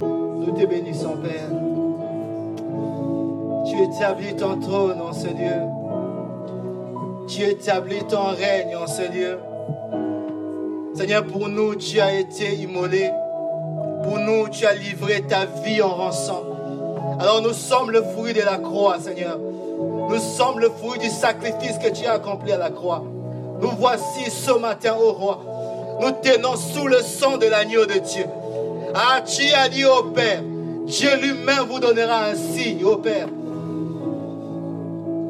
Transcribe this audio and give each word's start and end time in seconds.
Nous 0.00 0.52
te 0.52 0.66
bénissons, 0.66 1.16
Père. 1.22 1.50
Tu 3.66 3.82
établis 3.82 4.34
ton 4.36 4.60
trône 4.60 5.00
en 5.00 5.12
ce 5.12 5.26
lieu. 5.26 5.62
Tu 7.28 7.42
établis 7.42 8.04
ton 8.08 8.26
règne 8.26 8.76
en 8.76 8.86
ce. 8.86 9.02
Seigneur, 10.94 11.24
pour 11.24 11.48
nous, 11.48 11.74
tu 11.74 12.00
as 12.00 12.14
été 12.14 12.54
immolé. 12.54 13.10
Pour 14.04 14.18
nous, 14.18 14.48
tu 14.48 14.64
as 14.66 14.74
livré 14.74 15.22
ta 15.22 15.44
vie 15.44 15.82
en 15.82 15.94
rançon. 15.94 16.56
Alors 17.18 17.42
nous 17.42 17.52
sommes 17.52 17.90
le 17.90 18.02
fruit 18.02 18.32
de 18.32 18.42
la 18.42 18.58
croix, 18.58 18.98
Seigneur. 19.00 19.38
Nous 19.38 20.18
sommes 20.18 20.60
le 20.60 20.70
fruit 20.70 20.98
du 20.98 21.08
sacrifice 21.08 21.78
que 21.78 21.88
tu 21.88 22.06
as 22.06 22.12
accompli 22.12 22.52
à 22.52 22.58
la 22.58 22.70
croix. 22.70 23.02
Nous 23.60 23.70
voici 23.78 24.30
ce 24.30 24.52
matin, 24.52 24.94
au 24.98 25.12
roi. 25.12 25.40
Nous 26.00 26.10
tenons 26.22 26.56
sous 26.56 26.86
le 26.86 27.00
sang 27.00 27.38
de 27.38 27.46
l'agneau 27.46 27.86
de 27.86 27.94
Dieu. 27.94 28.26
Ah, 28.98 29.20
tu 29.20 29.42
as 29.52 29.68
dit 29.68 29.84
au 29.84 30.04
Père, 30.04 30.42
Dieu 30.86 31.10
lui-même 31.20 31.66
vous 31.68 31.78
donnera 31.78 32.28
un 32.30 32.34
signe, 32.34 32.82
au 32.82 32.96
Père. 32.96 33.28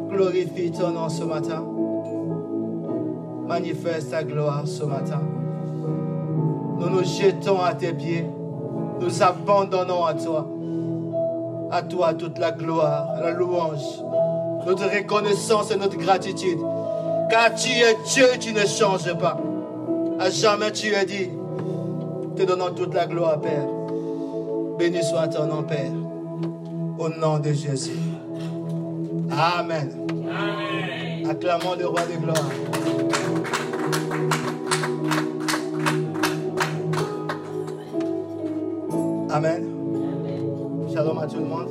Glorifie 0.09 0.71
ton 0.71 0.91
nom 0.93 1.09
ce 1.09 1.25
matin. 1.25 1.65
Manifeste 3.49 4.13
ta 4.13 4.23
gloire 4.23 4.63
ce 4.67 4.85
matin. 4.85 5.21
Nous 6.79 6.89
nous 6.89 7.03
jetons 7.03 7.61
à 7.61 7.75
tes 7.75 7.93
pieds. 7.93 8.25
Nous 9.01 9.23
abandonnons 9.25 10.05
à 10.05 10.15
toi. 10.15 10.47
À 11.73 11.83
toi 11.83 12.15
toute 12.15 12.39
la 12.39 12.53
gloire, 12.53 13.09
la 13.21 13.33
louange, 13.33 14.01
notre 14.65 14.85
reconnaissance 14.85 15.73
et 15.73 15.77
notre 15.77 15.97
gratitude. 15.97 16.61
Car 17.29 17.53
tu 17.57 17.71
es 17.71 17.97
Dieu, 18.15 18.27
tu 18.39 18.53
ne 18.53 18.65
changes 18.65 19.13
pas. 19.19 19.37
À 20.21 20.31
jamais 20.31 20.71
tu 20.71 20.95
as 20.95 21.05
dit, 21.05 21.31
te 22.37 22.43
donnant 22.43 22.71
toute 22.71 22.95
la 22.95 23.07
gloire, 23.07 23.41
Père. 23.41 23.67
Béni 24.79 25.03
soit 25.03 25.29
ton 25.29 25.47
nom, 25.47 25.63
Père. 25.63 25.91
Au 26.99 27.09
nom 27.09 27.39
de 27.39 27.53
Jésus. 27.53 27.99
Amen. 29.31 29.91
Amen. 30.11 31.31
Acclamons 31.31 31.77
le 31.79 31.87
roi 31.87 32.03
de 32.03 32.17
gloire. 32.23 32.51
Amen. 39.31 39.67
Shalom 40.93 41.19
à 41.19 41.27
tout 41.27 41.39
le 41.39 41.45
monde. 41.45 41.69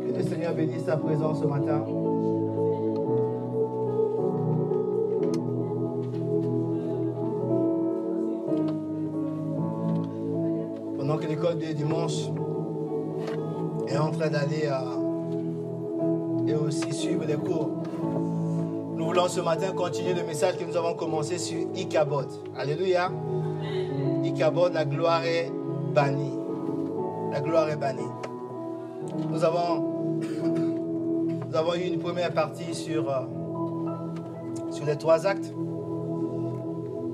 Que 0.00 0.16
le 0.16 0.22
Seigneur 0.22 0.54
bénisse 0.54 0.84
sa 0.84 0.96
présence 0.96 1.40
ce 1.40 1.46
matin. 1.46 1.84
Pendant 11.10 11.22
que 11.22 11.28
l'école 11.28 11.58
des 11.58 11.74
dimanches 11.74 12.28
est 13.88 13.98
en 13.98 14.12
train 14.12 14.28
d'aller 14.28 14.70
et 16.46 16.54
aussi 16.54 16.92
suivre 16.92 17.24
les 17.26 17.34
cours. 17.34 17.68
Nous 18.96 19.04
voulons 19.06 19.26
ce 19.26 19.40
matin 19.40 19.72
continuer 19.72 20.14
le 20.14 20.22
message 20.22 20.56
que 20.56 20.62
nous 20.62 20.76
avons 20.76 20.94
commencé 20.94 21.38
sur 21.38 21.58
Ikabod. 21.74 22.28
Alléluia. 22.56 23.10
Ikabod, 24.22 24.72
la 24.72 24.84
gloire 24.84 25.24
est 25.24 25.50
bannie. 25.92 26.38
La 27.32 27.40
gloire 27.40 27.68
est 27.70 27.76
bannie. 27.76 28.06
Nous 29.30 29.42
avons, 29.42 30.20
nous 31.48 31.56
avons 31.56 31.74
eu 31.74 31.88
une 31.88 31.98
première 31.98 32.32
partie 32.32 32.72
sur, 32.72 33.10
euh, 33.10 33.22
sur 34.70 34.84
les 34.84 34.96
trois 34.96 35.26
actes. 35.26 35.52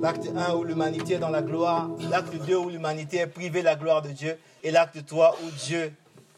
L'acte 0.06 0.28
1 0.36 0.54
où 0.54 0.62
l'humanité 0.62 1.14
est 1.14 1.18
dans 1.18 1.30
la 1.30 1.42
gloire, 1.42 1.90
l'acte 2.12 2.32
2 2.32 2.54
où 2.54 2.68
l'humanité 2.68 3.16
est 3.16 3.26
privée 3.26 3.58
de 3.58 3.64
la 3.64 3.74
gloire 3.74 4.02
de 4.02 4.10
Dieu, 4.10 4.38
et 4.62 4.70
l'acte 4.70 5.04
3 5.04 5.36
où 5.42 5.50
Dieu 5.50 5.92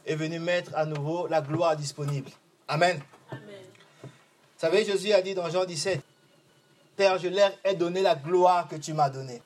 est 0.06 0.14
venu 0.14 0.38
mettre 0.38 0.74
à 0.74 0.86
nouveau 0.86 1.26
la 1.26 1.42
gloire 1.42 1.76
disponible. 1.76 2.30
Amen. 2.66 2.98
Amen. 3.30 3.42
Vous 4.02 4.08
savez, 4.56 4.86
Jésus 4.86 5.12
a 5.12 5.20
dit 5.20 5.34
dans 5.34 5.50
Jean 5.50 5.66
17, 5.66 6.00
Père, 6.96 7.18
je 7.18 7.28
leur 7.28 7.50
ai 7.62 7.74
donné 7.74 8.00
la 8.00 8.14
gloire 8.14 8.68
que 8.68 8.76
tu 8.76 8.94
m'as 8.94 9.10
donnée. 9.10 9.42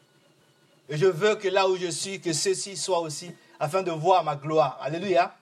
Et 0.89 0.97
je 0.97 1.07
veux 1.07 1.35
que 1.35 1.49
là 1.49 1.69
où 1.69 1.77
je 1.77 1.89
suis, 1.89 2.21
que 2.21 2.33
ceci 2.33 2.77
soit 2.77 3.01
aussi, 3.01 3.35
afin 3.59 3.83
de 3.83 3.91
voir 3.91 4.23
ma 4.23 4.37
gloire. 4.37 4.79
Alléluia. 4.83 5.35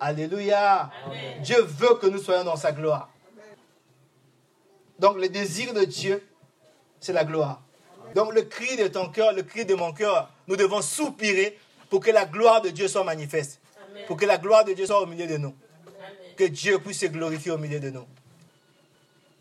Alléluia. 0.00 0.90
Dieu 1.44 1.62
veut 1.62 1.94
que 2.00 2.08
nous 2.08 2.18
soyons 2.18 2.42
dans 2.42 2.56
sa 2.56 2.72
gloire. 2.72 3.10
Donc 4.98 5.18
le 5.18 5.28
désir 5.28 5.72
de 5.72 5.84
Dieu, 5.84 6.26
c'est 6.98 7.12
la 7.12 7.24
gloire. 7.24 7.62
Donc 8.14 8.34
le 8.34 8.42
cri 8.42 8.76
de 8.76 8.88
ton 8.88 9.08
cœur, 9.08 9.32
le 9.32 9.42
cri 9.42 9.64
de 9.64 9.74
mon 9.74 9.92
cœur, 9.92 10.30
nous 10.48 10.56
devons 10.56 10.82
soupirer 10.82 11.58
pour 11.90 12.00
que 12.00 12.10
la 12.10 12.24
gloire 12.24 12.60
de 12.60 12.70
Dieu 12.70 12.88
soit 12.88 13.04
manifeste. 13.04 13.60
Pour 14.06 14.16
que 14.16 14.24
la 14.24 14.38
gloire 14.38 14.64
de 14.64 14.72
Dieu 14.72 14.86
soit 14.86 15.00
au 15.00 15.06
milieu 15.06 15.26
de 15.26 15.36
nous 15.36 15.54
que 16.36 16.44
Dieu 16.44 16.78
puisse 16.78 17.00
se 17.00 17.06
glorifier 17.06 17.50
au 17.50 17.58
milieu 17.58 17.80
de 17.80 17.90
nous. 17.90 18.06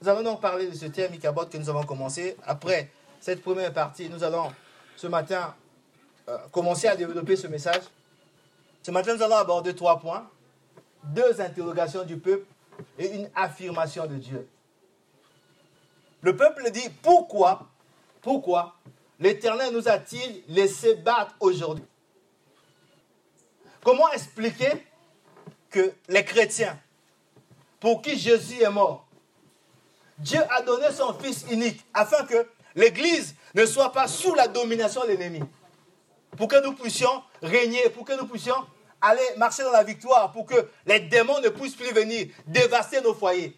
Nous 0.02 0.09
allons 0.09 0.24
donc 0.24 0.42
parler 0.42 0.68
de 0.68 0.76
ce 0.76 0.86
thème 0.86 1.14
Icabod 1.14 1.50
que 1.50 1.58
nous 1.58 1.70
avons 1.70 1.84
commencé. 1.84 2.36
Après 2.46 2.90
cette 3.20 3.42
première 3.42 3.74
partie, 3.74 4.09
nous 4.09 4.24
allons 4.24 4.52
ce 4.96 5.08
matin 5.08 5.56
euh, 6.28 6.38
commencer 6.52 6.88
à 6.88 6.96
développer 6.96 7.36
ce 7.36 7.48
message. 7.48 7.84
Ce 8.84 8.92
matin, 8.92 9.16
nous 9.16 9.22
allons 9.22 9.36
aborder 9.36 9.76
trois 9.76 10.00
points. 10.00 10.28
Deux 11.03 11.40
interrogations 11.40 12.03
du 12.03 12.18
peuple 12.18 12.46
et 12.98 13.16
une 13.16 13.30
affirmation 13.36 14.08
de 14.08 14.16
Dieu. 14.16 14.48
Le 16.22 16.36
peuple 16.36 16.70
dit, 16.72 16.90
pourquoi, 17.02 17.68
pourquoi 18.22 18.76
l'Éternel 19.20 19.74
nous 19.74 19.88
a-t-il 19.88 20.44
laissé 20.54 20.96
battre 20.96 21.36
aujourd'hui? 21.40 21.86
Comment 23.84 24.12
expliquer 24.12 24.72
que 25.70 25.94
les 26.08 26.24
chrétiens, 26.24 26.80
pour 27.80 28.02
qui 28.02 28.18
Jésus 28.18 28.62
est 28.62 28.70
mort, 28.70 29.08
Dieu 30.18 30.40
a 30.50 30.62
donné 30.62 30.92
son 30.92 31.14
Fils 31.16 31.46
unique 31.50 31.84
afin 31.94 32.26
que 32.26 32.48
l'Église 32.76 33.36
ne 33.56 33.66
soit 33.66 33.92
pas 33.92 34.08
sous 34.08 34.36
la 34.36 34.48
domination 34.48 35.02
de 35.02 35.08
l'ennemi? 35.08 35.42
Pour 36.38 36.48
que 36.48 36.64
nous 36.64 36.74
puissions 36.74 37.24
régner, 37.42 37.90
pour 37.90 38.06
que 38.06 38.14
nous 38.14 38.28
puissions 38.28 38.56
aller 39.02 39.36
marcher 39.38 39.64
dans 39.64 39.72
la 39.72 39.84
victoire, 39.84 40.32
pour 40.32 40.46
que 40.46 40.70
les 40.86 41.00
démons 41.00 41.40
ne 41.42 41.50
puissent 41.50 41.76
plus 41.76 41.92
venir 41.92 42.28
dévaster 42.46 43.02
nos 43.02 43.16
foyers. 43.16 43.58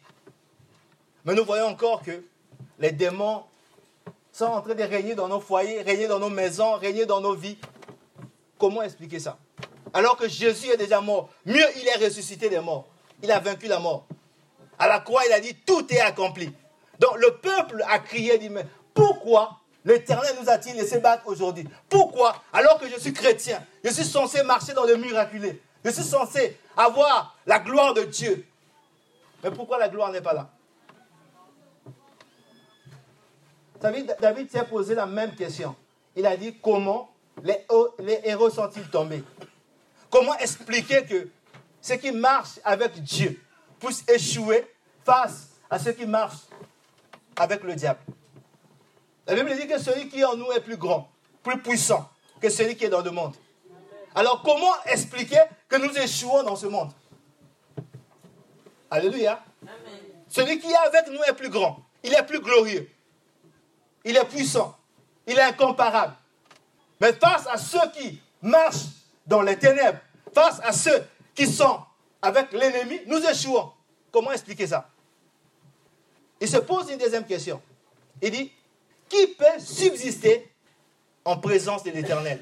Mais 1.25 1.35
nous 1.35 1.44
voyons 1.44 1.68
encore 1.68 2.01
que 2.01 2.24
les 2.80 2.91
démons 2.91 3.44
sont 4.33 4.45
en 4.45 4.61
train 4.61 4.73
de 4.73 4.83
régner 4.83 5.16
dans 5.16 5.27
nos 5.27 5.39
foyers, 5.39 5.81
régner 5.81 6.07
dans 6.07 6.19
nos 6.19 6.29
maisons, 6.29 6.73
régner 6.73 7.05
dans 7.05 7.21
nos 7.21 7.35
vies. 7.35 7.57
Comment 8.57 8.81
expliquer 8.81 9.19
ça? 9.19 9.38
Alors 9.94 10.17
que 10.17 10.27
Jésus 10.27 10.69
est 10.69 10.77
déjà 10.77 10.99
mort. 10.99 11.29
Mieux, 11.45 11.66
il 11.77 11.88
est 11.88 12.03
ressuscité 12.03 12.49
des 12.49 12.59
morts. 12.59 12.88
Il 13.21 13.31
a 13.31 13.39
vaincu 13.39 13.67
la 13.67 13.79
mort. 13.79 14.05
À 14.79 14.88
la 14.88 14.99
croix, 14.99 15.21
il 15.27 15.33
a 15.33 15.39
dit, 15.39 15.53
tout 15.53 15.85
est 15.94 15.99
accompli. 15.99 16.51
Donc 16.99 17.17
le 17.17 17.35
peuple 17.38 17.83
a 17.88 17.99
crié, 17.99 18.39
dit, 18.39 18.49
mais 18.49 18.66
pourquoi 18.94 19.59
l'Éternel 19.85 20.35
nous 20.41 20.50
a-t-il 20.50 20.75
laissé 20.75 20.97
battre 20.97 21.27
aujourd'hui? 21.27 21.67
Pourquoi 21.88 22.35
Alors 22.51 22.79
que 22.79 22.89
je 22.89 23.00
suis 23.00 23.13
chrétien, 23.13 23.63
je 23.83 23.91
suis 23.91 24.03
censé 24.03 24.41
marcher 24.44 24.73
dans 24.73 24.85
le 24.85 24.95
miraculé? 24.95 25.61
Je 25.85 25.91
suis 25.91 26.03
censé 26.03 26.57
avoir 26.75 27.38
la 27.45 27.59
gloire 27.59 27.94
de 27.94 28.03
Dieu. 28.03 28.47
Mais 29.44 29.51
pourquoi 29.51 29.77
la 29.77 29.89
gloire 29.89 30.11
n'est 30.11 30.21
pas 30.21 30.33
là? 30.33 30.50
David, 33.83 34.16
David 34.17 34.49
s'est 34.49 34.63
posé 34.63 34.95
la 34.95 35.05
même 35.05 35.35
question. 35.35 35.75
Il 36.16 36.25
a 36.25 36.38
dit, 36.38 36.57
comment 36.61 37.13
les, 37.44 37.57
les 37.99 38.21
héros 38.23 38.49
sont-ils 38.49 38.89
tombés? 38.89 39.21
Comment 40.09 40.38
expliquer 40.38 41.03
que 41.03 41.27
ce 41.81 41.94
qui 41.95 42.13
marche 42.13 42.61
avec 42.63 42.94
Dieu 43.03 43.44
puisse 43.81 44.05
échouer 44.07 44.66
face 45.03 45.49
à 45.69 45.77
ce 45.77 45.89
qui 45.89 46.05
marche 46.05 46.38
avec 47.35 47.61
le 47.63 47.75
diable? 47.75 47.99
La 49.27 49.35
Bible 49.35 49.53
dit 49.59 49.67
que 49.67 49.77
celui 49.77 50.07
qui 50.07 50.21
est 50.21 50.23
en 50.23 50.38
nous 50.38 50.50
est 50.53 50.61
plus 50.61 50.77
grand, 50.77 51.09
plus 51.44 51.61
puissant 51.61 52.09
que 52.39 52.47
celui 52.50 52.77
qui 52.77 52.85
est 52.85 52.89
dans 52.89 53.01
le 53.01 53.11
monde. 53.11 53.36
Alors 54.15 54.41
comment 54.44 54.81
expliquer 54.86 55.41
que 55.68 55.75
nous 55.75 55.94
échouons 55.97 56.44
dans 56.44 56.56
ce 56.56 56.68
monde? 56.68 56.91
Alléluia. 58.89 59.44
Celui 60.29 60.57
qui 60.59 60.71
est 60.71 60.88
avec 60.88 61.09
nous 61.09 61.21
est 61.27 61.33
plus 61.33 61.50
grand, 61.50 61.79
il 62.01 62.13
est 62.13 62.24
plus 62.24 62.39
glorieux, 62.39 62.89
il 64.03 64.15
est 64.17 64.25
puissant, 64.25 64.77
il 65.27 65.38
est 65.38 65.41
incomparable. 65.41 66.13
Mais 67.00 67.13
face 67.13 67.47
à 67.47 67.57
ceux 67.57 67.91
qui 67.95 68.19
marchent 68.41 68.88
dans 69.25 69.41
les 69.41 69.57
ténèbres, 69.57 70.00
face 70.33 70.59
à 70.63 70.71
ceux 70.71 71.03
qui 71.35 71.47
sont 71.47 71.79
avec 72.21 72.51
l'ennemi, 72.51 73.01
nous 73.07 73.19
échouons. 73.19 73.71
Comment 74.11 74.31
expliquer 74.31 74.67
ça? 74.67 74.89
Il 76.39 76.47
se 76.47 76.57
pose 76.57 76.89
une 76.89 76.97
deuxième 76.97 77.25
question. 77.25 77.61
Il 78.21 78.31
dit, 78.31 78.51
qui 79.09 79.27
peut 79.27 79.59
subsister 79.59 80.50
en 81.25 81.38
présence 81.38 81.83
de 81.83 81.91
l'Éternel? 81.91 82.41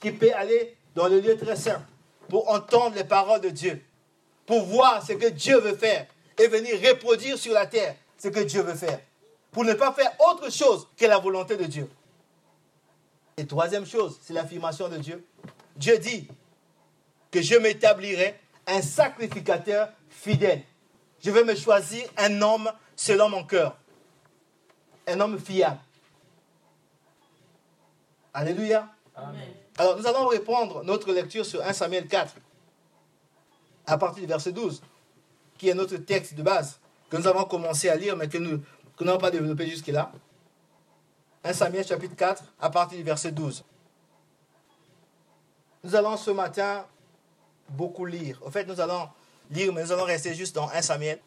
Qui 0.00 0.12
peut 0.12 0.32
aller 0.34 0.76
dans 0.94 1.08
le 1.08 1.20
lieu 1.20 1.36
très 1.36 1.56
saint 1.56 1.84
pour 2.28 2.50
entendre 2.50 2.96
les 2.96 3.04
paroles 3.04 3.40
de 3.40 3.50
Dieu, 3.50 3.82
pour 4.46 4.64
voir 4.64 5.04
ce 5.04 5.12
que 5.12 5.28
Dieu 5.28 5.58
veut 5.60 5.76
faire 5.76 6.06
et 6.38 6.48
venir 6.48 6.78
reproduire 6.88 7.38
sur 7.38 7.52
la 7.54 7.66
terre 7.66 7.94
ce 8.18 8.28
que 8.28 8.40
Dieu 8.40 8.62
veut 8.62 8.74
faire, 8.74 9.00
pour 9.56 9.64
ne 9.64 9.72
pas 9.72 9.90
faire 9.90 10.12
autre 10.28 10.52
chose 10.52 10.86
que 10.98 11.06
la 11.06 11.16
volonté 11.16 11.56
de 11.56 11.64
Dieu. 11.64 11.88
Et 13.38 13.46
troisième 13.46 13.86
chose, 13.86 14.18
c'est 14.20 14.34
l'affirmation 14.34 14.90
de 14.90 14.98
Dieu. 14.98 15.26
Dieu 15.76 15.96
dit 15.96 16.28
que 17.30 17.40
je 17.40 17.54
m'établirai 17.54 18.38
un 18.66 18.82
sacrificateur 18.82 19.88
fidèle. 20.10 20.62
Je 21.24 21.30
vais 21.30 21.42
me 21.42 21.54
choisir 21.54 22.06
un 22.18 22.42
homme 22.42 22.70
selon 22.96 23.30
mon 23.30 23.44
cœur. 23.44 23.78
Un 25.06 25.18
homme 25.20 25.38
fiable. 25.38 25.80
Alléluia. 28.34 28.90
Alors 29.78 29.96
nous 29.96 30.06
allons 30.06 30.28
reprendre 30.28 30.84
notre 30.84 31.14
lecture 31.14 31.46
sur 31.46 31.62
1 31.62 31.72
Samuel 31.72 32.08
4, 32.08 32.34
à 33.86 33.96
partir 33.96 34.20
du 34.20 34.28
verset 34.28 34.52
12, 34.52 34.82
qui 35.56 35.70
est 35.70 35.74
notre 35.74 35.96
texte 35.96 36.34
de 36.34 36.42
base, 36.42 36.78
que 37.08 37.16
nous 37.16 37.26
avons 37.26 37.44
commencé 37.44 37.88
à 37.88 37.96
lire, 37.96 38.18
mais 38.18 38.28
que 38.28 38.36
nous 38.36 38.60
n'avons 39.04 39.18
pas 39.18 39.30
développé 39.30 39.66
jusque-là. 39.66 40.10
1 41.44 41.52
Samuel 41.52 41.86
chapitre 41.86 42.16
4, 42.16 42.42
à 42.60 42.70
partir 42.70 42.98
du 42.98 43.04
verset 43.04 43.30
12. 43.30 43.64
Nous 45.84 45.94
allons 45.94 46.16
ce 46.16 46.30
matin 46.30 46.84
beaucoup 47.68 48.04
lire. 48.04 48.40
En 48.44 48.50
fait, 48.50 48.64
nous 48.64 48.80
allons 48.80 49.08
lire, 49.50 49.72
mais 49.72 49.84
nous 49.84 49.92
allons 49.92 50.04
rester 50.04 50.34
juste 50.34 50.54
dans 50.54 50.68
1 50.70 50.82
Samuel. 50.82 51.20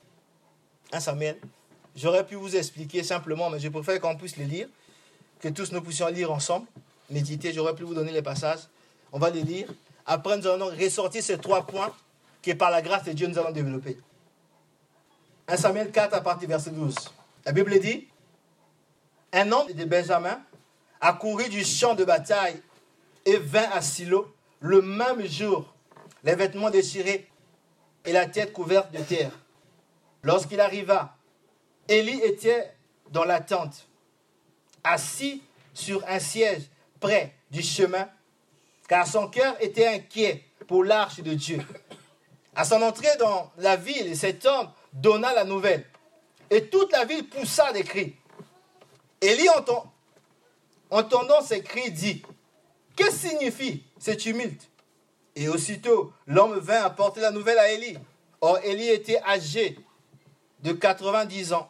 1 0.91 0.99
Samuel. 0.99 1.39
J'aurais 1.95 2.25
pu 2.25 2.35
vous 2.35 2.55
expliquer 2.55 3.03
simplement, 3.03 3.49
mais 3.49 3.59
je 3.59 3.69
préfère 3.69 3.99
qu'on 4.01 4.15
puisse 4.15 4.37
les 4.37 4.45
lire, 4.45 4.67
que 5.39 5.47
tous 5.47 5.71
nous 5.71 5.81
puissions 5.81 6.07
lire 6.07 6.31
ensemble, 6.31 6.67
méditer. 7.09 7.53
J'aurais 7.53 7.75
pu 7.75 7.83
vous 7.83 7.93
donner 7.93 8.11
les 8.11 8.21
passages. 8.21 8.67
On 9.11 9.19
va 9.19 9.29
les 9.29 9.43
lire. 9.43 9.67
Après, 10.05 10.37
nous 10.37 10.47
allons 10.47 10.67
ressortir 10.67 11.23
ces 11.23 11.37
trois 11.37 11.65
points 11.65 11.93
que 12.41 12.51
par 12.53 12.71
la 12.71 12.81
grâce 12.81 13.03
de 13.03 13.11
Dieu, 13.11 13.27
nous 13.27 13.37
allons 13.37 13.51
développer. 13.51 13.97
1 15.47 15.57
Samuel 15.57 15.91
4 15.91 16.13
à 16.13 16.21
partir 16.21 16.47
du 16.47 16.53
verset 16.53 16.71
12. 16.71 16.95
La 17.45 17.51
Bible 17.51 17.79
dit, 17.79 18.07
un 19.31 19.51
homme 19.51 19.71
de 19.71 19.85
Benjamin 19.85 20.41
a 21.01 21.13
couru 21.13 21.47
du 21.49 21.63
champ 21.63 21.95
de 21.95 22.03
bataille 22.03 22.61
et 23.25 23.37
vint 23.37 23.69
à 23.71 23.81
Silo 23.81 24.33
le 24.59 24.81
même 24.81 25.25
jour, 25.25 25.73
les 26.23 26.35
vêtements 26.35 26.69
déchirés 26.69 27.29
et 28.05 28.11
la 28.11 28.25
tête 28.25 28.51
couverte 28.51 28.91
de 28.91 28.99
terre. 28.99 29.31
Lorsqu'il 30.23 30.59
arriva, 30.59 31.15
Élie 31.87 32.19
était 32.21 32.73
dans 33.09 33.23
la 33.23 33.39
tente, 33.39 33.87
assis 34.83 35.41
sur 35.73 36.05
un 36.07 36.19
siège 36.19 36.63
près 36.99 37.33
du 37.51 37.61
chemin, 37.61 38.07
car 38.87 39.07
son 39.07 39.27
cœur 39.27 39.55
était 39.61 39.87
inquiet 39.87 40.43
pour 40.67 40.83
l'arche 40.83 41.21
de 41.21 41.33
Dieu. 41.33 41.59
À 42.55 42.65
son 42.65 42.81
entrée 42.81 43.15
dans 43.19 43.51
la 43.57 43.75
ville, 43.75 44.15
cet 44.17 44.45
homme 44.45 44.69
donna 44.93 45.33
la 45.33 45.45
nouvelle, 45.45 45.85
et 46.49 46.67
toute 46.67 46.91
la 46.91 47.05
ville 47.05 47.27
poussa 47.27 47.71
des 47.73 47.83
cris. 47.83 48.15
Élie, 49.21 49.47
entendant 50.89 51.41
ces 51.41 51.61
cris, 51.61 51.91
dit, 51.91 52.23
que 52.95 53.11
signifie 53.11 53.83
ce 53.99 54.11
tumulte 54.11 54.69
Et 55.35 55.47
aussitôt, 55.47 56.13
l'homme 56.27 56.59
vint 56.59 56.83
apporter 56.83 57.21
la 57.21 57.31
nouvelle 57.31 57.59
à 57.59 57.71
Élie. 57.71 57.97
Or, 58.41 58.59
Élie 58.63 58.89
était 58.89 59.21
âgé 59.23 59.77
de 60.63 60.71
90 60.71 61.53
ans, 61.53 61.69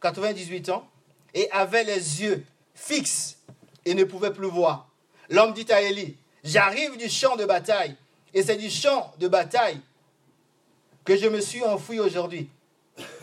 98 0.00 0.68
ans, 0.70 0.88
et 1.34 1.50
avait 1.50 1.84
les 1.84 2.22
yeux 2.22 2.44
fixes 2.74 3.38
et 3.84 3.94
ne 3.94 4.04
pouvait 4.04 4.32
plus 4.32 4.48
voir. 4.48 4.88
L'homme 5.28 5.52
dit 5.52 5.70
à 5.70 5.82
Élie, 5.82 6.16
j'arrive 6.44 6.96
du 6.96 7.08
champ 7.08 7.36
de 7.36 7.44
bataille, 7.44 7.96
et 8.34 8.42
c'est 8.42 8.56
du 8.56 8.70
champ 8.70 9.12
de 9.18 9.28
bataille 9.28 9.80
que 11.04 11.16
je 11.16 11.28
me 11.28 11.40
suis 11.40 11.62
enfoui 11.64 12.00
aujourd'hui. 12.00 12.50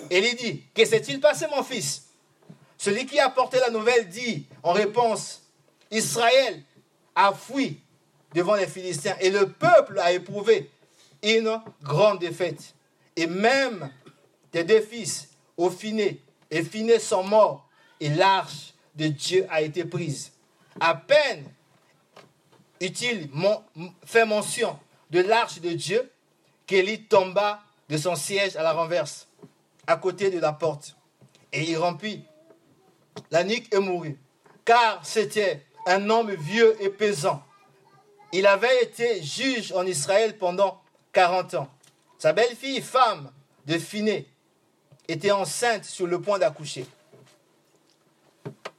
Élie 0.09 0.35
dit, 0.35 0.63
que 0.73 0.85
s'est-il 0.85 1.19
passé 1.19 1.47
mon 1.47 1.63
fils? 1.63 2.07
Celui 2.77 3.05
qui 3.05 3.19
a 3.19 3.27
apporté 3.27 3.59
la 3.59 3.69
nouvelle 3.69 4.09
dit 4.09 4.45
en 4.61 4.73
réponse, 4.73 5.41
Israël 5.89 6.61
a 7.15 7.33
fui 7.33 7.79
devant 8.33 8.55
les 8.55 8.67
Philistins 8.67 9.15
et 9.21 9.29
le 9.29 9.49
peuple 9.49 9.99
a 9.99 10.11
éprouvé 10.11 10.69
une 11.21 11.61
grande 11.81 12.19
défaite. 12.19 12.73
Et 13.15 13.27
même 13.27 13.91
tes 14.51 14.63
deux 14.63 14.81
fils, 14.81 15.29
Ophiné 15.55 16.21
et 16.49 16.63
Finé, 16.63 16.99
sont 16.99 17.23
morts 17.23 17.67
et 17.99 18.09
l'arche 18.09 18.73
de 18.95 19.07
Dieu 19.07 19.45
a 19.49 19.61
été 19.61 19.85
prise. 19.85 20.31
À 20.79 20.95
peine 20.95 21.45
eut-il 22.81 23.29
fait 24.05 24.25
mention 24.25 24.77
de 25.09 25.21
l'arche 25.21 25.61
de 25.61 25.71
Dieu 25.71 26.11
qu'Élie 26.65 27.03
tomba 27.03 27.61
de 27.89 27.97
son 27.97 28.15
siège 28.15 28.55
à 28.55 28.63
la 28.63 28.73
renverse, 28.73 29.27
à 29.87 29.97
côté 29.97 30.29
de 30.29 30.39
la 30.39 30.53
porte. 30.53 30.95
Et 31.51 31.69
il 31.69 31.77
la 33.29 33.43
nuque 33.43 33.73
et 33.73 33.79
mourut. 33.79 34.17
Car 34.65 35.05
c'était 35.05 35.65
un 35.85 36.09
homme 36.09 36.31
vieux 36.31 36.75
et 36.81 36.89
pesant. 36.89 37.43
Il 38.31 38.47
avait 38.47 38.83
été 38.83 39.21
juge 39.21 39.71
en 39.73 39.85
Israël 39.85 40.37
pendant 40.37 40.81
40 41.11 41.53
ans. 41.55 41.67
Sa 42.17 42.33
belle-fille, 42.33 42.81
femme 42.81 43.31
de 43.67 43.77
Phiné, 43.77 44.27
était 45.07 45.31
enceinte 45.31 45.85
sur 45.85 46.07
le 46.07 46.19
point 46.21 46.39
d'accoucher. 46.39 46.85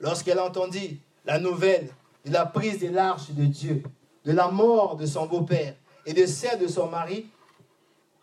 Lorsqu'elle 0.01 0.41
entendit 0.41 0.99
la 1.25 1.39
nouvelle 1.39 1.89
de 2.25 2.33
la 2.33 2.47
prise 2.47 2.81
de 2.81 2.89
l'arche 2.89 3.31
de 3.31 3.45
Dieu, 3.45 3.83
de 4.25 4.33
la 4.33 4.49
mort 4.49 4.97
de 4.97 5.07
son 5.07 5.27
beau-père 5.27 5.75
et 6.07 6.13
de 6.15 6.27
celle 6.27 6.59
de 6.59 6.67
son 6.67 6.89
mari, 6.89 7.27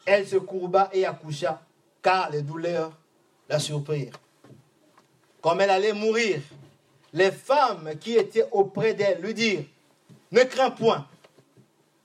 elle 0.05 0.27
se 0.27 0.37
courba 0.37 0.89
et 0.91 1.05
accoucha, 1.05 1.61
car 2.01 2.29
les 2.31 2.41
douleurs 2.41 2.91
la 3.49 3.59
surprirent. 3.59 4.13
Comme 5.41 5.61
elle 5.61 5.69
allait 5.69 5.93
mourir, 5.93 6.41
les 7.13 7.31
femmes 7.31 7.91
qui 7.99 8.13
étaient 8.13 8.47
auprès 8.51 8.93
d'elle 8.93 9.21
lui 9.21 9.33
dirent, 9.33 9.65
ne 10.31 10.43
crains 10.43 10.71
point, 10.71 11.07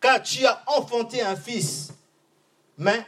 car 0.01 0.23
tu 0.23 0.45
as 0.45 0.63
enfanté 0.67 1.23
un 1.23 1.37
fils. 1.37 1.93
Mais 2.79 3.05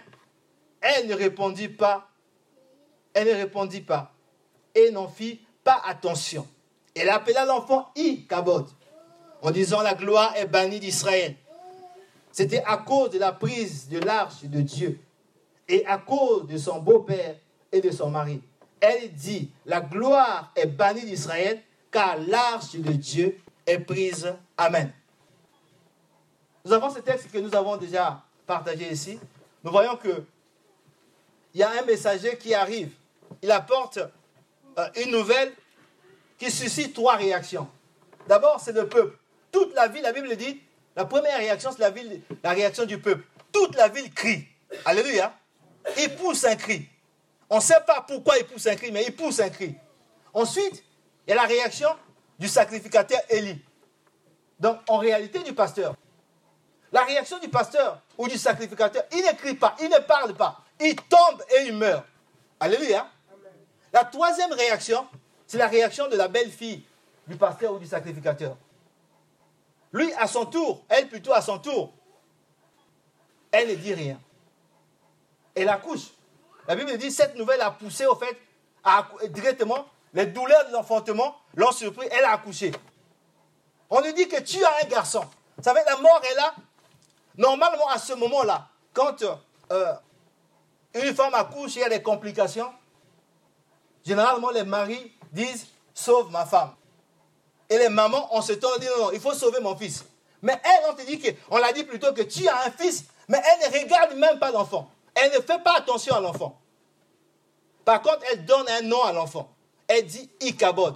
elle 0.81 1.09
ne 1.09 1.15
répondit 1.15 1.69
pas, 1.69 2.09
elle 3.13 3.29
ne 3.29 3.35
répondit 3.35 3.81
pas, 3.81 4.13
et 4.75 4.91
n'en 4.91 5.09
fit 5.09 5.41
pas 5.65 5.81
attention. 5.85 6.47
Elle 6.95 7.11
appela 7.11 7.45
l'enfant 7.45 7.91
Ikabod, 7.97 8.67
en 9.43 9.51
disant, 9.51 9.83
la 9.83 9.95
gloire 9.95 10.37
est 10.37 10.47
bannie 10.47 10.81
d'Israël. 10.81 11.37
C'était 12.33 12.63
à 12.65 12.77
cause 12.77 13.11
de 13.11 13.19
la 13.19 13.33
prise 13.33 13.89
de 13.89 13.99
l'arche 13.99 14.45
de 14.45 14.61
Dieu 14.61 15.01
et 15.69 15.85
à 15.87 15.99
cause 15.99 16.47
de 16.47 16.57
son 16.57 16.81
beau-père 16.81 17.37
et 17.71 17.81
de 17.81 17.91
son 17.91 18.11
mari. 18.11 18.41
Elle 18.81 19.13
dit, 19.13 19.51
la 19.67 19.81
gloire 19.81 20.53
est 20.57 20.67
bannie 20.67 21.05
d'Israël 21.05 21.63
car 21.91 22.17
l'arche 22.19 22.73
de 22.73 22.93
Dieu 22.93 23.39
est 23.67 23.79
prise. 23.79 24.33
Amen. 24.57 24.93
Nous 26.65 26.73
avons 26.73 26.91
ce 26.91 27.01
texte 27.01 27.31
que 27.31 27.39
nous 27.39 27.55
avons 27.55 27.77
déjà 27.77 28.23
partagé 28.47 28.91
ici. 28.91 29.19
Nous 29.65 29.71
voyons 29.71 29.97
que 29.97 30.25
il 31.55 31.61
y 31.61 31.63
a 31.63 31.71
un 31.71 31.85
messager 31.85 32.37
qui 32.37 32.55
arrive. 32.55 32.91
Il 33.43 33.51
apporte 33.51 33.99
euh, 33.99 34.89
une 35.03 35.11
nouvelle 35.11 35.53
qui 36.39 36.51
suscite 36.51 36.95
trois 36.95 37.17
réactions. 37.17 37.69
D'abord, 38.29 38.61
c'est 38.61 38.73
le 38.73 38.87
peuple. 38.87 39.17
Toute 39.51 39.75
la 39.75 39.89
ville, 39.89 40.03
la 40.03 40.13
Bible 40.13 40.37
dit, 40.37 40.61
la 40.95 41.05
première 41.05 41.39
réaction, 41.39 41.71
c'est 41.73 41.81
la, 41.81 41.93
la 42.43 42.51
réaction 42.53 42.85
du 42.85 42.99
peuple. 42.99 43.25
Toute 43.51 43.75
la 43.77 43.89
ville 43.89 44.13
crie. 44.13 44.47
Alléluia. 44.85 45.35
Il 45.97 46.15
pousse 46.17 46.45
un 46.45 46.57
cri. 46.57 46.89
On 47.51 47.57
ne 47.57 47.63
sait 47.63 47.81
pas 47.87 48.03
pourquoi 48.07 48.39
il 48.39 48.45
pousse 48.45 48.67
un 48.67 48.77
cri, 48.77 48.93
mais 48.93 49.05
il 49.05 49.15
pousse 49.15 49.41
un 49.41 49.49
cri. 49.49 49.75
Ensuite, 50.35 50.85
et 51.27 51.35
la 51.35 51.43
réaction 51.43 51.89
du 52.39 52.49
sacrificateur 52.49 53.21
Élie. 53.29 53.63
Donc, 54.61 54.79
en 54.89 54.99
réalité, 54.99 55.41
du 55.41 55.55
pasteur. 55.55 55.95
La 56.93 57.05
réaction 57.05 57.39
du 57.39 57.49
pasteur 57.49 58.01
ou 58.17 58.29
du 58.29 58.39
sacrificateur, 58.39 59.05
il 59.13 59.23
n'écrit 59.23 59.55
pas, 59.55 59.77
il 59.81 59.89
ne 59.89 59.99
parle 59.99 60.35
pas. 60.35 60.65
Il 60.81 60.97
tombe 60.97 61.43
et 61.55 61.67
il 61.67 61.77
meurt. 61.77 62.05
Alléluia. 62.61 63.07
La 63.93 64.05
troisième 64.05 64.53
réaction, 64.53 65.07
c'est 65.47 65.59
la 65.59 65.69
réaction 65.69 66.09
de 66.09 66.17
la 66.17 66.29
belle-fille 66.29 66.85
du 67.27 67.37
pasteur 67.37 67.75
ou 67.75 67.79
du 67.79 67.87
sacrificateur. 67.87 68.57
Lui, 69.93 70.13
à 70.15 70.27
son 70.27 70.47
tour, 70.47 70.83
elle 70.89 71.09
plutôt 71.09 71.33
à 71.33 71.41
son 71.41 71.59
tour, 71.59 71.93
elle 73.51 73.69
ne 73.69 73.75
dit 73.75 73.95
rien. 73.95 74.21
Elle 75.55 75.69
accouche. 75.69 76.09
La 76.67 76.77
Bible 76.77 76.97
dit 76.99 77.11
cette 77.11 77.37
nouvelle 77.37 77.61
a 77.61 77.71
poussé 77.71 78.07
au 78.07 78.15
fait 78.15 78.37
directement 79.31 79.87
les 80.15 80.27
douleurs 80.27 80.67
de 80.69 80.73
l'enfantement 80.73 81.37
l'ont 81.55 81.73
surpris, 81.73 82.09
elle 82.11 82.25
a 82.25 82.33
accouché. 82.33 82.73
On 83.91 84.01
lui 84.01 84.13
dit 84.15 84.29
que 84.29 84.41
tu 84.41 84.63
as 84.65 84.85
un 84.85 84.89
garçon. 84.89 85.25
Veut 85.57 85.63
dire 85.63 85.75
la 85.87 85.97
mort 85.97 86.21
est 86.31 86.35
là. 86.35 86.55
Normalement, 87.37 87.89
à 87.89 87.99
ce 87.99 88.15
moment-là, 88.15 88.69
quand 88.93 89.23
euh, 89.71 89.93
une 90.95 91.15
femme 91.15 91.35
accouche 91.35 91.77
et 91.77 91.81
il 91.81 91.83
y 91.83 91.85
a 91.85 91.89
des 91.89 92.03
complications, 92.03 92.71
généralement 94.05 94.51
les 94.51 94.65
maris 94.65 95.13
disent 95.33 95.67
Sauve 95.95 96.31
ma 96.31 96.47
femme. 96.47 96.71
Et 97.69 97.77
les 97.77 97.89
mamans, 97.89 98.29
on 98.33 98.41
se 98.41 98.53
tourne 98.55 98.81
dit 98.81 98.87
Non, 98.87 99.05
non, 99.05 99.11
il 99.13 99.21
faut 99.21 99.35
sauver 99.35 99.61
mon 99.61 99.77
fils. 99.77 100.05
Mais 100.43 100.61
elle, 100.65 100.91
on 100.91 100.95
te 100.95 101.03
dit 101.03 101.19
que, 101.19 101.29
on 101.51 101.59
l'a 101.59 101.73
dit 101.73 101.85
plutôt 101.85 102.13
que 102.13 102.23
tu 102.23 102.49
as 102.49 102.67
un 102.67 102.71
fils, 102.71 103.05
mais 103.27 103.43
elle 103.45 103.71
ne 103.71 103.79
regarde 103.79 104.15
même 104.15 104.39
pas 104.39 104.51
l'enfant. 104.53 104.89
Elle 105.21 105.33
ne 105.33 105.41
fait 105.41 105.63
pas 105.63 105.77
attention 105.77 106.15
à 106.15 106.21
l'enfant. 106.21 106.61
Par 107.85 108.03
contre, 108.03 108.21
elle 108.33 108.45
donne 108.45 108.69
un 108.69 108.83
nom 108.83 109.03
à 109.03 109.13
l'enfant 109.13 109.55
elle 109.89 110.07
dit 110.07 110.31
Ikabod. 110.41 110.95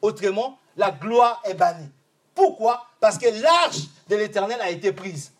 Autrement, 0.00 0.58
la 0.76 0.92
gloire 0.92 1.42
est 1.44 1.54
bannie. 1.54 1.90
Pourquoi? 2.34 2.86
Parce 3.00 3.18
que 3.18 3.26
l'arche 3.42 3.82
de 4.08 4.16
l'Éternel 4.16 4.58
a 4.62 4.70
été 4.70 4.92
prise. 4.92 5.32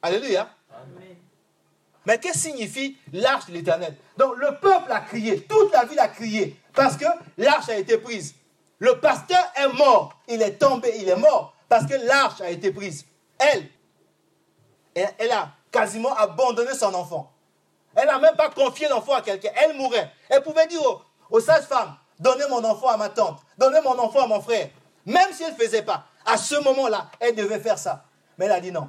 Alléluia. 0.00 0.48
Mais 2.06 2.18
qu'est-ce 2.18 2.44
que 2.44 2.50
signifie 2.50 2.96
l'arche 3.12 3.46
de 3.46 3.52
l'Éternel? 3.52 3.94
Donc 4.16 4.36
le 4.36 4.56
peuple 4.58 4.90
a 4.90 5.00
crié, 5.00 5.42
toute 5.42 5.70
la 5.72 5.84
ville 5.84 5.98
a 5.98 6.08
crié, 6.08 6.58
parce 6.74 6.96
que 6.96 7.04
l'arche 7.36 7.68
a 7.68 7.76
été 7.76 7.98
prise. 7.98 8.34
Le 8.78 8.98
pasteur 8.98 9.44
est 9.56 9.68
mort, 9.74 10.14
il 10.26 10.40
est 10.40 10.52
tombé, 10.52 10.94
il 10.98 11.08
est 11.08 11.16
mort, 11.16 11.54
parce 11.68 11.84
que 11.84 11.94
l'arche 12.06 12.40
a 12.40 12.48
été 12.48 12.70
prise. 12.70 13.04
Elle, 13.38 13.68
elle, 14.94 15.32
a 15.32 15.50
quasiment 15.70 16.14
abandonné 16.14 16.72
son 16.72 16.94
enfant. 16.94 17.30
Elle 17.98 18.06
n'a 18.06 18.20
même 18.20 18.36
pas 18.36 18.48
confié 18.48 18.88
l'enfant 18.88 19.14
à 19.14 19.22
quelqu'un. 19.22 19.50
Elle 19.56 19.76
mourait. 19.76 20.12
Elle 20.28 20.40
pouvait 20.44 20.68
dire 20.68 20.80
aux, 21.30 21.40
sages-femmes, 21.40 21.96
donnez 22.20 22.46
mon 22.48 22.62
enfant 22.62 22.86
à 22.90 22.96
ma 22.96 23.08
tante, 23.08 23.40
donnez 23.58 23.80
mon 23.80 23.98
enfant 23.98 24.22
à 24.22 24.26
mon 24.28 24.40
frère. 24.40 24.70
Même 25.04 25.32
si 25.32 25.42
elle 25.42 25.52
ne 25.52 25.58
faisait 25.58 25.82
pas, 25.82 26.06
à 26.24 26.36
ce 26.36 26.54
moment-là, 26.62 27.10
elle 27.18 27.34
devait 27.34 27.58
faire 27.58 27.76
ça. 27.76 28.04
Mais 28.38 28.44
elle 28.44 28.52
a 28.52 28.60
dit 28.60 28.70
non. 28.70 28.88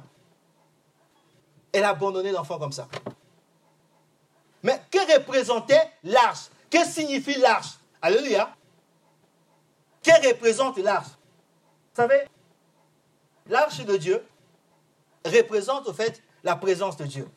Elle 1.72 1.82
a 1.82 1.88
abandonné 1.88 2.30
l'enfant 2.30 2.60
comme 2.60 2.70
ça. 2.70 2.86
Mais 4.62 4.80
que 4.92 5.12
représentait 5.12 5.90
l'arche? 6.04 6.46
Que 6.70 6.84
signifie 6.84 7.38
l'arche? 7.40 7.78
Alléluia. 8.00 8.54
Que 10.04 10.28
représente 10.28 10.78
l'arche? 10.78 11.08
Vous 11.08 11.96
savez, 11.96 12.28
l'arche 13.48 13.84
de 13.84 13.96
Dieu 13.96 14.24
représente 15.24 15.88
au 15.88 15.92
fait 15.92 16.22
la 16.44 16.54
présence 16.54 16.96
de 16.96 17.06
Dieu. 17.06 17.28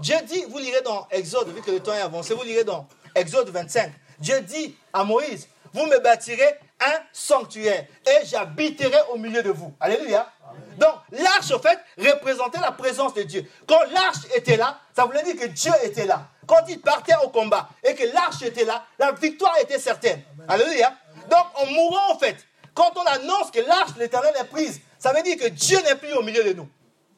Dieu 0.00 0.16
dit, 0.24 0.44
vous 0.48 0.58
lirez 0.58 0.82
dans 0.82 1.06
Exode, 1.10 1.54
vu 1.54 1.60
que 1.60 1.70
le 1.70 1.80
temps 1.80 1.94
est 1.94 2.00
avancé, 2.00 2.34
vous 2.34 2.42
lirez 2.42 2.64
dans 2.64 2.86
Exode 3.14 3.50
25. 3.50 3.92
Dieu 4.18 4.40
dit 4.40 4.76
à 4.92 5.04
Moïse, 5.04 5.48
vous 5.72 5.86
me 5.86 5.98
bâtirez 5.98 6.58
un 6.80 7.00
sanctuaire 7.12 7.86
et 8.06 8.26
j'habiterai 8.26 8.98
au 9.12 9.18
milieu 9.18 9.42
de 9.42 9.50
vous. 9.50 9.72
Alléluia. 9.78 10.30
Donc 10.78 10.94
l'arche, 11.12 11.50
en 11.52 11.58
fait, 11.58 11.78
représentait 11.98 12.60
la 12.60 12.72
présence 12.72 13.14
de 13.14 13.22
Dieu. 13.22 13.48
Quand 13.66 13.80
l'arche 13.92 14.24
était 14.34 14.56
là, 14.56 14.78
ça 14.94 15.04
voulait 15.04 15.22
dire 15.22 15.36
que 15.36 15.46
Dieu 15.46 15.72
était 15.82 16.06
là. 16.06 16.26
Quand 16.46 16.64
il 16.68 16.80
partait 16.80 17.14
au 17.24 17.28
combat 17.28 17.68
et 17.84 17.94
que 17.94 18.04
l'arche 18.12 18.42
était 18.42 18.64
là, 18.64 18.84
la 18.98 19.12
victoire 19.12 19.54
était 19.60 19.78
certaine. 19.78 20.22
Alléluia. 20.48 20.94
Donc 21.30 21.46
en 21.54 21.66
mourant, 21.66 22.14
en 22.14 22.18
fait, 22.18 22.36
quand 22.74 22.92
on 22.96 23.02
annonce 23.02 23.50
que 23.52 23.60
l'arche 23.60 23.94
de 23.94 24.00
l'éternel 24.00 24.32
est 24.40 24.44
prise, 24.44 24.80
ça 24.98 25.12
veut 25.12 25.22
dire 25.22 25.36
que 25.36 25.48
Dieu 25.48 25.78
n'est 25.82 25.96
plus 25.96 26.12
au 26.14 26.22
milieu 26.22 26.42
de 26.42 26.52
nous. 26.54 26.68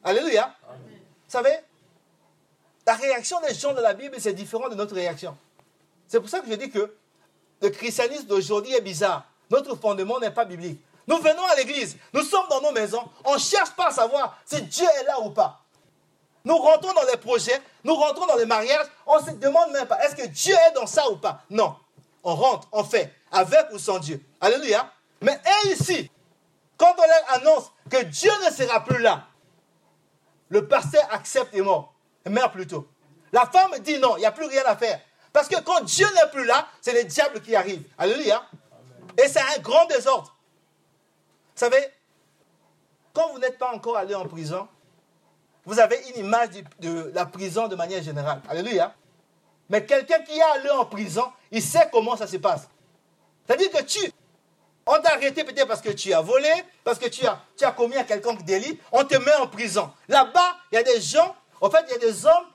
Alléluia. 0.03 0.53
Vous 0.69 1.39
savez, 1.39 1.57
la 2.85 2.95
réaction 2.95 3.39
des 3.41 3.53
gens 3.53 3.73
de 3.73 3.81
la 3.81 3.93
Bible, 3.93 4.15
c'est 4.19 4.33
différent 4.33 4.69
de 4.69 4.75
notre 4.75 4.95
réaction. 4.95 5.37
C'est 6.07 6.19
pour 6.19 6.29
ça 6.29 6.39
que 6.39 6.49
je 6.49 6.55
dis 6.55 6.69
que 6.69 6.93
le 7.61 7.69
christianisme 7.69 8.25
d'aujourd'hui 8.27 8.73
est 8.73 8.81
bizarre. 8.81 9.25
Notre 9.49 9.75
fondement 9.75 10.19
n'est 10.19 10.31
pas 10.31 10.45
biblique. 10.45 10.79
Nous 11.07 11.17
venons 11.17 11.43
à 11.45 11.55
l'église, 11.55 11.97
nous 12.13 12.23
sommes 12.23 12.47
dans 12.49 12.61
nos 12.61 12.71
maisons, 12.71 13.03
on 13.25 13.33
ne 13.33 13.39
cherche 13.39 13.71
pas 13.71 13.87
à 13.87 13.91
savoir 13.91 14.37
si 14.45 14.61
Dieu 14.61 14.85
est 15.01 15.03
là 15.03 15.19
ou 15.19 15.31
pas. 15.31 15.59
Nous 16.45 16.57
rentrons 16.57 16.93
dans 16.93 17.05
les 17.11 17.17
projets, 17.17 17.61
nous 17.83 17.95
rentrons 17.95 18.25
dans 18.25 18.35
les 18.35 18.45
mariages, 18.45 18.87
on 19.05 19.19
ne 19.19 19.25
se 19.25 19.31
demande 19.31 19.71
même 19.71 19.85
pas, 19.85 20.01
est-ce 20.05 20.15
que 20.15 20.27
Dieu 20.27 20.55
est 20.67 20.71
dans 20.73 20.87
ça 20.87 21.09
ou 21.09 21.17
pas? 21.17 21.41
Non. 21.49 21.75
On 22.23 22.35
rentre, 22.35 22.69
on 22.71 22.83
fait, 22.85 23.13
avec 23.31 23.67
ou 23.73 23.79
sans 23.79 23.99
Dieu. 23.99 24.23
Alléluia. 24.39 24.89
Mais 25.21 25.39
ici, 25.65 26.09
quand 26.77 26.93
on 26.97 27.01
leur 27.01 27.33
annonce 27.33 27.71
que 27.89 28.03
Dieu 28.03 28.31
ne 28.45 28.51
sera 28.51 28.83
plus 28.83 29.01
là, 29.01 29.25
le 30.49 30.67
pasteur 30.67 31.05
accepte 31.11 31.53
et 31.53 31.61
mort, 31.61 31.92
meurt 32.29 32.53
plutôt. 32.53 32.87
La 33.31 33.45
femme 33.45 33.77
dit 33.79 33.99
non, 33.99 34.17
il 34.17 34.21
n'y 34.21 34.25
a 34.25 34.31
plus 34.31 34.45
rien 34.45 34.63
à 34.65 34.75
faire. 34.75 34.99
Parce 35.31 35.47
que 35.47 35.59
quand 35.61 35.81
Dieu 35.81 36.05
n'est 36.13 36.29
plus 36.31 36.45
là, 36.45 36.67
c'est 36.79 36.93
le 36.93 37.03
diable 37.03 37.41
qui 37.41 37.55
arrive. 37.55 37.83
Alléluia. 37.97 38.43
Et 39.17 39.27
c'est 39.27 39.41
un 39.41 39.59
grand 39.61 39.85
désordre. 39.85 40.35
Vous 41.55 41.59
savez, 41.59 41.83
quand 43.13 43.29
vous 43.31 43.39
n'êtes 43.39 43.57
pas 43.57 43.73
encore 43.73 43.97
allé 43.97 44.13
en 44.15 44.27
prison, 44.27 44.67
vous 45.65 45.79
avez 45.79 45.99
une 46.09 46.25
image 46.25 46.49
de, 46.79 47.11
la 47.13 47.25
prison 47.25 47.67
de 47.67 47.75
manière 47.75 48.03
générale. 48.03 48.41
Alléluia. 48.49 48.93
Mais 49.69 49.85
quelqu'un 49.85 50.19
qui 50.19 50.37
est 50.37 50.41
allé 50.41 50.69
en 50.69 50.85
prison, 50.85 51.31
il 51.51 51.61
sait 51.61 51.89
comment 51.91 52.17
ça 52.17 52.27
se 52.27 52.37
passe. 52.37 52.67
C'est-à-dire 53.45 53.71
que 53.71 53.81
tu, 53.83 53.99
on 54.85 54.99
t'a 55.01 55.13
arrêté 55.13 55.43
peut-être 55.43 55.67
parce 55.67 55.81
que 55.81 55.91
tu 55.91 56.13
as 56.13 56.21
volé, 56.21 56.51
parce 56.83 56.99
que 56.99 57.07
tu 57.07 57.25
as, 57.25 57.41
tu 57.57 57.63
as 57.63 57.71
commis 57.71 57.95
un 57.95 58.03
quelconque 58.03 58.43
délit, 58.43 58.79
on 58.91 59.03
te 59.05 59.15
met 59.15 59.33
en 59.35 59.47
prison. 59.47 59.91
Là-bas, 60.07 60.57
il 60.71 60.75
y 60.75 60.77
a 60.77 60.83
des 60.83 60.99
gens, 60.99 61.35
en 61.63 61.69
fait, 61.69 61.85
il 61.87 61.91
y 61.91 61.95
a 61.95 61.97
des 61.97 62.25
hommes, 62.25 62.45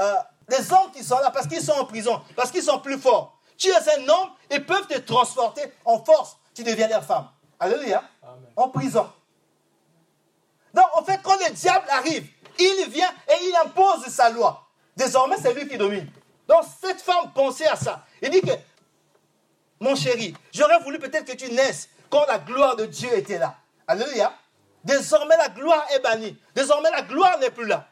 euh, 0.00 0.14
des 0.48 0.72
hommes 0.72 0.92
qui 0.92 1.02
sont 1.02 1.18
là 1.18 1.32
parce 1.32 1.48
qu'ils 1.48 1.60
sont 1.60 1.72
en 1.72 1.84
prison, 1.84 2.22
parce 2.36 2.52
qu'ils 2.52 2.62
sont 2.62 2.78
plus 2.78 2.96
forts. 2.96 3.36
Tu 3.58 3.68
es 3.68 3.74
un 3.74 4.08
homme, 4.08 4.30
ils 4.50 4.64
peuvent 4.64 4.86
te 4.86 4.98
transporter 4.98 5.62
en 5.84 6.02
force. 6.04 6.36
Tu 6.54 6.62
deviens 6.62 6.86
leur 6.86 7.04
femme. 7.04 7.28
Alléluia. 7.58 8.04
En 8.54 8.68
prison. 8.68 9.10
Donc, 10.72 10.86
en 10.94 11.02
fait, 11.02 11.20
quand 11.24 11.36
le 11.36 11.52
diable 11.54 11.86
arrive, 11.90 12.28
il 12.58 12.88
vient 12.88 13.10
et 13.28 13.48
il 13.48 13.56
impose 13.64 14.06
sa 14.06 14.30
loi. 14.30 14.68
Désormais, 14.96 15.36
c'est 15.42 15.52
lui 15.52 15.66
qui 15.66 15.76
domine. 15.76 16.08
Donc, 16.46 16.62
cette 16.80 17.00
femme 17.00 17.32
pensait 17.34 17.66
à 17.66 17.74
ça. 17.74 18.04
Il 18.22 18.30
dit 18.30 18.42
que, 18.42 18.52
mon 19.80 19.96
chéri, 19.96 20.34
j'aurais 20.52 20.78
voulu 20.80 21.00
peut-être 21.00 21.24
que 21.24 21.36
tu 21.36 21.50
naisses 21.50 21.88
quand 22.08 22.24
la 22.26 22.38
gloire 22.38 22.76
de 22.76 22.86
Dieu 22.86 23.12
était 23.12 23.38
là. 23.38 23.56
Alléluia. 23.88 24.32
Désormais, 24.84 25.36
la 25.36 25.48
gloire 25.48 25.84
est 25.92 25.98
bannie. 25.98 26.38
Désormais, 26.54 26.90
la 26.90 27.02
gloire 27.02 27.38
n'est 27.40 27.50
plus 27.50 27.66
là. 27.66 27.88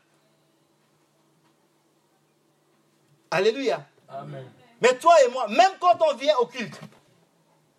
Alléluia. 3.34 3.84
Amen. 4.08 4.44
Mais 4.80 4.96
toi 4.96 5.12
et 5.26 5.28
moi, 5.28 5.48
même 5.48 5.72
quand 5.80 5.98
on 6.08 6.14
vient 6.14 6.36
au 6.36 6.46
culte, 6.46 6.78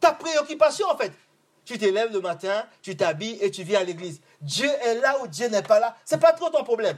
ta 0.02 0.12
préoccupation 0.12 0.86
en 0.90 0.98
fait, 0.98 1.14
tu 1.64 1.78
te 1.78 1.86
lèves 1.86 2.12
le 2.12 2.20
matin, 2.20 2.66
tu 2.82 2.98
t'habilles 2.98 3.38
et 3.42 3.50
tu 3.50 3.64
viens 3.64 3.80
à 3.80 3.84
l'église. 3.84 4.20
Dieu 4.42 4.70
est 4.70 4.96
là 4.96 5.18
ou 5.22 5.28
Dieu 5.28 5.48
n'est 5.48 5.62
pas 5.64 5.80
là, 5.80 5.96
ce 6.04 6.16
n'est 6.16 6.20
pas 6.20 6.34
trop 6.34 6.50
ton 6.50 6.66
problème. 6.66 6.98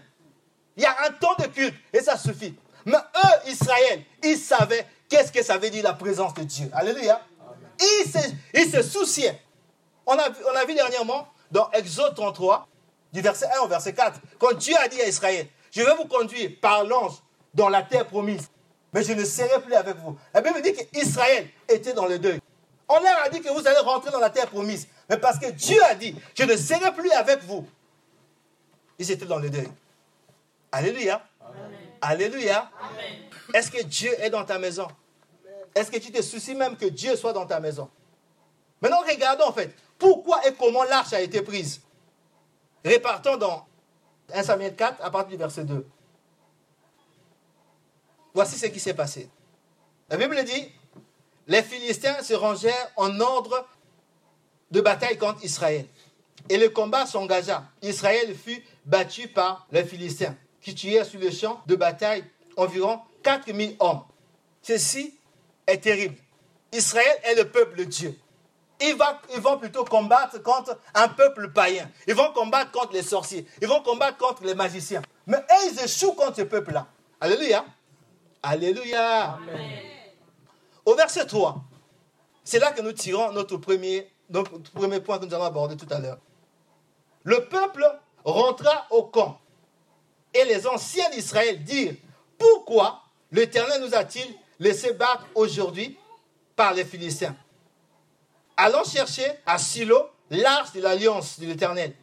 Il 0.75 0.81
y 0.81 0.87
a 0.87 0.95
un 1.05 1.11
temps 1.11 1.35
de 1.37 1.45
culte 1.45 1.75
et 1.93 1.99
ça 2.01 2.17
suffit. 2.17 2.55
Mais 2.85 2.97
eux, 2.97 3.49
Israël, 3.51 4.03
ils 4.23 4.37
savaient 4.37 4.87
qu'est-ce 5.07 5.31
que 5.31 5.43
ça 5.43 5.59
veut 5.59 5.69
dire 5.69 5.83
la 5.83 5.93
présence 5.93 6.33
de 6.33 6.41
Dieu. 6.43 6.67
Alléluia. 6.73 7.21
Ils 7.79 8.09
se, 8.09 8.27
ils 8.55 8.71
se 8.71 8.81
souciaient. 8.81 9.39
On 10.07 10.17
a, 10.17 10.29
on 10.51 10.55
a 10.55 10.65
vu 10.65 10.73
dernièrement 10.73 11.27
dans 11.51 11.69
Exode 11.73 12.15
33, 12.15 12.67
du 13.13 13.21
verset 13.21 13.45
1 13.55 13.65
au 13.65 13.67
verset 13.67 13.93
4, 13.93 14.19
quand 14.39 14.53
Dieu 14.53 14.75
a 14.79 14.87
dit 14.87 14.99
à 14.99 15.07
Israël, 15.07 15.47
je 15.71 15.83
vais 15.83 15.93
vous 15.95 16.05
conduire 16.05 16.51
par 16.59 16.83
l'ange 16.83 17.21
dans 17.53 17.69
la 17.69 17.81
terre 17.81 18.07
promise 18.07 18.49
mais 18.93 19.03
je 19.03 19.13
ne 19.13 19.23
serai 19.23 19.61
plus 19.61 19.73
avec 19.73 19.95
vous. 19.97 20.17
La 20.33 20.41
Bible 20.41 20.61
dit 20.61 20.73
qu'Israël 20.73 21.47
était 21.67 21.93
dans 21.93 22.05
le 22.05 22.19
deuil. 22.19 22.39
On 22.87 22.99
leur 22.99 23.19
a 23.23 23.29
dit 23.29 23.41
que 23.41 23.49
vous 23.49 23.67
allez 23.67 23.79
rentrer 23.79 24.11
dans 24.11 24.19
la 24.19 24.29
terre 24.29 24.47
promise. 24.47 24.87
Mais 25.09 25.17
parce 25.17 25.37
que 25.39 25.51
Dieu 25.51 25.77
a 25.83 25.93
dit, 25.93 26.15
je 26.33 26.43
ne 26.43 26.55
serai 26.55 26.93
plus 26.93 27.11
avec 27.11 27.43
vous. 27.43 27.67
Ils 28.97 29.11
étaient 29.11 29.25
dans 29.25 29.39
le 29.39 29.49
deuil. 29.49 29.69
Alléluia. 30.71 31.21
Alléluia. 32.01 32.69
Est-ce 33.53 33.69
que 33.69 33.83
Dieu 33.83 34.11
est 34.19 34.29
dans 34.29 34.45
ta 34.45 34.57
maison? 34.57 34.87
Est-ce 35.75 35.91
que 35.91 35.97
tu 35.97 36.11
te 36.11 36.21
soucies 36.21 36.55
même 36.55 36.77
que 36.77 36.85
Dieu 36.85 37.15
soit 37.15 37.33
dans 37.33 37.45
ta 37.45 37.59
maison? 37.59 37.89
Maintenant, 38.81 39.01
regardons 39.07 39.45
en 39.45 39.53
fait, 39.53 39.75
pourquoi 39.99 40.47
et 40.47 40.53
comment 40.53 40.83
l'arche 40.83 41.13
a 41.13 41.21
été 41.21 41.41
prise. 41.41 41.81
Répartons 42.83 43.37
dans 43.37 43.67
1 44.33 44.43
Samuel 44.43 44.75
4 44.75 45.03
à 45.03 45.11
partir 45.11 45.31
du 45.31 45.37
verset 45.37 45.65
2. 45.65 45.85
Voici 48.37 48.59
ce 48.59 48.67
qui 48.67 48.79
s'est 48.79 48.93
passé. 48.93 49.27
La 50.11 50.15
Bible 50.15 50.43
dit, 50.43 50.71
les 51.47 51.63
Philistins 51.63 52.21
se 52.21 52.35
rangèrent 52.35 52.91
en 52.95 53.19
ordre 53.19 53.67
de 54.69 54.79
bataille 54.79 55.17
contre 55.17 55.43
Israël. 55.43 55.87
Et 56.47 56.57
le 56.57 56.69
combat 56.69 57.07
s'engagea. 57.07 57.63
Israël 57.81 58.35
fut 58.35 58.63
battu 58.85 59.27
par 59.27 59.65
les 59.71 59.83
Philistins, 59.83 60.35
qui 60.61 60.75
tuèrent 60.75 61.07
sur 61.07 61.19
le 61.19 61.31
champ 61.31 61.63
de 61.65 61.75
bataille 61.75 62.23
environ 62.57 62.99
4000 63.23 63.75
hommes. 63.79 64.03
Ceci 64.61 65.17
est 65.65 65.79
terrible. 65.79 66.17
Israël 66.71 67.19
est 67.23 67.33
le 67.33 67.49
peuple 67.49 67.79
de 67.79 67.85
Dieu. 67.85 68.19
Ils 68.79 68.95
vont, 69.41 69.57
plutôt 69.57 69.83
combattre 69.83 70.43
contre 70.43 70.77
un 70.93 71.07
peuple 71.07 71.51
païen. 71.53 71.89
Ils 72.07 72.13
vont 72.13 72.31
combattre 72.33 72.69
contre 72.69 72.93
les 72.93 73.01
sorciers. 73.01 73.47
Ils 73.63 73.67
vont 73.67 73.81
combattre 73.81 74.17
contre 74.17 74.43
les 74.43 74.53
magiciens. 74.53 75.01
Mais 75.25 75.37
eux, 75.37 75.71
ils 75.71 75.79
échouent 75.83 76.13
contre 76.13 76.35
ce 76.35 76.43
peuple-là. 76.43 76.85
Alléluia. 77.19 77.65
Alléluia. 78.43 79.39
Au 80.85 80.95
verset 80.95 81.25
3, 81.25 81.61
c'est 82.43 82.59
là 82.59 82.71
que 82.71 82.81
nous 82.81 82.93
tirons 82.93 83.31
notre 83.31 83.57
premier, 83.57 84.09
notre 84.29 84.57
premier 84.71 84.99
point 84.99 85.19
que 85.19 85.25
nous 85.25 85.33
allons 85.33 85.43
aborder 85.43 85.75
tout 85.75 85.91
à 85.91 85.99
l'heure. 85.99 86.19
Le 87.23 87.45
peuple 87.45 87.85
rentra 88.23 88.87
au 88.91 89.03
camp 89.03 89.39
et 90.33 90.45
les 90.45 90.65
anciens 90.67 91.09
d'Israël 91.09 91.63
dirent, 91.63 91.95
pourquoi 92.37 93.01
l'Éternel 93.31 93.81
nous 93.81 93.95
a-t-il 93.95 94.33
laissé 94.59 94.93
battre 94.93 95.25
aujourd'hui 95.35 95.97
par 96.55 96.73
les 96.73 96.85
Philistins? 96.85 97.35
Allons 98.55 98.83
chercher 98.83 99.27
à 99.45 99.57
Silo 99.57 100.09
l'arche 100.29 100.71
de 100.73 100.81
l'alliance 100.81 101.39
de 101.39 101.47
l'Éternel, 101.47 101.93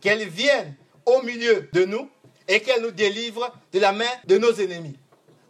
qu'elle 0.00 0.28
vienne 0.28 0.74
au 1.06 1.22
milieu 1.22 1.68
de 1.72 1.84
nous 1.84 2.10
et 2.46 2.60
qu'elle 2.60 2.82
nous 2.82 2.90
délivre 2.90 3.52
de 3.72 3.78
la 3.78 3.92
main 3.92 4.10
de 4.26 4.38
nos 4.38 4.52
ennemis. 4.52 4.96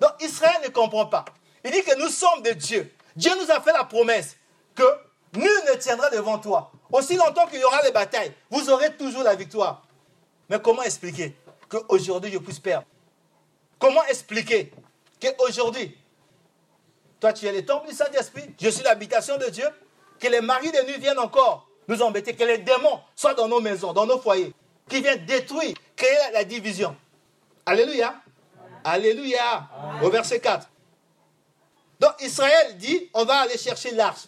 Donc 0.01 0.13
Israël 0.21 0.61
ne 0.65 0.69
comprend 0.69 1.07
pas. 1.07 1.25
Il 1.65 1.71
dit 1.71 1.83
que 1.83 1.99
nous 1.99 2.09
sommes 2.09 2.43
de 2.43 2.53
Dieu. 2.53 2.93
Dieu 3.17 3.33
nous 3.41 3.51
a 3.51 3.61
fait 3.61 3.73
la 3.73 3.85
promesse 3.85 4.37
que 4.75 4.85
nul 5.35 5.51
ne 5.69 5.75
tiendra 5.77 6.09
devant 6.11 6.39
toi. 6.39 6.71
Aussi 6.93 7.17
longtemps 7.17 7.47
qu'il 7.47 7.61
y 7.61 7.65
aura 7.65 7.83
des 7.83 7.91
batailles, 7.91 8.33
vous 8.51 8.71
aurez 8.71 8.97
toujours 8.97 9.23
la 9.23 9.35
victoire. 9.35 9.83
Mais 10.49 10.61
comment 10.61 10.83
expliquer 10.83 11.37
qu'aujourd'hui 11.69 12.33
je 12.33 12.39
puisse 12.39 12.61
perdre? 12.61 12.87
Comment 13.79 14.05
expliquer 14.07 14.73
qu'aujourd'hui, 15.21 15.97
toi 17.21 17.33
tu 17.33 17.47
es 17.47 17.53
le 17.53 17.65
temple 17.65 17.89
du 17.89 17.95
Saint-Esprit, 17.95 18.55
je 18.61 18.69
suis 18.69 18.83
l'habitation 18.83 19.37
de 19.37 19.47
Dieu, 19.47 19.69
que 20.19 20.29
les 20.29 20.41
maris 20.41 20.73
de 20.73 20.83
nuit 20.87 20.99
viennent 20.99 21.19
encore 21.19 21.69
nous 21.89 22.03
embêter, 22.03 22.35
que 22.35 22.45
les 22.45 22.59
démons 22.59 23.01
soient 23.17 23.35
dans 23.35 23.49
nos 23.49 23.61
maisons, 23.61 23.93
dans 23.93 24.07
nos 24.07 24.19
foyers, 24.19 24.53
qui 24.89 25.01
viennent 25.01 25.25
détruire, 25.27 25.75
créer 25.97 26.33
la 26.33 26.45
division? 26.45 26.97
Alléluia. 27.67 28.15
Alléluia. 28.85 29.69
Au 30.03 30.11
verset 30.11 30.41
4. 30.41 30.69
Donc 32.01 32.13
Israël 32.21 32.77
dit, 32.77 33.11
on 33.15 33.25
va 33.25 33.41
aller 33.41 33.59
chercher 33.59 33.91
l'arche. 33.93 34.27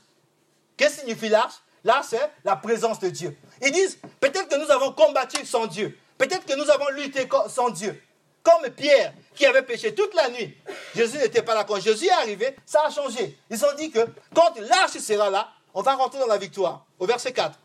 Qu'est-ce 0.76 0.97
que 0.97 1.00
signifie 1.02 1.28
l'arche? 1.28 1.54
L'arche, 1.85 2.07
c'est 2.11 2.30
la 2.45 2.57
présence 2.57 2.99
de 2.99 3.09
Dieu. 3.09 3.37
Ils 3.62 3.73
disent, 3.73 3.99
peut-être 4.19 4.49
que 4.49 4.57
nous 4.57 4.71
avons 4.71 4.92
combattu 4.92 5.45
sans 5.47 5.66
Dieu. 5.66 5.99
Peut-être 6.19 6.45
que 6.45 6.54
nous 6.54 6.69
avons 6.71 6.88
lutté 6.90 7.28
sans 7.49 7.71
Dieu. 7.71 8.02
Comme 8.42 8.71
Pierre, 8.71 9.12
qui 9.35 9.47
avait 9.47 9.62
péché 9.62 9.95
toute 9.95 10.14
la 10.14 10.28
nuit. 10.30 10.57
Jésus 10.95 11.19
n'était 11.19 11.42
pas 11.42 11.54
là. 11.54 11.64
Quand 11.64 11.80
Jésus 11.80 12.07
est 12.07 12.11
arrivé, 12.11 12.57
ça 12.66 12.83
a 12.87 12.90
changé. 12.90 13.38
Ils 13.50 13.64
ont 13.64 13.75
dit 13.76 13.90
que 13.90 14.00
quand 14.35 14.54
l'arche 14.59 14.99
sera 14.99 15.30
là, 15.30 15.49
on 15.73 15.83
va 15.83 15.95
rentrer 15.95 16.19
dans 16.19 16.26
la 16.26 16.38
victoire. 16.38 16.85
Au 16.99 17.07
verset 17.07 17.33
4. 17.33 17.59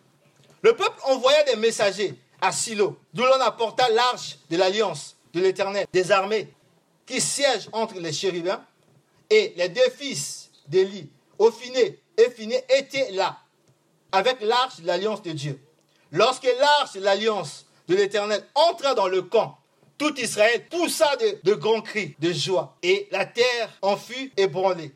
Le 0.62 0.75
peuple 0.75 0.98
envoya 1.04 1.44
des 1.44 1.56
messagers 1.56 2.20
à 2.42 2.51
Silo, 2.51 2.98
d'où 3.13 3.24
l'on 3.24 3.42
apporta 3.42 3.89
l'arche 3.89 4.38
de 4.50 4.58
l'alliance 4.58 5.15
de 5.34 5.42
l'Éternel, 5.42 5.86
des 5.92 6.12
armées, 6.12 6.54
qui 7.05 7.21
siègent 7.21 7.69
entre 7.71 8.00
les 8.00 8.13
chérubins, 8.13 8.63
et 9.29 9.53
les 9.55 9.69
deux 9.69 9.89
fils 9.89 10.51
d'Élie, 10.67 11.09
Ophiné 11.38 12.00
et 12.17 12.29
Phiné, 12.29 12.63
étaient 12.69 13.12
là, 13.12 13.39
avec 14.12 14.41
l'arche 14.41 14.79
de 14.81 14.88
l'alliance 14.88 15.21
de 15.21 15.31
Dieu. 15.31 15.59
Lorsque 16.12 16.47
l'arche 16.59 16.93
de 16.93 17.01
l'alliance 17.01 17.65
de 17.88 17.95
l'Éternel 17.95 18.45
entra 18.55 18.93
dans 18.93 19.07
le 19.07 19.21
camp, 19.24 19.57
tout 19.97 20.17
Israël 20.19 20.65
poussa 20.69 21.15
de, 21.17 21.39
de, 21.43 21.53
grands 21.53 21.81
cris 21.81 22.15
de 22.19 22.31
joie, 22.31 22.77
et 22.83 23.07
la 23.12 23.25
terre 23.25 23.69
en 23.81 23.97
fut 23.97 24.31
ébranlée. 24.38 24.91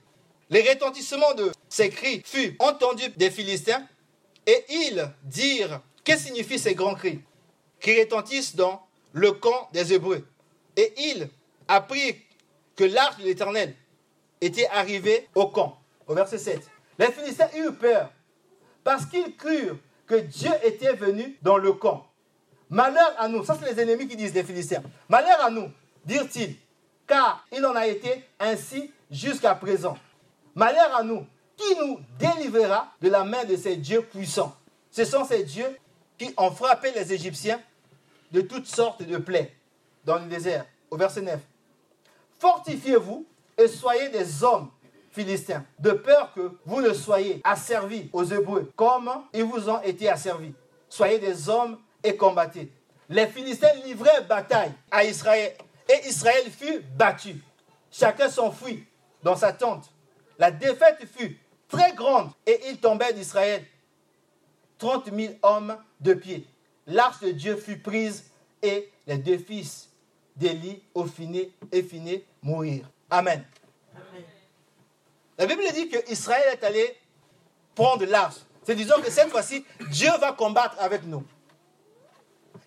Les 0.49 0.67
retentissements 0.67 1.33
de 1.35 1.51
ces 1.69 1.89
cris 1.89 2.21
furent 2.25 2.53
entendus 2.59 3.09
des 3.17 3.31
Philistins, 3.31 3.85
et 4.45 4.65
ils 4.69 5.11
dirent, 5.23 5.81
que 6.03 6.17
signifient 6.17 6.59
ces 6.59 6.73
grands 6.73 6.95
cris 6.95 7.19
qui 7.79 7.99
retentissent 7.99 8.55
dans 8.55 8.81
le 9.13 9.31
camp 9.31 9.69
des 9.73 9.93
Hébreux? 9.93 10.27
Et 10.75 10.93
ils 10.97 11.29
apprirent 11.69 12.15
que 12.75 12.83
l'arche 12.83 13.17
de 13.17 13.23
l'Éternel 13.23 13.73
était 14.41 14.67
arrivée 14.67 15.29
au 15.35 15.47
camp. 15.47 15.79
Au 16.07 16.13
verset 16.13 16.39
7. 16.39 16.67
Les 16.97 17.11
Philistins 17.11 17.49
eurent 17.55 17.77
peur 17.77 18.11
parce 18.83 19.05
qu'ils 19.05 19.35
crurent 19.35 19.77
que 20.07 20.15
Dieu 20.15 20.51
était 20.63 20.93
venu 20.93 21.37
dans 21.41 21.57
le 21.57 21.71
camp. 21.73 22.05
Malheur 22.69 23.13
à 23.17 23.27
nous, 23.27 23.43
ça 23.45 23.57
c'est 23.59 23.73
les 23.73 23.81
ennemis 23.81 24.07
qui 24.07 24.15
disent 24.15 24.33
les 24.33 24.43
Philistins. 24.43 24.83
Malheur 25.07 25.43
à 25.43 25.49
nous, 25.49 25.71
dirent-ils, 26.05 26.55
car 27.07 27.45
il 27.51 27.65
en 27.65 27.75
a 27.75 27.87
été 27.87 28.23
ainsi 28.39 28.91
jusqu'à 29.09 29.55
présent. 29.55 29.97
Malheur 30.55 30.95
à 30.95 31.03
nous, 31.03 31.25
qui 31.55 31.75
nous 31.79 31.99
délivrera 32.17 32.91
de 33.01 33.09
la 33.09 33.23
main 33.23 33.43
de 33.45 33.55
ces 33.55 33.75
dieux 33.75 34.01
puissants? 34.01 34.55
Ce 34.91 35.05
sont 35.05 35.25
ces 35.25 35.43
dieux 35.43 35.77
qui 36.17 36.33
ont 36.37 36.51
frappé 36.51 36.91
les 36.91 37.13
Égyptiens 37.13 37.61
de 38.31 38.41
toutes 38.41 38.67
sortes 38.67 39.03
de 39.03 39.17
plaies 39.17 39.53
dans 40.05 40.19
le 40.19 40.25
désert. 40.25 40.65
Au 40.91 40.97
verset 40.97 41.21
9. 41.21 41.39
Fortifiez-vous 42.39 43.25
et 43.57 43.67
soyez 43.67 44.09
des 44.09 44.43
hommes 44.43 44.69
philistins, 45.11 45.65
de 45.79 45.91
peur 45.91 46.33
que 46.33 46.51
vous 46.65 46.81
ne 46.81 46.93
soyez 46.93 47.41
asservis 47.43 48.09
aux 48.13 48.23
Hébreux, 48.23 48.71
comme 48.75 49.11
ils 49.33 49.43
vous 49.43 49.69
ont 49.69 49.81
été 49.81 50.09
asservis. 50.09 50.53
Soyez 50.87 51.19
des 51.19 51.49
hommes 51.49 51.77
et 52.03 52.15
combattez. 52.15 52.71
Les 53.09 53.27
Philistins 53.27 53.73
livraient 53.85 54.21
bataille 54.21 54.71
à 54.89 55.03
Israël, 55.03 55.53
et 55.89 56.07
Israël 56.07 56.49
fut 56.49 56.79
battu. 56.95 57.35
Chacun 57.91 58.29
s'enfuit 58.29 58.85
dans 59.23 59.35
sa 59.35 59.51
tente. 59.51 59.91
La 60.37 60.51
défaite 60.51 61.05
fut 61.17 61.37
très 61.67 61.91
grande, 61.93 62.29
et 62.45 62.59
il 62.69 62.77
tombait 62.77 63.13
d'Israël 63.13 63.65
30 64.77 65.13
000 65.13 65.33
hommes 65.41 65.77
de 65.99 66.13
pied. 66.13 66.47
L'arche 66.87 67.19
de 67.19 67.31
Dieu 67.31 67.57
fut 67.57 67.79
prise, 67.79 68.31
et 68.61 68.89
les 69.07 69.17
deux 69.17 69.37
fils 69.37 69.88
d'Élie, 70.39 70.81
Ophiné 70.95 71.51
et 71.71 71.83
Phiné, 71.83 72.25
mourirent. 72.41 72.89
Amen. 73.09 73.45
La 75.37 75.45
Bible 75.45 75.61
dit 75.73 75.89
que 75.89 76.11
Israël 76.11 76.43
est 76.53 76.63
allé 76.63 76.97
prendre 77.75 78.05
l'arche. 78.05 78.35
C'est 78.65 78.75
disant 78.75 78.99
que 79.01 79.11
cette 79.11 79.29
fois-ci, 79.29 79.65
Dieu 79.91 80.11
va 80.19 80.33
combattre 80.33 80.75
avec 80.79 81.03
nous. 81.03 81.23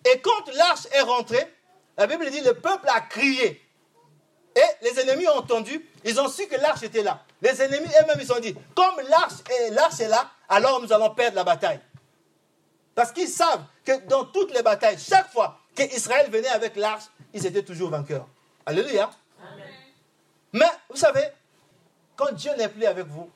Et 0.05 0.19
quand 0.19 0.51
l'arche 0.53 0.87
est 0.91 1.01
rentrée, 1.01 1.47
la 1.97 2.07
Bible 2.07 2.29
dit 2.29 2.41
le 2.41 2.53
peuple 2.53 2.87
a 2.89 3.01
crié. 3.01 3.61
Et 4.55 4.85
les 4.85 4.99
ennemis 4.99 5.27
ont 5.27 5.37
entendu, 5.37 5.87
ils 6.03 6.19
ont 6.19 6.27
su 6.27 6.47
que 6.47 6.55
l'arche 6.55 6.83
était 6.83 7.01
là. 7.01 7.23
Les 7.41 7.61
ennemis 7.61 7.89
eux-mêmes, 8.01 8.19
ils 8.19 8.31
ont 8.31 8.39
dit, 8.39 8.55
comme 8.75 8.95
l'arche 9.09 9.41
est, 9.49 10.03
est 10.03 10.07
là, 10.07 10.29
alors 10.47 10.81
nous 10.81 10.93
allons 10.93 11.09
perdre 11.11 11.35
la 11.37 11.43
bataille. 11.43 11.79
Parce 12.93 13.11
qu'ils 13.11 13.29
savent 13.29 13.63
que 13.83 14.05
dans 14.07 14.25
toutes 14.25 14.53
les 14.53 14.61
batailles, 14.61 14.99
chaque 14.99 15.31
fois 15.31 15.59
qu'Israël 15.75 16.29
venait 16.29 16.49
avec 16.49 16.75
l'arche, 16.75 17.05
ils 17.33 17.45
étaient 17.45 17.63
toujours 17.63 17.89
vainqueurs. 17.89 18.27
Alléluia. 18.65 19.09
Mais 20.53 20.69
vous 20.89 20.97
savez, 20.97 21.23
quand 22.15 22.31
Dieu 22.33 22.51
n'est 22.57 22.69
plus 22.69 22.85
avec 22.85 23.07
vous, 23.07 23.29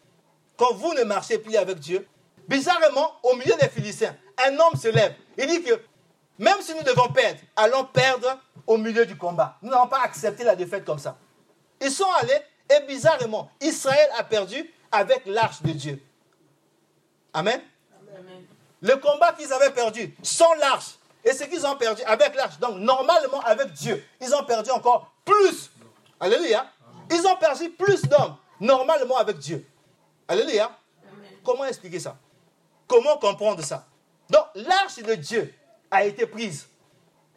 quand 0.56 0.74
vous 0.74 0.94
ne 0.94 1.04
marchez 1.04 1.40
plus 1.40 1.56
avec 1.56 1.80
Dieu, 1.80 2.08
bizarrement, 2.48 3.14
au 3.24 3.36
milieu 3.36 3.56
des 3.60 3.70
Philistins, 3.70 4.16
un 4.46 4.58
homme 4.60 4.76
se 4.80 4.88
lève. 4.88 5.14
Il 5.38 5.48
dit 5.48 5.64
que 5.64 5.82
même 6.40 6.62
si 6.62 6.74
nous 6.76 6.84
devons 6.84 7.10
perdre, 7.10 7.40
allons 7.56 7.86
perdre 7.86 8.40
au 8.66 8.78
milieu 8.78 9.06
du 9.06 9.18
combat. 9.18 9.58
Nous 9.62 9.70
n'allons 9.70 9.88
pas 9.88 10.02
accepter 10.04 10.44
la 10.44 10.56
défaite 10.56 10.86
comme 10.86 11.00
ça. 11.00 11.18
Ils 11.82 11.92
sont 11.92 12.12
allés 12.22 12.42
et 12.70 12.86
bizarrement, 12.86 13.50
Israël 13.62 14.10
a 14.18 14.24
perdu 14.24 14.72
avec 14.92 15.26
l'arche 15.26 15.62
de 15.62 15.72
Dieu. 15.72 16.02
Amen. 17.34 17.62
Le 18.82 18.96
combat 18.98 19.34
qu'ils 19.34 19.52
avaient 19.54 19.72
perdu 19.72 20.16
sans 20.22 20.54
l'arche 20.56 20.97
et 21.28 21.34
ce 21.34 21.44
qu'ils 21.44 21.66
ont 21.68 21.76
perdu 21.76 22.02
avec 22.04 22.36
l'arche, 22.36 22.58
donc 22.58 22.78
normalement 22.78 23.42
avec 23.42 23.74
Dieu, 23.74 24.02
ils 24.22 24.34
ont 24.34 24.46
perdu 24.46 24.70
encore 24.72 25.12
plus. 25.26 25.70
Alléluia. 26.22 26.66
Ils 27.12 27.28
ont 27.28 27.36
perdu 27.36 27.70
plus 27.72 28.02
d'hommes 28.04 28.38
normalement 28.62 29.18
avec 29.18 29.38
Dieu. 29.38 29.68
Alléluia. 30.28 30.72
Comment 31.44 31.66
expliquer 31.66 32.00
ça? 32.00 32.16
Comment 32.88 33.18
comprendre 33.18 33.62
ça? 33.62 33.86
Donc, 34.30 34.46
l'arche 34.56 34.98
de 34.98 35.16
Dieu 35.16 35.54
a 35.92 36.06
été 36.06 36.26
prise. 36.28 36.68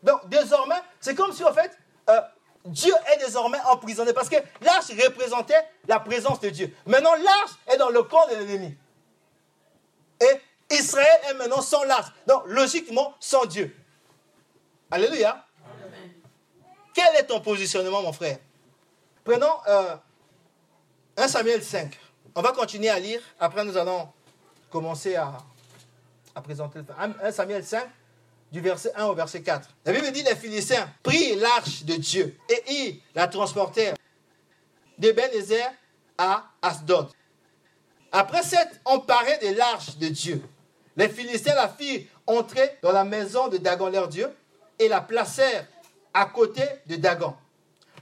Donc, 0.03 0.29
désormais, 0.29 0.81
c'est 1.01 1.17
comme 1.17 1.33
si, 1.33 1.43
en 1.45 1.53
fait, 1.53 1.77
euh, 2.09 2.21
Dieu 2.65 2.93
est 3.13 3.19
désormais 3.19 3.61
emprisonné 3.67 4.13
parce 4.13 4.29
que 4.29 4.37
l'arche 4.61 4.91
représentait 5.05 5.69
la 5.89 5.99
présence 5.99 6.39
de 6.41 6.51
Dieu. 6.51 6.75
Maintenant, 6.87 7.15
l'arche 7.15 7.53
est 7.73 7.77
dans 7.77 7.91
le 7.91 8.05
camp 8.05 8.27
de 8.29 8.37
l'ennemi. 8.37 8.77
Et 10.21 10.41
Israël 10.71 11.21
est 11.29 11.35
maintenant 11.35 11.63
sans 11.63 11.85
l'arche. 11.85 12.13
Donc, 12.27 12.45
logiquement, 12.47 13.15
sans 13.19 13.45
Dieu. 13.47 13.75
Alléluia. 14.91 15.45
Quel 16.95 17.17
est 17.17 17.27
ton 17.27 17.41
positionnement, 17.41 18.03
mon 18.03 18.13
frère? 18.13 18.39
Prenons 19.25 19.53
euh, 19.69 19.97
1 21.17 21.29
Samuel 21.29 21.63
5. 21.63 21.99
On 22.35 22.43
va 22.43 22.53
continuer 22.53 22.89
à 22.89 22.99
lire. 22.99 23.21
Après, 23.39 23.65
nous 23.65 23.77
allons 23.77 24.09
commencer 24.71 25.17
à, 25.17 25.39
présenter 26.43 26.79
le 26.79 26.87
1 27.23 27.33
Samuel 27.33 27.65
5, 27.65 27.85
du 28.51 28.61
verset 28.61 28.93
1 28.95 29.05
au 29.07 29.15
verset 29.15 29.43
4. 29.43 29.69
La 29.85 29.93
Bible 29.93 30.11
dit 30.13 30.23
les 30.23 30.37
Philistins 30.37 30.89
prirent 31.03 31.39
l'arche 31.39 31.85
de 31.85 31.95
Dieu 31.95 32.37
et 32.49 32.63
ils 32.73 33.03
la 33.15 33.29
transportèrent 33.29 33.95
d'Ebenezer 34.97 35.71
à 36.17 36.47
Asdod. 36.63 37.09
Après 38.13 38.43
s'être 38.43 38.77
emparés 38.85 39.39
de 39.39 39.57
l'arche 39.57 39.97
de 39.97 40.09
Dieu, 40.09 40.43
les 41.01 41.09
Philistins 41.09 41.55
la 41.55 41.67
firent 41.67 42.03
entrer 42.27 42.79
dans 42.83 42.93
la 42.93 43.05
maison 43.05 43.49
de 43.49 43.57
Dagon 43.57 43.89
leur 43.89 44.07
Dieu 44.07 44.31
et 44.79 44.87
la 44.87 45.01
placèrent 45.01 45.67
à 46.13 46.27
côté 46.27 46.63
de 46.89 46.97
Dagon. 46.97 47.35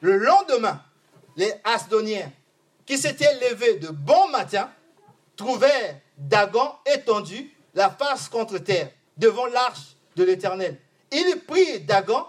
Le 0.00 0.18
lendemain, 0.18 0.82
les 1.36 1.54
Asdoniens 1.62 2.32
qui 2.84 2.98
s'étaient 2.98 3.38
levés 3.50 3.76
de 3.76 3.90
bon 3.90 4.26
matin, 4.30 4.68
trouvèrent 5.36 6.00
Dagon 6.16 6.72
étendu, 6.86 7.54
la 7.74 7.88
face 7.88 8.28
contre 8.28 8.58
terre, 8.58 8.90
devant 9.16 9.46
l'arche 9.46 9.94
de 10.16 10.24
l'Éternel. 10.24 10.76
Ils 11.12 11.40
prirent 11.46 11.82
Dagon 11.82 12.26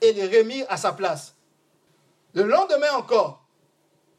et 0.00 0.14
le 0.14 0.38
remirent 0.38 0.66
à 0.70 0.78
sa 0.78 0.92
place. 0.92 1.34
Le 2.32 2.44
lendemain 2.44 2.92
encore, 2.96 3.44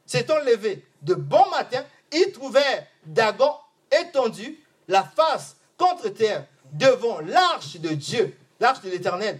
s'étant 0.05 0.37
levés 0.45 0.85
de 1.01 1.15
bon 1.15 1.49
matin, 1.49 1.83
ils 2.11 2.31
trouvèrent 2.31 2.85
Dagon 3.03 3.51
étendu, 3.91 4.63
la 4.87 5.03
face 5.03 5.57
contre 5.77 6.09
terre, 6.09 6.45
devant 6.73 7.19
l'arche 7.21 7.77
de 7.77 7.89
Dieu, 7.89 8.37
l'arche 8.59 8.81
de 8.81 8.89
l'Éternel. 8.89 9.39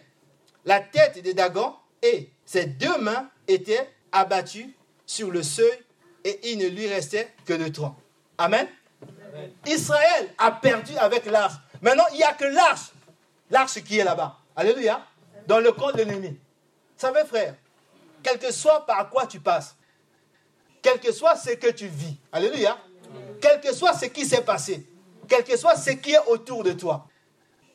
La 0.66 0.80
tête 0.80 1.24
de 1.24 1.32
Dagon 1.32 1.74
et 2.02 2.30
ses 2.46 2.66
deux 2.66 2.98
mains 3.00 3.30
étaient 3.48 3.90
abattues 4.12 4.76
sur 5.06 5.32
le 5.32 5.44
seuil 5.44 5.78
et 6.24 6.52
il 6.52 6.58
ne 6.58 6.68
lui 6.68 6.88
restait 6.88 7.34
que 7.46 7.54
le 7.54 7.72
tronc. 7.72 7.96
Amen. 8.38 8.68
Israël 9.66 10.30
a 10.38 10.52
perdu 10.52 10.96
avec 10.98 11.26
l'arche. 11.26 11.56
Maintenant, 11.82 12.06
il 12.12 12.18
n'y 12.18 12.24
a 12.24 12.34
que 12.34 12.46
l'arche. 12.46 12.92
L'arche 13.50 13.82
qui 13.84 14.00
est 14.00 14.04
là-bas. 14.04 14.38
Alléluia. 14.56 15.06
Dans 15.48 15.60
le 15.60 15.72
camp 15.72 15.92
de 15.92 16.04
l'ennemi. 16.04 16.30
Vous 16.30 16.36
savez, 16.98 17.24
frère, 17.26 17.56
quel 18.24 18.40
que 18.40 18.52
soit 18.52 18.86
par 18.86 19.10
quoi 19.10 19.28
tu 19.28 19.40
passes, 19.40 19.76
quel 20.82 21.00
que 21.00 21.12
soit 21.12 21.36
ce 21.36 21.52
que 21.52 21.72
tu 21.72 21.88
vis, 21.88 22.18
Alléluia, 22.32 22.78
quel 23.40 23.62
que 23.62 23.74
soit 23.74 23.94
ce 23.94 24.06
qui 24.06 24.26
s'est 24.26 24.42
passé, 24.42 24.86
quel 25.28 25.44
que 25.44 25.58
soit 25.58 25.76
ce 25.76 25.92
qui 25.92 26.12
est 26.12 26.28
autour 26.28 26.64
de 26.64 26.74
toi, 26.74 27.08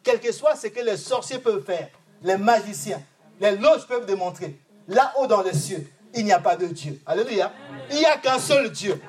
quel 0.03 0.21
que 0.21 0.33
soit 0.33 0.57
ce 0.57 0.69
que 0.69 0.81
les 0.81 0.97
sorciers 0.97 1.39
peuvent 1.39 1.65
faire, 1.65 1.89
les 2.23 2.37
magiciens, 2.37 3.03
les 3.41 3.57
loges 3.57 3.87
peuvent 3.87 4.07
démontrer, 4.07 4.59
là-haut 4.89 5.27
dans 5.27 5.43
les 5.43 5.55
cieux, 5.55 5.87
il 6.15 6.25
n'y 6.25 6.33
a 6.33 6.39
pas 6.39 6.57
de 6.57 6.67
Dieu. 6.67 7.01
Alléluia. 7.07 7.53
Il 7.91 7.99
n'y 7.99 8.05
a 8.05 8.19
qu'un 8.19 8.39
seul 8.39 8.71
Dieu. 8.71 9.01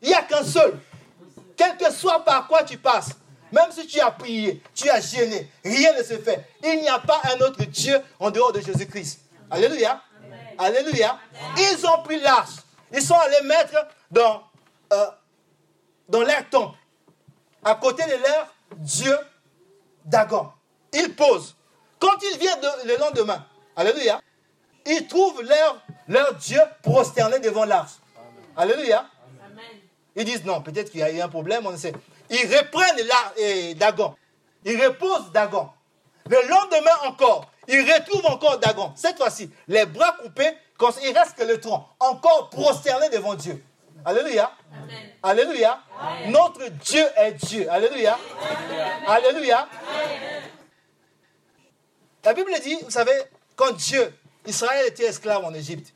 Il 0.00 0.08
n'y 0.08 0.14
a 0.14 0.22
qu'un 0.22 0.44
seul. 0.44 0.78
Quel 1.56 1.76
que 1.76 1.90
soit 1.92 2.24
par 2.24 2.46
quoi 2.46 2.62
tu 2.62 2.78
passes, 2.78 3.10
même 3.52 3.70
si 3.70 3.86
tu 3.86 4.00
as 4.00 4.10
prié, 4.10 4.62
tu 4.74 4.88
as 4.88 5.00
gêné, 5.00 5.50
rien 5.64 5.96
ne 5.96 6.02
se 6.02 6.18
fait. 6.18 6.48
Il 6.62 6.80
n'y 6.80 6.88
a 6.88 6.98
pas 6.98 7.20
un 7.34 7.40
autre 7.44 7.64
Dieu 7.64 8.00
en 8.18 8.30
dehors 8.30 8.52
de 8.52 8.60
Jésus-Christ. 8.60 9.20
Alléluia. 9.50 10.00
Alléluia. 10.58 11.18
Ils 11.56 11.86
ont 11.86 12.02
pris 12.02 12.18
l'arche. 12.20 12.56
Ils 12.92 13.02
sont 13.02 13.14
allés 13.14 13.46
mettre 13.46 13.86
dans, 14.10 14.42
euh, 14.92 15.06
dans 16.08 16.22
leur 16.22 16.48
temple, 16.50 16.76
à 17.62 17.74
côté 17.76 18.04
de 18.04 18.22
leur 18.22 18.54
Dieu 18.76 19.16
Dagon. 20.04 20.48
Ils 20.92 21.14
posent. 21.14 21.56
Quand 21.98 22.16
ils 22.22 22.38
viennent 22.38 22.60
le 22.84 22.96
lendemain, 22.98 23.46
Alléluia, 23.76 24.20
ils 24.84 25.06
trouvent 25.06 25.42
leur, 25.42 25.80
leur 26.08 26.34
Dieu 26.34 26.60
prosterné 26.82 27.38
devant 27.38 27.64
l'arche. 27.64 27.92
Alléluia. 28.56 29.06
Ils 30.14 30.24
disent 30.24 30.44
non, 30.44 30.60
peut-être 30.60 30.90
qu'il 30.90 31.00
y 31.00 31.02
a 31.02 31.10
eu 31.10 31.20
un 31.20 31.28
problème, 31.28 31.66
on 31.66 31.72
ne 31.72 31.76
sait. 31.76 31.94
Ils 32.28 32.46
reprennent 32.54 33.06
la, 33.06 33.74
Dagon. 33.74 34.14
Ils 34.64 34.84
reposent 34.84 35.32
Dagon. 35.32 35.70
Le 36.28 36.36
lendemain 36.48 37.08
encore, 37.08 37.50
ils 37.66 37.90
retrouvent 37.90 38.26
encore 38.26 38.58
Dagon. 38.58 38.92
Cette 38.94 39.16
fois-ci, 39.16 39.50
les 39.68 39.86
bras 39.86 40.16
coupés, 40.22 40.52
quand 40.76 40.92
il 41.02 41.16
reste 41.16 41.36
que 41.36 41.44
le 41.44 41.58
tronc, 41.58 41.86
encore 41.98 42.50
prosterné 42.50 43.08
devant 43.08 43.34
Dieu. 43.34 43.64
Alléluia. 44.04 44.52
Alléluia. 45.22 45.80
Notre 46.28 46.68
Dieu 46.68 47.04
est 47.16 47.32
Dieu. 47.32 47.70
Alléluia. 47.70 48.18
Alléluia. 49.06 49.68
La 52.24 52.34
Bible 52.34 52.52
dit, 52.62 52.76
vous 52.82 52.90
savez, 52.90 53.12
quand 53.56 53.72
Dieu, 53.72 54.12
Israël 54.46 54.86
était 54.86 55.04
esclave 55.04 55.44
en 55.44 55.52
Égypte, 55.54 55.92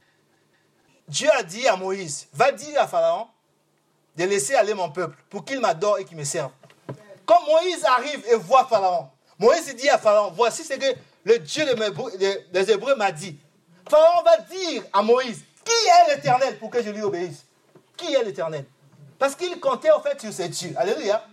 Dieu 1.09 1.29
a 1.39 1.43
dit 1.43 1.69
à 1.69 1.77
Moïse, 1.77 2.27
va 2.33 2.51
dire 2.51 2.81
à 2.81 2.89
Pharaon 2.89 3.29
de 4.17 4.25
laisser 4.25 4.55
aller 4.55 4.75
mon 4.75 4.91
peuple 4.91 5.17
pour 5.31 5.45
qu'il 5.45 5.61
m'adore 5.61 5.99
et 5.99 6.05
qu'il 6.05 6.17
me 6.17 6.25
serve. 6.25 6.51
Quand 7.25 7.41
Moïse 7.47 7.85
arrive 7.85 8.25
et 8.29 8.35
voit 8.35 8.67
Pharaon, 8.67 9.09
Moïse 9.39 9.73
dit 9.77 9.89
à 9.89 9.99
Pharaon, 9.99 10.33
voici 10.35 10.65
ce 10.65 10.75
que 10.75 10.97
le 11.25 11.39
Dieu 11.39 11.65
des 12.53 12.71
Hébreux 12.71 12.97
m'a 12.97 13.13
dit. 13.13 13.39
Pharaon 13.89 14.23
va 14.25 14.39
dire 14.39 14.83
à 14.93 15.03
Moïse, 15.03 15.45
qui 15.65 15.73
est 15.73 16.17
l'Éternel 16.17 16.59
pour 16.59 16.71
que 16.71 16.83
je 16.83 16.91
lui 16.91 17.03
obéisse? 17.03 17.46
Qui 17.97 18.13
est 18.15 18.25
l'Éternel? 18.25 18.67
Parce 19.19 19.35
qu'il 19.35 19.59
comptait 19.61 19.91
en 19.91 20.01
fait 20.01 20.21
sur 20.21 20.33
ses 20.33 20.49
dieux. 20.49 20.75
Alléluia. 20.77 21.25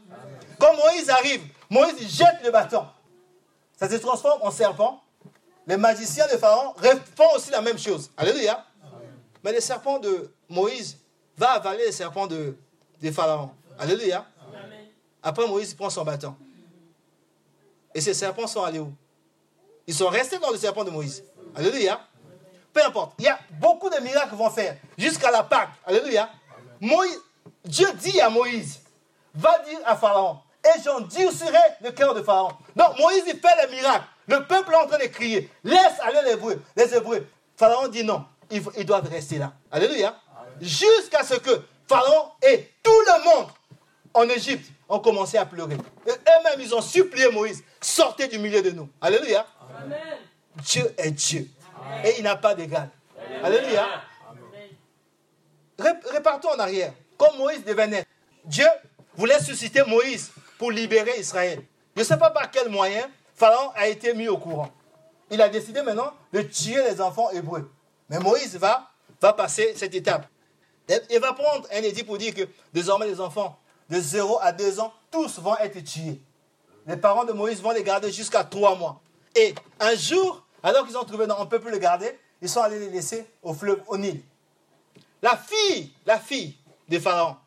Quand 0.59 0.73
Moïse 0.75 1.09
arrive, 1.09 1.41
Moïse 1.69 1.99
jette 2.17 2.43
le 2.43 2.51
bâton. 2.51 2.85
Ça 3.77 3.89
se 3.89 3.95
transforme 3.95 4.41
en 4.41 4.51
serpent. 4.51 5.03
Les 5.67 5.77
magiciens 5.77 6.27
de 6.27 6.37
Pharaon 6.37 6.73
font 7.15 7.35
aussi 7.35 7.51
la 7.51 7.61
même 7.61 7.77
chose. 7.77 8.11
Alléluia. 8.17 8.65
Mais 9.43 9.51
le 9.51 9.59
serpent 9.59 9.99
de 9.99 10.31
Moïse 10.47 10.97
va 11.37 11.51
avaler 11.51 11.85
le 11.87 11.91
serpent 11.91 12.27
de, 12.27 12.55
de 13.01 13.11
Pharaon. 13.11 13.51
Alléluia. 13.77 14.25
Après, 15.21 15.47
Moïse 15.47 15.73
prend 15.73 15.89
son 15.89 16.03
bâton. 16.03 16.35
Et 17.93 18.01
ces 18.01 18.13
serpents 18.13 18.47
sont 18.47 18.63
allés 18.63 18.79
où? 18.79 18.93
Ils 19.87 19.93
sont 19.93 20.09
restés 20.09 20.37
dans 20.39 20.49
le 20.51 20.57
serpent 20.57 20.83
de 20.83 20.89
Moïse. 20.89 21.23
Alléluia. 21.55 21.99
Peu 22.73 22.83
importe. 22.83 23.13
Il 23.19 23.25
y 23.25 23.27
a 23.27 23.39
beaucoup 23.59 23.89
de 23.89 23.97
miracles 23.97 24.29
qu'ils 24.29 24.37
vont 24.37 24.49
faire 24.49 24.77
jusqu'à 24.97 25.31
la 25.31 25.43
Pâque. 25.43 25.69
Alléluia. 25.85 26.29
Moïse, 26.83 27.21
Dieu 27.63 27.87
dit 27.93 28.19
à 28.19 28.29
Moïse, 28.29 28.81
va 29.33 29.57
dire 29.59 29.79
à 29.85 29.95
Pharaon, 29.95 30.39
et 30.65 30.81
j'endurcirai 30.83 31.57
le 31.81 31.91
cœur 31.91 32.13
de 32.13 32.21
Pharaon. 32.21 32.51
Donc 32.75 32.99
Moïse, 32.99 33.23
il 33.25 33.39
fait 33.39 33.67
les 33.67 33.73
miracles. 33.73 34.05
Le 34.27 34.45
peuple 34.45 34.73
est 34.73 34.75
en 34.75 34.87
train 34.87 34.97
de 34.97 35.05
crier, 35.05 35.49
laisse 35.63 35.99
aller 36.01 36.19
les 36.25 36.31
Hébreux. 36.31 36.61
Les 36.75 36.93
Hébreux. 36.93 37.25
Pharaon 37.55 37.87
dit 37.87 38.03
non, 38.03 38.25
ils, 38.51 38.85
doivent 38.85 39.07
rester 39.09 39.37
là. 39.37 39.53
Alléluia. 39.71 40.13
Jusqu'à 40.59 41.23
ce 41.23 41.35
que 41.35 41.61
Pharaon 41.87 42.31
et 42.41 42.69
tout 42.83 42.91
le 42.91 43.23
monde 43.23 43.47
en 44.13 44.27
Égypte 44.27 44.69
ont 44.89 44.99
commencé 44.99 45.37
à 45.37 45.45
pleurer. 45.45 45.77
Et 46.05 46.11
eux-mêmes, 46.11 46.59
ils 46.59 46.75
ont 46.75 46.81
supplié 46.81 47.31
Moïse, 47.31 47.63
sortez 47.79 48.27
du 48.27 48.39
milieu 48.39 48.61
de 48.61 48.71
nous. 48.71 48.89
Alléluia. 48.99 49.45
Dieu 50.57 50.93
est 50.97 51.11
Dieu. 51.11 51.47
Et 52.03 52.15
il 52.17 52.23
n'a 52.23 52.35
pas 52.35 52.53
d'égal. 52.53 52.89
Alléluia. 53.41 53.87
Repartons 55.79 56.49
en 56.49 56.59
arrière. 56.59 56.93
Comme 57.17 57.37
Moïs 57.37 57.63
devenait, 57.63 58.05
Dieu 58.45 58.67
voulait 59.15 59.39
susciter 59.39 59.83
Moïse 59.83 60.31
pour 60.57 60.71
libérer 60.71 61.19
Israël. 61.19 61.63
Je 61.95 62.01
ne 62.01 62.05
sais 62.05 62.17
pas 62.17 62.31
par 62.31 62.49
quel 62.51 62.69
moyen 62.69 63.09
Pharaon 63.35 63.71
a 63.75 63.87
été 63.87 64.13
mis 64.13 64.27
au 64.27 64.37
courant. 64.37 64.69
Il 65.29 65.41
a 65.41 65.49
décidé 65.49 65.81
maintenant 65.81 66.13
de 66.31 66.41
tuer 66.41 66.83
les 66.89 67.01
enfants 67.01 67.29
hébreux. 67.31 67.71
Mais 68.09 68.19
Moïse 68.19 68.55
va, 68.57 68.89
va 69.21 69.33
passer 69.33 69.73
cette 69.75 69.95
étape. 69.95 70.27
Il 71.09 71.19
va 71.19 71.33
prendre 71.33 71.67
un 71.71 71.81
édit 71.81 72.03
pour 72.03 72.17
dire 72.17 72.33
que 72.33 72.43
désormais 72.73 73.07
les 73.07 73.19
enfants 73.19 73.57
de 73.89 73.99
0 73.99 74.39
à 74.41 74.51
2 74.51 74.79
ans, 74.79 74.93
tous 75.09 75.39
vont 75.39 75.57
être 75.57 75.81
tués. 75.83 76.21
Les 76.85 76.97
parents 76.97 77.23
de 77.23 77.31
Moïse 77.31 77.61
vont 77.61 77.71
les 77.71 77.83
garder 77.83 78.11
jusqu'à 78.11 78.43
3 78.43 78.75
mois. 78.75 79.01
Et 79.35 79.55
un 79.79 79.95
jour, 79.95 80.45
alors 80.61 80.85
qu'ils 80.85 80.97
ont 80.97 81.05
trouvé, 81.05 81.25
non, 81.25 81.35
on 81.39 81.45
ne 81.45 81.49
peut 81.49 81.59
plus 81.59 81.71
les 81.71 81.79
garder, 81.79 82.19
ils 82.41 82.49
sont 82.49 82.61
allés 82.61 82.79
les 82.79 82.89
laisser 82.89 83.25
au 83.41 83.53
fleuve, 83.53 83.81
au 83.87 83.97
Nil. 83.97 84.21
La 85.23 85.37
fille, 85.37 85.93
la 86.05 86.19
fille 86.19 86.53
de 86.89 86.99
Pharaon, 86.99 87.37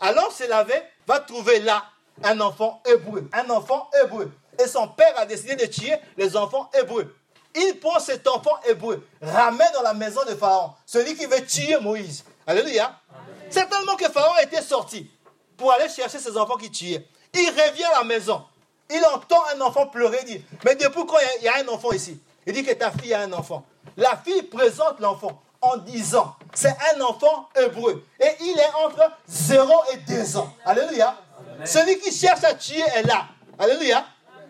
allant 0.00 0.30
se 0.30 0.48
laver, 0.48 0.82
va 1.06 1.20
trouver 1.20 1.60
là 1.60 1.84
un 2.24 2.40
enfant 2.40 2.82
hébreu. 2.84 3.30
Un 3.32 3.48
enfant 3.50 3.88
hébreu. 4.02 4.32
Et 4.58 4.66
son 4.66 4.88
père 4.88 5.14
a 5.16 5.24
décidé 5.24 5.54
de 5.54 5.66
tuer 5.66 5.94
les 6.16 6.36
enfants 6.36 6.68
hébreux. 6.76 7.14
Il 7.54 7.78
prend 7.78 8.00
cet 8.00 8.26
enfant 8.26 8.58
hébreu, 8.68 9.06
ramène 9.22 9.70
dans 9.74 9.82
la 9.82 9.94
maison 9.94 10.20
de 10.28 10.34
Pharaon, 10.34 10.72
celui 10.84 11.14
qui 11.14 11.26
veut 11.26 11.46
tuer 11.46 11.78
Moïse. 11.78 12.24
Alléluia. 12.44 12.98
Certainement 13.48 13.94
que 13.94 14.10
Pharaon 14.10 14.34
était 14.42 14.60
sorti 14.60 15.08
pour 15.56 15.70
aller 15.72 15.88
chercher 15.88 16.18
ses 16.18 16.36
enfants 16.36 16.56
qui 16.56 16.70
tuaient. 16.70 17.06
Il 17.32 17.48
revient 17.48 17.84
à 17.84 17.98
la 17.98 18.04
maison. 18.04 18.42
Il 18.90 19.04
entend 19.14 19.44
un 19.54 19.60
enfant 19.60 19.86
pleurer. 19.86 20.18
Il 20.22 20.38
dit 20.38 20.44
Mais 20.64 20.74
depuis 20.74 21.06
quand 21.06 21.18
il 21.38 21.44
y 21.44 21.48
a 21.48 21.58
un 21.58 21.68
enfant 21.68 21.92
ici? 21.92 22.20
Il 22.44 22.54
dit 22.54 22.64
que 22.64 22.72
ta 22.72 22.90
fille 22.90 23.14
a 23.14 23.20
un 23.20 23.32
enfant. 23.32 23.64
La 23.96 24.16
fille 24.16 24.42
présente 24.42 24.98
l'enfant 24.98 25.40
en 25.60 25.76
disant 25.78 26.36
C'est 26.54 26.74
un 26.94 27.00
enfant 27.00 27.48
hébreu. 27.60 28.04
Et 28.20 28.30
il 28.40 28.58
est 28.58 28.84
entre 28.84 29.10
0 29.26 29.72
et 29.92 29.96
2 29.98 30.36
ans. 30.36 30.52
Alléluia. 30.64 31.16
Celui 31.64 31.98
qui 31.98 32.12
cherche 32.12 32.44
à 32.44 32.54
tuer 32.54 32.84
est 32.94 33.02
là. 33.02 33.26
Alléluia. 33.58 34.04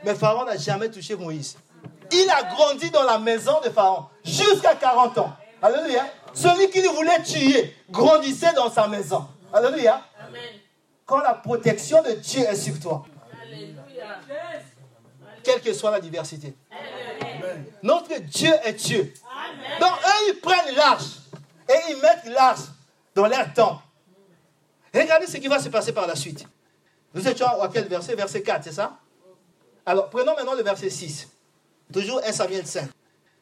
Mais 0.05 0.15
Pharaon 0.15 0.45
n'a 0.45 0.57
jamais 0.57 0.91
touché 0.91 1.17
Moïse. 1.17 1.57
Il 2.13 2.31
a 2.31 2.43
grandi 2.45 2.91
dans 2.91 3.03
la 3.03 3.19
maison 3.19 3.61
de 3.65 3.71
Pharaon 3.71 4.07
jusqu'à 4.25 4.75
40 4.75 5.19
ans. 5.19 5.33
Alléluia. 5.61 6.07
Celui 6.33 6.71
qui 6.71 6.81
voulait 6.83 7.23
tuer 7.23 7.77
grandissait 7.91 8.53
dans 8.55 8.71
sa 8.71 8.87
maison. 8.87 9.27
Alléluia. 9.53 10.03
Quand 11.05 11.21
la 11.21 11.35
protection 11.35 12.03
de 12.03 12.13
Dieu 12.13 12.43
est 12.43 12.55
sur 12.55 12.79
toi. 12.79 13.05
Quelle 15.43 15.61
que 15.61 15.73
soit 15.73 15.91
la 15.91 16.01
diversité. 16.01 16.55
Notre 17.83 18.19
Dieu 18.21 18.53
est 18.65 18.75
Dieu. 18.75 19.13
Donc 19.81 19.93
eux, 19.93 20.29
ils 20.29 20.41
prennent 20.41 20.75
l'arche 20.75 21.19
et 21.69 21.91
ils 21.91 21.97
mettent 21.97 22.27
l'arche 22.27 22.67
dans 23.15 23.27
leur 23.27 23.53
temple. 23.53 23.83
Regardez 24.95 25.27
ce 25.27 25.37
qui 25.37 25.49
va 25.49 25.59
se 25.59 25.69
passer 25.69 25.93
par 25.93 26.07
la 26.07 26.17
suite. 26.17 26.45
Nous 27.15 27.27
étions 27.27 27.47
à 27.47 27.69
quel 27.69 27.89
verset? 27.89 28.15
Verset 28.15 28.43
4, 28.43 28.65
c'est 28.65 28.73
ça? 28.73 28.99
Alors, 29.85 30.11
prenons 30.11 30.35
maintenant 30.35 30.55
le 30.55 30.63
verset 30.63 30.91
6. 30.91 31.29
Toujours 31.93 32.21
1 32.25 32.33
Samuel 32.33 32.67
5. 32.67 32.89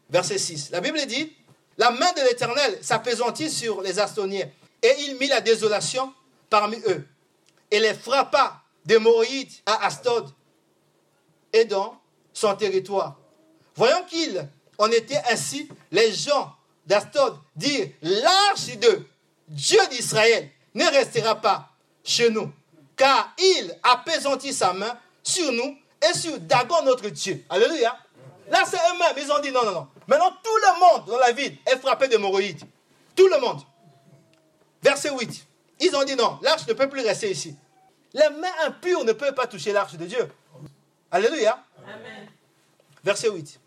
Verset 0.08 0.38
6. 0.38 0.70
La 0.70 0.80
Bible 0.80 1.04
dit 1.06 1.32
La 1.76 1.90
main 1.90 2.12
de 2.12 2.20
l'Éternel 2.28 2.78
s'apaisantit 2.82 3.50
sur 3.50 3.82
les 3.82 3.98
Astoniens, 3.98 4.48
et 4.82 4.94
il 5.00 5.16
mit 5.18 5.26
la 5.26 5.40
désolation 5.40 6.12
parmi 6.48 6.76
eux, 6.86 7.06
et 7.70 7.80
les 7.80 7.94
frappa 7.94 8.62
d'hémorroïdes 8.84 9.52
à 9.66 9.86
Astod 9.86 10.28
et 11.52 11.64
dans 11.64 12.00
son 12.32 12.54
territoire. 12.54 13.18
Voyons 13.76 14.04
qu'il 14.04 14.48
en 14.78 14.90
était 14.90 15.20
ainsi, 15.30 15.68
les 15.90 16.12
gens 16.12 16.52
d'Astod 16.86 17.38
dirent 17.54 17.88
L'arche 18.02 18.76
de 18.78 19.06
Dieu 19.48 19.80
d'Israël 19.90 20.50
ne 20.74 20.84
restera 20.84 21.34
pas 21.36 21.68
chez 22.04 22.30
nous, 22.30 22.52
car 22.96 23.32
il 23.38 23.74
apaisantit 23.82 24.52
sa 24.52 24.72
main 24.72 24.98
sur 25.22 25.50
nous 25.52 25.76
et 26.02 26.14
sur 26.14 26.38
Dagon 26.40 26.82
notre 26.84 27.08
Dieu. 27.08 27.44
Alléluia. 27.48 27.96
Là, 28.48 28.62
c'est 28.64 28.76
eux-mêmes. 28.76 29.24
Ils 29.24 29.32
ont 29.32 29.40
dit 29.40 29.50
non, 29.50 29.64
non, 29.64 29.72
non. 29.72 29.88
Maintenant, 30.06 30.30
tout 30.42 30.56
le 30.56 30.80
monde 30.80 31.06
dans 31.06 31.18
la 31.18 31.32
ville 31.32 31.56
est 31.66 31.78
frappé 31.78 32.06
d'hémorroïdes. 32.08 32.62
Tout 33.14 33.28
le 33.28 33.40
monde. 33.40 33.60
Verset 34.82 35.10
8. 35.10 35.46
Ils 35.80 35.96
ont 35.96 36.04
dit 36.04 36.14
non, 36.14 36.38
l'arche 36.42 36.66
ne 36.66 36.72
peut 36.72 36.88
plus 36.88 37.02
rester 37.02 37.30
ici. 37.30 37.56
Les 38.14 38.28
mains 38.30 38.54
impures 38.66 39.04
ne 39.04 39.12
peuvent 39.12 39.34
pas 39.34 39.46
toucher 39.46 39.72
l'arche 39.72 39.94
de 39.94 40.06
Dieu. 40.06 40.28
Alléluia. 41.10 41.62
Verset 43.02 43.28
8. 43.28 43.58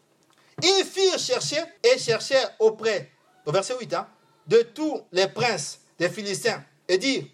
Ils 0.61 0.85
firent 0.85 1.19
chercher 1.19 1.61
et 1.83 1.97
cherchèrent 1.97 2.51
auprès, 2.59 3.11
au 3.45 3.51
verset 3.51 3.75
8, 3.79 3.93
hein, 3.93 4.07
de 4.47 4.61
tous 4.61 5.01
les 5.11 5.27
princes 5.27 5.79
des 5.97 6.09
Philistins 6.09 6.63
et 6.87 6.97
dirent, 6.97 7.25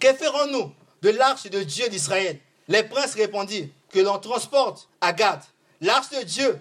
que 0.00 0.12
ferons-nous 0.14 0.72
de 1.02 1.10
l'arche 1.10 1.44
de 1.44 1.62
Dieu 1.62 1.88
d'Israël? 1.88 2.38
Les 2.68 2.82
princes 2.82 3.14
répondirent, 3.14 3.68
que 3.90 4.00
l'on 4.00 4.18
transporte 4.18 4.88
à 5.00 5.12
Gad 5.12 5.40
l'arche 5.80 6.10
de 6.10 6.22
Dieu 6.22 6.60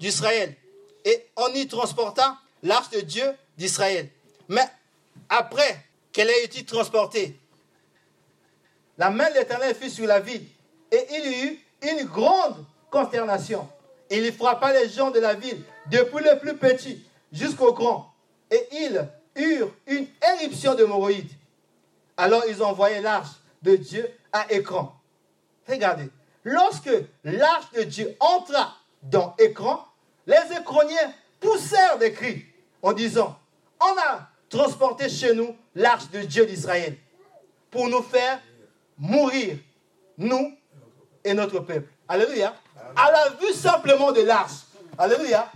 d'Israël. 0.00 0.56
Et 1.04 1.28
on 1.36 1.48
y 1.54 1.66
transporta 1.66 2.38
l'arche 2.62 2.90
de 2.90 3.00
Dieu 3.00 3.24
d'Israël. 3.56 4.08
Mais 4.48 4.66
après 5.28 5.84
qu'elle 6.12 6.30
ait 6.30 6.44
été 6.44 6.64
transportée, 6.64 7.38
la 8.98 9.10
main 9.10 9.30
de 9.30 9.34
l'Éternel 9.34 9.74
fut 9.74 9.90
sur 9.90 10.06
la 10.06 10.20
ville 10.20 10.46
et 10.90 11.06
il 11.10 11.32
y 11.32 11.44
eut 11.44 11.60
une 11.82 12.04
grande 12.04 12.64
consternation. 12.90 13.68
Il 14.14 14.30
frappa 14.30 14.74
les 14.74 14.90
gens 14.90 15.10
de 15.10 15.18
la 15.18 15.32
ville, 15.32 15.62
depuis 15.86 16.22
le 16.22 16.38
plus 16.38 16.54
petit 16.54 17.02
jusqu'au 17.32 17.72
grand. 17.72 18.12
Et 18.50 18.68
ils 18.72 19.08
eurent 19.36 19.74
une 19.86 20.06
éruption 20.34 20.74
de 20.74 20.84
moroïdes. 20.84 21.32
Alors 22.18 22.42
ils 22.46 22.62
envoyaient 22.62 23.00
l'arche 23.00 23.30
de 23.62 23.74
Dieu 23.74 24.06
à 24.30 24.52
Écran. 24.52 24.94
Regardez, 25.66 26.10
lorsque 26.44 26.90
l'arche 27.24 27.72
de 27.72 27.84
Dieu 27.84 28.14
entra 28.20 28.76
dans 29.02 29.34
Écran, 29.38 29.82
les 30.26 30.58
écroniens 30.60 31.14
poussèrent 31.40 31.96
des 31.96 32.12
cris 32.12 32.44
en 32.82 32.92
disant, 32.92 33.38
on 33.80 33.98
a 33.98 34.28
transporté 34.50 35.08
chez 35.08 35.34
nous 35.34 35.56
l'arche 35.74 36.10
de 36.10 36.20
Dieu 36.20 36.44
d'Israël 36.44 36.98
pour 37.70 37.88
nous 37.88 38.02
faire 38.02 38.40
mourir, 38.98 39.56
nous 40.18 40.54
et 41.24 41.32
notre 41.32 41.60
peuple. 41.60 41.88
Alléluia. 42.06 42.54
À 42.96 43.10
la 43.10 43.28
vue 43.30 43.52
simplement 43.52 44.12
de 44.12 44.22
l'arche. 44.22 44.52
Alléluia. 44.98 45.50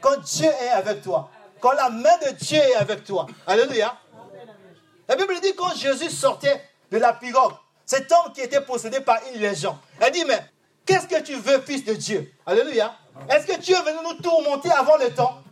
Quand 0.00 0.18
Dieu 0.20 0.48
est 0.48 0.68
avec 0.68 1.02
toi, 1.02 1.30
quand 1.60 1.72
la 1.72 1.90
main 1.90 2.16
de 2.26 2.32
Dieu 2.32 2.58
est 2.58 2.76
avec 2.76 3.04
toi. 3.04 3.26
Alléluia. 3.46 3.96
La 5.08 5.16
Bible 5.16 5.34
dit 5.42 5.54
quand 5.56 5.74
Jésus 5.74 6.10
sortait 6.10 6.62
de 6.90 6.98
la 6.98 7.12
pirogue, 7.12 7.52
cet 7.84 8.10
homme 8.12 8.32
qui 8.32 8.40
était 8.40 8.60
possédé 8.60 9.00
par 9.00 9.18
une 9.32 9.40
légende, 9.40 9.76
elle 10.00 10.12
dit, 10.12 10.24
mais 10.24 10.40
qu'est-ce 10.86 11.08
que 11.08 11.20
tu 11.20 11.34
veux, 11.34 11.60
fils 11.60 11.84
de 11.84 11.94
Dieu? 11.94 12.32
Alléluia. 12.46 12.94
Est-ce 13.28 13.46
que 13.46 13.58
Dieu 13.58 13.74
est 13.74 13.82
venu 13.82 13.98
nous 14.04 14.22
tourmenter 14.22 14.70
avant 14.70 14.96
le 14.96 15.12
temps? 15.12 15.42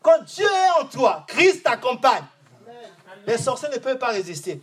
Quand 0.00 0.22
Dieu 0.22 0.46
est 0.46 0.80
en 0.80 0.86
toi, 0.86 1.24
Christ 1.26 1.64
t'accompagne. 1.64 2.24
Les 3.26 3.36
sorciers 3.36 3.68
ne 3.68 3.78
peuvent 3.78 3.98
pas 3.98 4.08
résister. 4.08 4.62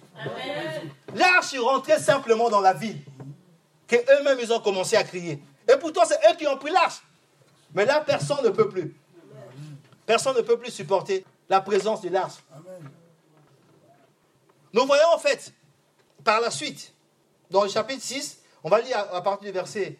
L'arche 1.14 1.54
est 1.54 1.60
rentrée 1.60 2.00
simplement 2.00 2.50
dans 2.50 2.62
la 2.62 2.74
ville. 2.74 3.00
Que 3.88 3.96
eux-mêmes, 3.96 4.40
ils 4.42 4.52
ont 4.52 4.60
commencé 4.60 4.96
à 4.96 5.04
crier. 5.04 5.42
Et 5.68 5.78
pourtant, 5.78 6.02
c'est 6.06 6.20
eux 6.30 6.36
qui 6.38 6.48
ont 6.48 6.58
pris 6.58 6.72
l'arche. 6.72 7.02
Mais 7.74 7.86
là, 7.86 8.02
personne 8.02 8.44
ne 8.44 8.50
peut 8.50 8.70
plus. 8.70 8.96
Personne 10.06 10.36
ne 10.36 10.42
peut 10.42 10.58
plus 10.58 10.72
supporter 10.72 11.26
la 11.50 11.62
présence 11.62 12.02
de 12.02 12.10
l'arche. 12.10 12.44
Nous 14.74 14.86
voyons 14.86 15.08
en 15.14 15.20
fait, 15.20 15.54
par 16.24 16.42
la 16.42 16.52
suite, 16.52 16.94
dans 17.50 17.64
le 17.64 17.70
chapitre 17.70 18.04
6, 18.04 18.40
on 18.64 18.70
va 18.70 18.82
lire 18.82 18.98
à, 18.98 19.22
partir 19.22 19.46
du 19.46 19.52
verset, 19.52 19.98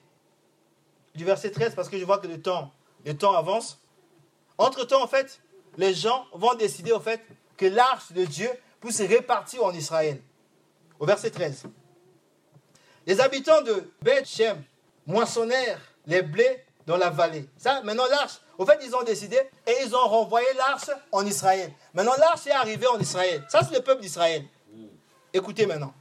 du 1.14 1.24
verset 1.24 1.52
13 1.52 1.76
parce 1.76 1.88
que 1.88 1.98
je 1.98 2.04
vois 2.04 2.18
que 2.18 2.28
le 2.28 2.42
temps, 2.42 2.72
le 3.06 3.16
temps 3.16 3.34
avance. 3.34 3.80
Entre-temps, 4.58 5.04
en 5.04 5.08
fait, 5.08 5.40
les 5.78 5.94
gens 5.94 6.26
vont 6.34 6.54
décider 6.56 6.92
en 6.92 7.00
fait 7.00 7.22
que 7.58 7.66
l'arche 7.66 8.12
de 8.12 8.26
Dieu 8.26 8.50
puisse 8.82 8.98
se 8.98 9.04
répartir 9.04 9.64
en 9.64 9.72
Israël. 9.72 10.22
Au 11.00 11.06
verset 11.06 11.32
13. 11.32 11.66
Les 13.06 13.22
habitants 13.22 13.62
de 13.62 13.92
Beth 14.02 14.26
Shem 14.26 14.64
moissonnèrent 15.06 15.82
les 16.08 16.22
blés 16.22 16.64
dans 16.86 16.98
la 16.98 17.10
vallée. 17.10 17.48
Ça, 17.58 17.82
maintenant 17.82 18.06
l'arche, 18.10 18.40
au 18.58 18.66
fait, 18.66 18.80
ils 18.84 18.96
ont 18.96 19.04
décidé 19.04 19.38
et 19.68 19.74
ils 19.86 19.96
ont 19.96 20.08
renvoyé 20.08 20.48
l'arche 20.56 20.90
en 21.12 21.26
Israël. 21.26 21.72
Maintenant 21.94 22.16
l'arche 22.18 22.48
est 22.48 22.52
arrivée 22.52 22.88
en 22.88 23.00
Israël. 23.00 23.44
Ça, 23.50 23.62
c'est 23.64 23.76
le 23.76 23.82
peuple 23.82 24.02
d'Israël. 24.02 24.44
Écoutez 25.34 25.66
maintenant. 25.66 25.94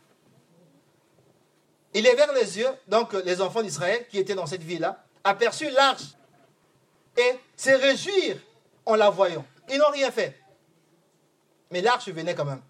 Il 1.93 2.07
est 2.07 2.15
vers 2.15 2.33
les 2.33 2.59
yeux, 2.59 2.71
donc 2.89 3.13
les 3.13 3.41
enfants 3.41 3.63
d'Israël 3.63 4.07
qui 4.09 4.19
étaient 4.19 4.35
dans 4.35 4.47
cette 4.47 4.63
ville-là, 4.63 5.05
aperçurent 5.23 5.73
l'arche 5.73 6.15
et 7.17 7.39
se 7.57 7.71
réjouirent 7.71 8.41
en 8.85 8.97
la 8.97 9.11
voyant. 9.11 9.45
Ils 9.71 9.79
n'ont 9.79 9.91
rien 9.91 10.11
fait. 10.11 10.39
Mais 11.71 11.81
l'arche 11.81 12.09
venait 12.09 12.35
quand 12.35 12.45
même. 12.45 12.63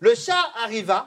Le 0.00 0.14
chat 0.14 0.50
arriva, 0.64 1.06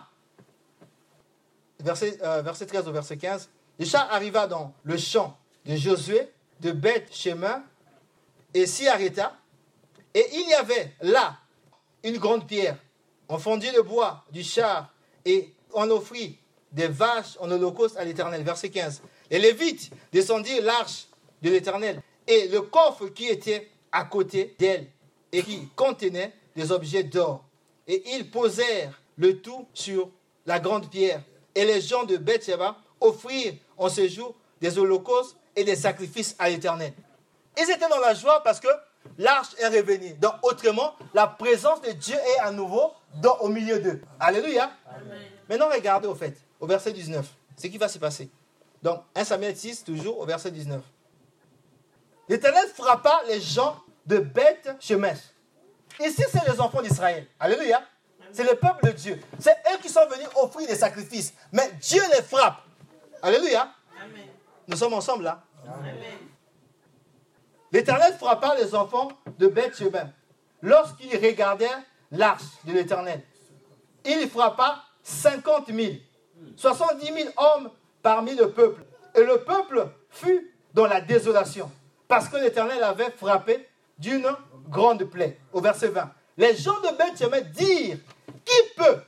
verset, 1.79 2.17
euh, 2.23 2.41
verset 2.41 2.65
13 2.65 2.87
au 2.87 2.91
verset 2.91 3.17
15, 3.17 3.49
le 3.79 3.85
chat 3.85 4.07
arriva 4.11 4.47
dans 4.47 4.73
le 4.83 4.97
champ 4.97 5.37
de 5.65 5.75
Josué, 5.75 6.29
de 6.61 6.71
Beth 6.71 7.13
Shemin, 7.13 7.63
et 8.53 8.65
s'y 8.65 8.87
arrêta. 8.87 9.35
Et 10.13 10.25
il 10.33 10.49
y 10.49 10.53
avait 10.53 10.93
là 11.01 11.37
une 12.03 12.17
grande 12.17 12.47
pierre. 12.47 12.77
On 13.27 13.37
fondit 13.37 13.71
le 13.71 13.81
bois 13.81 14.23
du 14.31 14.43
char 14.43 14.93
et 15.25 15.53
on 15.73 15.89
offrit 15.89 16.37
des 16.71 16.87
vaches 16.87 17.37
en 17.39 17.51
holocauste 17.51 17.97
à 17.97 18.05
l'Éternel. 18.05 18.43
Verset 18.43 18.69
15. 18.69 19.01
Et 19.29 19.39
les 19.39 19.51
Lévites 19.51 19.91
descendirent 20.11 20.63
l'arche 20.63 21.07
de 21.41 21.49
l'Éternel 21.49 22.01
et 22.27 22.47
le 22.47 22.61
coffre 22.61 23.07
qui 23.07 23.27
était 23.27 23.69
à 23.91 24.05
côté 24.05 24.55
d'elle 24.59 24.87
et 25.31 25.43
qui 25.43 25.67
contenait 25.75 26.33
des 26.55 26.71
objets 26.71 27.03
d'or. 27.03 27.43
Et 27.87 28.03
ils 28.15 28.29
posèrent 28.29 29.01
le 29.17 29.41
tout 29.41 29.67
sur 29.73 30.09
la 30.45 30.59
grande 30.59 30.89
pierre. 30.89 31.21
Et 31.55 31.65
les 31.65 31.81
gens 31.81 32.03
de 32.03 32.17
Bethsheba 32.17 32.75
offrirent 32.99 33.53
en 33.77 33.89
ce 33.89 34.07
jour 34.07 34.35
des 34.61 34.77
holocaustes 34.77 35.37
et 35.55 35.63
des 35.63 35.75
sacrifices 35.75 36.35
à 36.37 36.49
l'Éternel. 36.49 36.93
Ils 37.57 37.69
étaient 37.69 37.89
dans 37.89 37.99
la 37.99 38.13
joie 38.13 38.43
parce 38.43 38.59
que 38.59 38.67
l'arche 39.17 39.55
est 39.57 39.67
revenue. 39.67 40.13
Donc, 40.13 40.33
autrement, 40.43 40.95
la 41.13 41.27
présence 41.27 41.81
de 41.81 41.91
Dieu 41.91 42.15
est 42.15 42.39
à 42.39 42.51
nouveau 42.51 42.91
dans, 43.21 43.37
au 43.37 43.47
milieu 43.47 43.79
d'eux. 43.79 44.01
Alléluia. 44.19 44.71
Maintenant, 45.49 45.69
regardez 45.73 46.07
au 46.07 46.15
fait, 46.15 46.35
au 46.59 46.67
verset 46.67 46.91
19, 46.91 47.25
ce 47.57 47.67
qui 47.67 47.77
va 47.77 47.87
se 47.87 47.99
passer. 47.99 48.29
Donc, 48.81 49.01
1 49.15 49.23
Samuel 49.23 49.55
6, 49.55 49.83
toujours 49.83 50.19
au 50.19 50.25
verset 50.25 50.51
19. 50.51 50.81
L'Éternel 52.27 52.67
frappa 52.75 53.21
les 53.27 53.39
gens 53.39 53.79
de 54.05 54.17
Beth 54.17 54.75
Shemesh. 54.79 55.19
Ici, 55.99 56.23
c'est 56.29 56.51
les 56.51 56.59
enfants 56.59 56.81
d'Israël. 56.81 57.27
Alléluia. 57.39 57.81
C'est 58.35 58.43
le 58.43 58.55
peuple 58.55 58.87
de 58.87 58.91
Dieu. 58.91 59.21
C'est 59.39 59.55
eux 59.71 59.77
qui 59.81 59.87
sont 59.87 60.05
venus 60.07 60.27
offrir 60.35 60.67
des 60.67 60.75
sacrifices. 60.75 61.33
Mais 61.53 61.71
Dieu 61.79 62.01
les 62.13 62.21
frappe. 62.21 62.57
Alléluia. 63.21 63.69
Nous 64.67 64.75
sommes 64.75 64.93
ensemble 64.93 65.23
là. 65.23 65.41
L'Éternel 67.71 68.13
frappa 68.19 68.55
les 68.55 68.75
enfants 68.75 69.07
de 69.39 69.47
Beth 69.47 69.77
Shemesh 69.77 70.09
lorsqu'ils 70.61 71.15
regardèrent 71.15 71.81
l'arche 72.11 72.43
de 72.65 72.73
l'Éternel. 72.73 73.23
Il 74.03 74.29
frappa 74.29 74.83
50 75.01 75.67
000, 75.73 75.93
70 76.57 77.05
000 77.05 77.29
hommes 77.37 77.71
parmi 78.01 78.35
le 78.35 78.51
peuple. 78.51 78.83
Et 79.15 79.23
le 79.23 79.45
peuple 79.45 79.87
fut 80.09 80.53
dans 80.73 80.87
la 80.87 80.99
désolation, 80.99 81.71
parce 82.09 82.27
que 82.27 82.35
l'Éternel 82.35 82.83
avait 82.83 83.11
frappé 83.11 83.69
d'une 83.97 84.27
grande 84.67 85.05
plaie. 85.05 85.39
Au 85.53 85.61
verset 85.61 85.87
20. 85.87 86.11
Les 86.37 86.53
gens 86.57 86.79
de 86.81 86.89
Beth 86.97 87.53
dirent 87.53 87.97
Qui 88.45 88.73
peut 88.77 89.01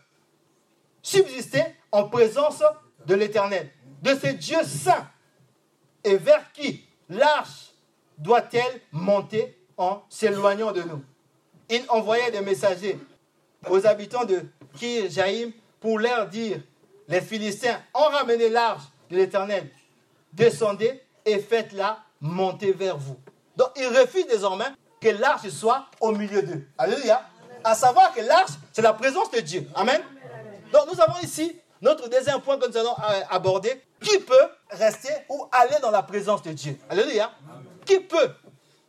subsister 1.02 1.64
en 1.92 2.10
présence 2.10 2.64
de 3.06 3.16
l'Éternel, 3.16 3.72
de 4.02 4.16
ces 4.16 4.34
dieux 4.34 4.64
saints 4.64 5.10
Et 6.04 6.18
vers 6.18 6.52
qui 6.52 6.86
l'arche 7.10 7.72
doit-elle 8.18 8.82
monter 8.92 9.58
en 9.78 10.02
s'éloignant 10.10 10.72
de 10.72 10.82
nous? 10.82 11.04
Il 11.70 11.84
envoyait 11.90 12.32
des 12.32 12.42
messagers 12.42 13.00
aux 13.70 13.86
habitants 13.86 14.26
de 14.26 14.42
Kir 14.76 15.10
Jaïm 15.10 15.52
pour 15.80 16.00
leur 16.00 16.28
dire 16.28 16.60
Les 17.08 17.22
Philistins 17.22 17.80
ont 17.94 18.10
ramené 18.10 18.50
l'arche 18.50 18.84
de 19.10 19.18
l'Éternel. 19.18 19.70
Descendez 20.34 21.02
et 21.26 21.40
faites-la 21.40 22.04
monter 22.22 22.72
vers 22.72 22.98
vous. 22.98 23.18
Donc 23.56 23.70
ils 23.76 23.88
refusent 23.88 24.28
désormais 24.28 24.66
que 25.00 25.10
l'arche 25.10 25.50
soit 25.50 25.86
au 26.00 26.12
milieu 26.12 26.42
d'eux. 26.42 26.68
Alléluia. 26.78 27.22
À 27.68 27.76
savoir 27.76 28.14
que 28.14 28.22
l'arche, 28.22 28.52
c'est 28.72 28.82
la 28.82 28.94
présence 28.94 29.30
de 29.32 29.40
Dieu. 29.40 29.68
Amen. 29.76 30.02
Donc 30.72 30.84
nous 30.94 31.02
avons 31.02 31.20
ici 31.22 31.60
notre 31.82 32.10
deuxième 32.10 32.40
point 32.42 32.58
que 32.58 32.68
nous 32.68 32.78
allons 32.78 32.96
euh, 32.98 33.22
aborder. 33.30 33.82
Qui 34.00 34.20
peut 34.20 34.48
rester 34.70 35.10
ou 35.30 35.48
aller 35.52 35.76
dans 35.82 35.92
la 35.92 36.04
présence 36.04 36.42
de 36.44 36.52
Dieu? 36.54 36.78
Alléluia. 36.90 37.32
Qui 37.86 38.00
peut 38.00 38.30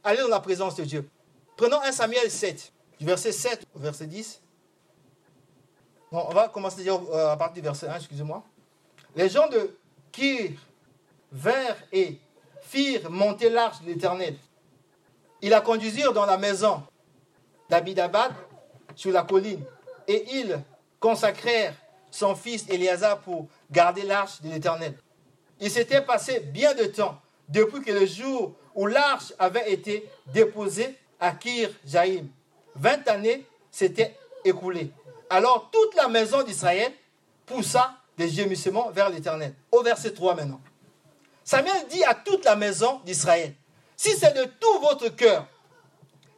aller 0.04 0.20
dans 0.20 0.28
la 0.28 0.40
présence 0.40 0.76
de 0.76 0.84
Dieu? 0.84 1.08
Prenons 1.56 1.80
1 1.82 1.92
Samuel 1.92 2.30
7, 2.30 2.72
du 3.00 3.06
verset 3.06 3.32
7 3.32 3.66
au 3.74 3.78
verset 3.78 4.06
10. 4.06 4.40
Bon, 6.12 6.26
on 6.28 6.34
va 6.34 6.48
commencer 6.48 6.88
euh, 6.88 7.32
à 7.32 7.36
partir 7.36 7.62
du 7.62 7.68
verset 7.68 7.88
1, 7.88 7.96
excusez-moi. 7.96 8.44
Les 9.16 9.28
gens 9.28 9.48
de 9.48 9.76
Kir 10.12 10.52
vinrent 11.32 11.76
et 11.90 12.20
firent 12.60 13.10
monter 13.10 13.50
l'arche 13.50 13.80
de 13.80 13.86
l'Éternel 13.86 14.36
ils 15.40 15.50
la 15.50 15.60
conduisirent 15.60 16.12
dans 16.12 16.26
la 16.26 16.36
maison 16.36 16.82
d'Abidabad 17.68 18.32
sur 18.98 19.12
la 19.12 19.22
colline 19.22 19.64
et 20.08 20.24
ils 20.32 20.60
consacrèrent 20.98 21.74
son 22.10 22.34
fils 22.34 22.68
Éléazar 22.68 23.20
pour 23.20 23.46
garder 23.70 24.02
l'arche 24.02 24.42
de 24.42 24.50
l'Éternel. 24.50 24.92
il 25.60 25.70
s'était 25.70 26.02
passé 26.02 26.40
bien 26.40 26.74
de 26.74 26.84
temps 26.84 27.16
depuis 27.48 27.80
que 27.80 27.92
le 27.92 28.06
jour 28.06 28.56
où 28.74 28.86
l'arche 28.86 29.32
avait 29.38 29.72
été 29.72 30.08
déposée 30.26 30.98
à 31.20 31.30
Kir 31.32 31.70
Jaïm. 31.86 32.28
Vingt 32.74 33.06
années 33.08 33.46
s'étaient 33.70 34.16
écoulées. 34.44 34.90
Alors 35.30 35.70
toute 35.70 35.94
la 35.94 36.08
maison 36.08 36.42
d'Israël 36.42 36.92
poussa 37.46 37.94
des 38.16 38.28
gémissements 38.28 38.90
vers 38.90 39.10
l'Éternel. 39.10 39.54
Au 39.70 39.82
verset 39.82 40.12
3 40.12 40.34
maintenant. 40.34 40.60
Samuel 41.44 41.86
dit 41.88 42.02
à 42.04 42.14
toute 42.14 42.44
la 42.44 42.56
maison 42.56 43.00
d'Israël, 43.04 43.54
si 43.96 44.10
c'est 44.16 44.36
de 44.36 44.44
tout 44.44 44.80
votre 44.80 45.08
cœur 45.10 45.46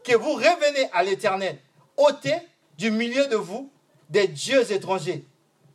que 0.05 0.14
vous 0.14 0.35
revenez 0.35 0.88
à 0.92 1.03
l'Éternel, 1.03 1.59
ôtez 1.96 2.37
du 2.80 2.90
milieu 2.90 3.26
de 3.26 3.36
vous 3.36 3.70
des 4.08 4.26
dieux 4.26 4.72
étrangers 4.72 5.26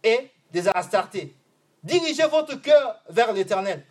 et 0.03 0.31
des 0.51 0.67
Astartés. 0.67 1.35
Dirigez 1.83 2.25
votre 2.25 2.55
cœur 2.55 2.99
vers 3.07 3.31
l'Éternel 3.31 3.85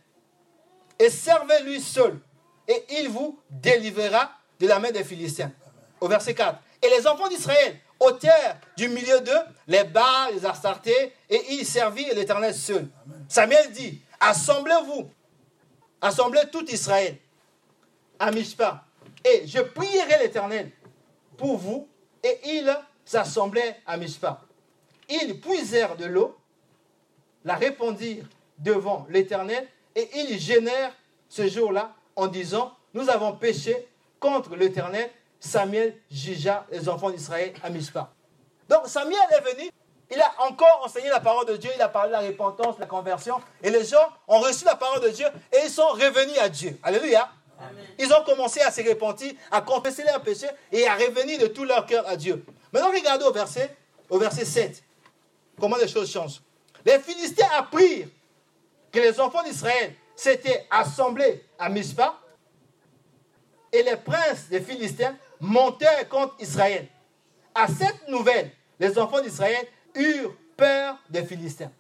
et 0.99 1.09
servez-lui 1.11 1.81
seul, 1.81 2.19
et 2.67 2.85
il 2.99 3.09
vous 3.09 3.39
délivrera 3.51 4.33
de 4.59 4.67
la 4.67 4.81
main 4.81 4.91
des 4.91 5.05
Philistins. 5.05 5.53
Au 6.01 6.09
verset 6.09 6.35
4. 6.35 6.59
Et 6.83 6.89
les 6.89 7.07
enfants 7.07 7.29
d'Israël 7.29 7.79
ôtèrent 8.01 8.59
du 8.77 8.89
milieu 8.89 9.21
d'eux 9.21 9.45
les 9.69 9.85
bas, 9.85 10.29
les 10.33 10.45
Astartés, 10.45 11.13
et 11.31 11.41
ils 11.51 11.65
servirent 11.65 12.17
l'Éternel 12.17 12.53
seul. 12.53 12.89
Samuel 13.29 13.71
dit, 13.71 14.03
assemblez-vous, 14.19 15.09
assemblez 16.01 16.43
tout 16.51 16.69
Israël 16.69 17.17
à 18.19 18.33
Mishpa, 18.33 18.85
et 19.25 19.47
je 19.47 19.61
prierai 19.61 20.19
l'Éternel 20.19 20.73
pour 21.37 21.59
vous, 21.59 21.89
et 22.25 22.41
ils 22.45 22.77
s'assemblaient 23.05 23.81
à 23.87 23.97
Mishpa. 23.97 24.41
Ils 25.09 25.41
puisèrent 25.41 25.97
de 25.97 26.07
l'eau, 26.07 26.37
la 27.45 27.55
répandirent 27.55 28.27
devant 28.59 29.07
l'Éternel, 29.11 29.67
et 29.95 30.09
ils 30.15 30.39
gênèrent 30.39 30.93
ce 31.29 31.47
jour-là 31.49 31.95
en 32.17 32.27
disant, 32.27 32.75
nous 32.95 33.09
avons 33.11 33.33
péché 33.33 33.89
contre 34.21 34.57
l'Éternel. 34.57 35.11
Samuel 35.41 35.95
jugea 36.11 36.65
les 36.73 36.89
enfants 36.89 37.11
d'Israël 37.11 37.53
à 37.63 37.69
Mishpa. 37.69 38.11
Donc 38.69 38.87
Samuel 38.87 39.19
est 39.31 39.55
venu, 39.55 39.71
il 40.11 40.19
a 40.21 40.33
encore 40.39 40.81
enseigné 40.83 41.11
la 41.11 41.21
parole 41.21 41.45
de 41.47 41.57
Dieu, 41.57 41.71
il 41.75 41.83
a 41.83 41.89
parlé 41.89 42.09
de 42.09 42.13
la 42.13 42.21
repentance, 42.21 42.77
de 42.77 42.81
la 42.81 42.87
conversion, 42.87 43.37
et 43.63 43.69
les 43.69 43.85
gens 43.85 44.09
ont 44.27 44.41
reçu 44.41 44.65
la 44.65 44.77
parole 44.77 45.03
de 45.03 45.11
Dieu 45.11 45.27
et 45.53 45.59
ils 45.65 45.71
sont 45.71 45.89
revenus 45.89 46.39
à 46.41 46.49
Dieu. 46.49 46.79
Alléluia. 46.83 47.29
Ils 47.99 48.13
ont 48.13 48.25
commencé 48.25 48.61
à 48.61 48.71
se 48.71 48.81
repentir, 48.89 49.33
à 49.51 49.61
confesser 49.61 50.03
leurs 50.03 50.23
péchés 50.23 50.49
et 50.73 50.87
à 50.87 50.95
revenir 50.95 51.39
de 51.39 51.47
tout 51.47 51.65
leur 51.65 51.85
cœur 51.87 52.07
à 52.09 52.17
Dieu. 52.17 52.45
Maintenant, 52.75 52.91
regardez 52.91 53.25
au 53.25 53.33
verset, 53.33 53.77
au 54.11 54.19
verset 54.19 54.45
7, 54.45 54.83
comment 55.61 55.77
les 55.77 55.87
choses 55.87 56.11
changent. 56.11 56.41
Les 56.85 56.99
Philistins 56.99 57.47
apprirent 57.57 58.09
que 58.91 58.99
les 58.99 59.21
enfants 59.21 59.45
d'Israël 59.45 59.95
s'étaient 60.17 60.67
assemblés 60.73 61.45
à 61.57 61.69
Mishpa 61.69 62.19
et 63.73 63.85
les 63.85 63.95
princes 63.95 64.49
des 64.51 64.61
Philistins 64.61 65.15
montèrent 65.39 66.09
contre 66.09 66.35
Israël. 66.41 66.89
À 67.55 67.69
cette 67.69 68.09
nouvelle, 68.09 68.51
les 68.81 68.99
enfants 68.99 69.21
d'Israël 69.21 69.69
eurent 69.95 70.35
peur 70.57 70.97
des 71.09 71.25
Philistins. 71.25 71.71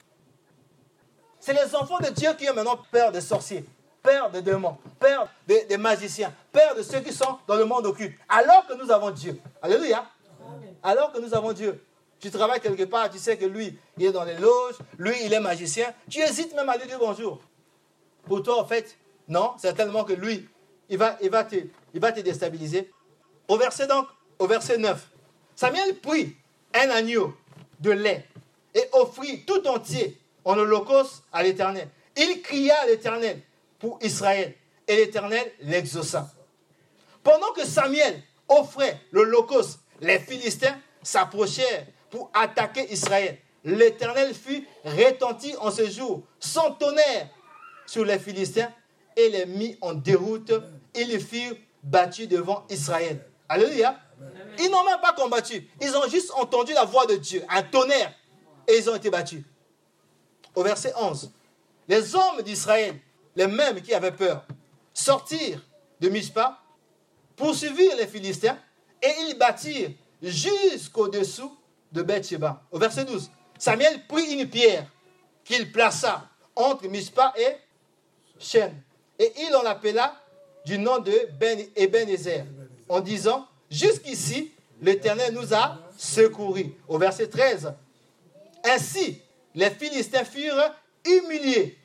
C'est 1.40 1.54
les 1.54 1.74
enfants 1.74 1.98
de 1.98 2.10
Dieu 2.10 2.32
qui 2.38 2.48
ont 2.48 2.54
maintenant 2.54 2.78
peur 2.92 3.10
des 3.10 3.20
sorciers, 3.20 3.64
peur 4.00 4.30
des 4.30 4.42
démons, 4.42 4.78
peur 5.00 5.28
des, 5.48 5.76
magiciens, 5.76 6.32
peur 6.52 6.76
de 6.76 6.82
ceux 6.84 7.00
qui 7.00 7.12
sont 7.12 7.36
dans 7.48 7.56
le 7.56 7.64
monde 7.64 7.84
occulte. 7.84 8.16
Alors 8.28 8.64
que 8.68 8.74
nous 8.74 8.92
avons 8.92 9.10
Dieu. 9.10 9.40
Alléluia. 9.60 10.08
Alors 10.84 11.10
que 11.12 11.18
nous 11.18 11.34
avons 11.34 11.54
Dieu. 11.54 11.82
Tu 12.20 12.30
travailles 12.30 12.60
quelque 12.60 12.84
part, 12.84 13.10
tu 13.10 13.18
sais 13.18 13.36
que 13.36 13.46
lui, 13.46 13.76
il 13.98 14.06
est 14.06 14.12
dans 14.12 14.24
les 14.24 14.36
loges, 14.36 14.76
lui, 14.98 15.14
il 15.24 15.32
est 15.32 15.40
magicien. 15.40 15.92
Tu 16.08 16.20
hésites 16.20 16.54
même 16.54 16.68
à 16.68 16.76
lui 16.76 16.86
dire 16.86 16.98
bonjour. 16.98 17.40
Pour 18.26 18.42
toi, 18.42 18.60
en 18.60 18.66
fait, 18.66 18.96
non, 19.26 19.54
certainement 19.58 20.04
que 20.04 20.12
lui, 20.12 20.46
il 20.88 20.98
va, 20.98 21.18
il 21.22 21.30
te, 21.30 21.56
il 21.94 22.00
va 22.00 22.12
te 22.12 22.20
déstabiliser. 22.20 22.92
Au 23.48 23.56
verset 23.56 23.86
donc, 23.86 24.06
au 24.38 24.46
verset 24.46 24.78
9, 24.78 25.10
Samuel 25.56 25.96
prit 25.96 26.36
un 26.74 26.90
agneau 26.90 27.34
de 27.80 27.90
lait 27.90 28.26
et 28.74 28.84
offrit 28.92 29.44
tout 29.44 29.66
entier 29.66 30.18
en 30.44 30.58
holocauste 30.58 31.24
à 31.32 31.42
l'Éternel. 31.42 31.88
Il 32.16 32.42
cria 32.42 32.74
à 32.82 32.86
l'Éternel 32.86 33.40
pour 33.78 33.98
Israël 34.02 34.54
et 34.86 34.96
l'Éternel 34.96 35.50
l'exauça. 35.60 36.30
Pendant 37.22 37.52
que 37.52 37.64
Samuel 37.64 38.22
offrait 38.48 39.00
l'holocauste, 39.12 39.80
les 40.04 40.18
Philistins 40.18 40.76
s'approchèrent 41.02 41.86
pour 42.10 42.30
attaquer 42.34 42.92
Israël. 42.92 43.38
L'Éternel 43.64 44.34
fut 44.34 44.66
retenti 44.84 45.56
en 45.58 45.70
ce 45.70 45.88
jour, 45.88 46.22
son 46.38 46.72
tonnerre 46.74 47.30
sur 47.86 48.04
les 48.04 48.18
Philistins 48.18 48.70
et 49.16 49.30
les 49.30 49.46
mit 49.46 49.78
en 49.80 49.94
déroute. 49.94 50.52
Ils 50.94 51.18
furent 51.18 51.56
battus 51.82 52.28
devant 52.28 52.66
Israël. 52.68 53.24
Alléluia. 53.48 53.98
Ils 54.58 54.70
n'ont 54.70 54.84
même 54.84 55.00
pas 55.00 55.12
combattu. 55.12 55.66
Ils 55.80 55.96
ont 55.96 56.08
juste 56.08 56.30
entendu 56.36 56.72
la 56.74 56.84
voix 56.84 57.06
de 57.06 57.16
Dieu, 57.16 57.42
un 57.48 57.62
tonnerre, 57.62 58.12
et 58.68 58.76
ils 58.76 58.88
ont 58.88 58.94
été 58.94 59.10
battus. 59.10 59.42
Au 60.54 60.62
verset 60.62 60.92
11, 60.96 61.32
les 61.88 62.14
hommes 62.14 62.42
d'Israël, 62.42 62.94
les 63.34 63.46
mêmes 63.46 63.80
qui 63.80 63.92
avaient 63.92 64.12
peur, 64.12 64.44
sortirent 64.92 65.62
de 66.00 66.08
Mishpa, 66.08 66.60
poursuivirent 67.36 67.96
les 67.96 68.06
Philistins, 68.06 68.56
et 69.02 69.12
ils 69.28 69.36
battirent 69.38 69.90
jusqu'au-dessous 70.22 71.56
de 71.92 72.02
Bethsheba. 72.02 72.62
Au 72.70 72.78
verset 72.78 73.04
12, 73.04 73.30
Samuel 73.58 74.06
prit 74.06 74.32
une 74.32 74.48
pierre 74.48 74.86
qu'il 75.44 75.70
plaça 75.70 76.28
entre 76.56 76.88
Mishpa 76.88 77.32
et 77.36 77.56
Shem, 78.38 78.72
et 79.18 79.32
il 79.38 79.54
en 79.54 79.64
appela 79.64 80.20
du 80.64 80.78
nom 80.78 80.98
de 80.98 81.12
ben 81.38 81.60
Ebenezer, 81.76 82.44
en 82.88 83.00
disant, 83.00 83.46
jusqu'ici, 83.70 84.52
l'Éternel 84.80 85.34
nous 85.34 85.54
a 85.54 85.78
secourus. 85.96 86.72
Au 86.88 86.98
verset 86.98 87.28
13, 87.28 87.72
ainsi, 88.64 89.20
les 89.54 89.70
Philistins 89.70 90.24
furent 90.24 90.74
humiliés 91.04 91.78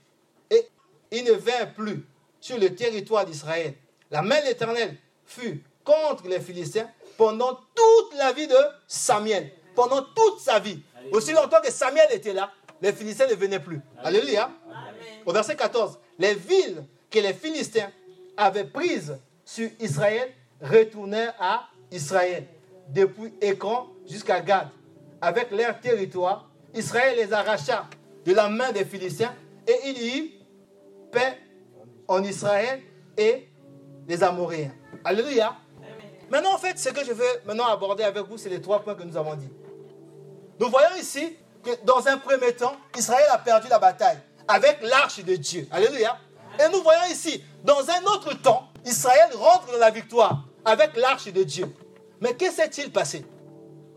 et 0.50 0.66
ils 1.12 1.24
ne 1.24 1.34
vinrent 1.34 1.74
plus 1.74 2.06
sur 2.40 2.58
le 2.58 2.74
territoire 2.74 3.26
d'Israël. 3.26 3.74
La 4.10 4.22
main 4.22 4.40
de 4.42 4.46
l'Éternel 4.46 4.98
fut 5.26 5.64
contre 5.84 6.28
les 6.28 6.40
Philistins 6.40 6.90
pendant 7.20 7.54
toute 7.76 8.18
la 8.18 8.32
vie 8.32 8.48
de 8.48 8.56
Samuel, 8.88 9.52
pendant 9.76 10.02
toute 10.02 10.40
sa 10.40 10.58
vie. 10.58 10.80
Aussi 11.12 11.34
longtemps 11.34 11.60
que 11.62 11.70
Samuel 11.70 12.08
était 12.12 12.32
là, 12.32 12.50
les 12.82 12.94
Philistins 12.94 13.28
ne 13.28 13.36
venaient 13.36 13.60
plus. 13.60 13.82
Alléluia. 14.02 14.50
Au 15.26 15.34
verset 15.34 15.58
14, 15.58 16.00
les 16.18 16.34
villes 16.34 16.86
que 17.12 17.20
les 17.20 17.34
Philistins 17.34 17.92
avaient 18.38 18.64
prises 18.64 19.20
sur 19.44 19.70
Israël 19.82 20.32
retournèrent 20.62 21.36
à 21.42 21.68
Israël, 21.92 22.48
depuis 22.88 23.34
Écran 23.42 23.88
jusqu'à 24.10 24.40
Gad, 24.40 24.70
avec 25.20 25.52
leur 25.52 25.78
territoire. 25.82 26.50
Israël 26.74 27.18
les 27.18 27.34
arracha 27.34 27.90
de 28.26 28.34
la 28.34 28.48
main 28.48 28.72
des 28.72 28.86
Philistins 28.86 29.34
et 29.68 29.76
il 29.88 30.02
y 30.02 30.20
eut 30.20 30.32
paix 31.12 31.38
en 32.08 32.24
Israël 32.24 32.82
et 33.18 33.50
les 34.08 34.24
Amoréens. 34.24 34.72
Alléluia. 35.04 35.58
Maintenant, 36.30 36.54
en 36.54 36.58
fait, 36.58 36.78
ce 36.78 36.90
que 36.90 37.04
je 37.04 37.12
veux 37.12 37.42
maintenant 37.46 37.68
aborder 37.68 38.04
avec 38.04 38.24
vous, 38.28 38.38
c'est 38.38 38.50
les 38.50 38.62
trois 38.62 38.80
points 38.80 38.96
que 38.96 39.04
nous 39.04 39.18
avons 39.18 39.36
dit. 39.36 39.50
Nous 40.60 40.70
voyons 40.70 40.96
ici 41.00 41.36
que 41.64 41.72
dans 41.86 42.08
un 42.08 42.18
premier 42.18 42.54
temps, 42.54 42.76
Israël 42.98 43.26
a 43.32 43.38
perdu 43.38 43.68
la 43.68 43.80
bataille 43.80 44.20
avec 44.48 44.80
l'arche 44.82 45.24
de 45.24 45.36
Dieu. 45.36 45.68
Alléluia. 45.72 46.18
Et 46.60 46.72
nous 46.72 46.82
voyons 46.84 47.06
ici, 47.12 47.44
dans 47.64 47.80
un 47.90 48.04
autre 48.14 48.34
temps, 48.42 48.68
Israël 48.86 49.30
rentre 49.36 49.72
dans 49.72 49.80
la 49.80 49.90
victoire 49.90 50.44
avec 50.66 50.96
l'arche 50.98 51.32
de 51.32 51.44
Dieu. 51.44 51.74
Mais 52.22 52.34
que 52.36 52.52
s'est-il 52.52 52.92
passé? 52.92 53.26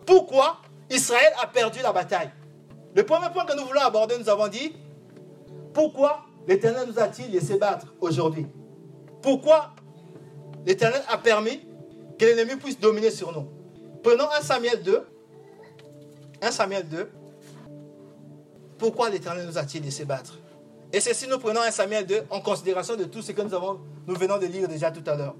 Pourquoi 0.07 0.59
Israël 0.91 1.33
a 1.43 1.47
perdu 1.47 1.81
la 1.83 1.93
bataille? 1.93 2.31
Le 2.95 3.05
premier 3.05 3.31
point 3.31 3.45
que 3.45 3.57
nous 3.57 3.65
voulons 3.65 3.81
aborder, 3.81 4.19
nous 4.19 4.29
avons 4.29 4.49
dit, 4.49 4.75
pourquoi 5.73 6.23
l'Éternel 6.47 6.89
nous 6.89 6.99
a-t-il 6.99 7.31
laissé 7.31 7.57
battre 7.57 7.87
aujourd'hui? 8.01 8.47
Pourquoi 9.23 9.71
l'Éternel 10.67 11.03
a 11.09 11.19
permis 11.19 11.67
que 12.23 12.27
l'ennemi 12.27 12.55
puisse 12.57 12.79
dominer 12.79 13.11
sur 13.11 13.33
nous 13.33 13.49
Prenons 14.03 14.31
1 14.31 14.43
Samuel 14.43 14.83
2. 14.83 15.07
1 16.41 16.51
Samuel 16.51 16.89
2. 16.89 17.11
Pourquoi 18.79 19.11
l'Éternel 19.11 19.47
nous 19.47 19.59
a-t-il 19.59 19.83
laissé 19.83 20.05
battre? 20.05 20.39
Et 20.93 21.01
c'est 21.01 21.15
si 21.15 21.27
nous 21.29 21.39
prenons 21.39 21.61
un 21.61 21.71
Samuel 21.71 22.07
2 22.07 22.25
en 22.31 22.41
considération 22.41 22.97
de 22.97 23.05
tout 23.05 23.23
ce 23.23 23.33
que 23.33 23.43
nous, 23.43 23.55
avons, 23.55 23.81
nous 24.07 24.15
venons 24.15 24.39
de 24.39 24.47
lire 24.47 24.69
déjà 24.69 24.91
tout 24.91 25.03
à 25.09 25.17
l'heure. 25.17 25.35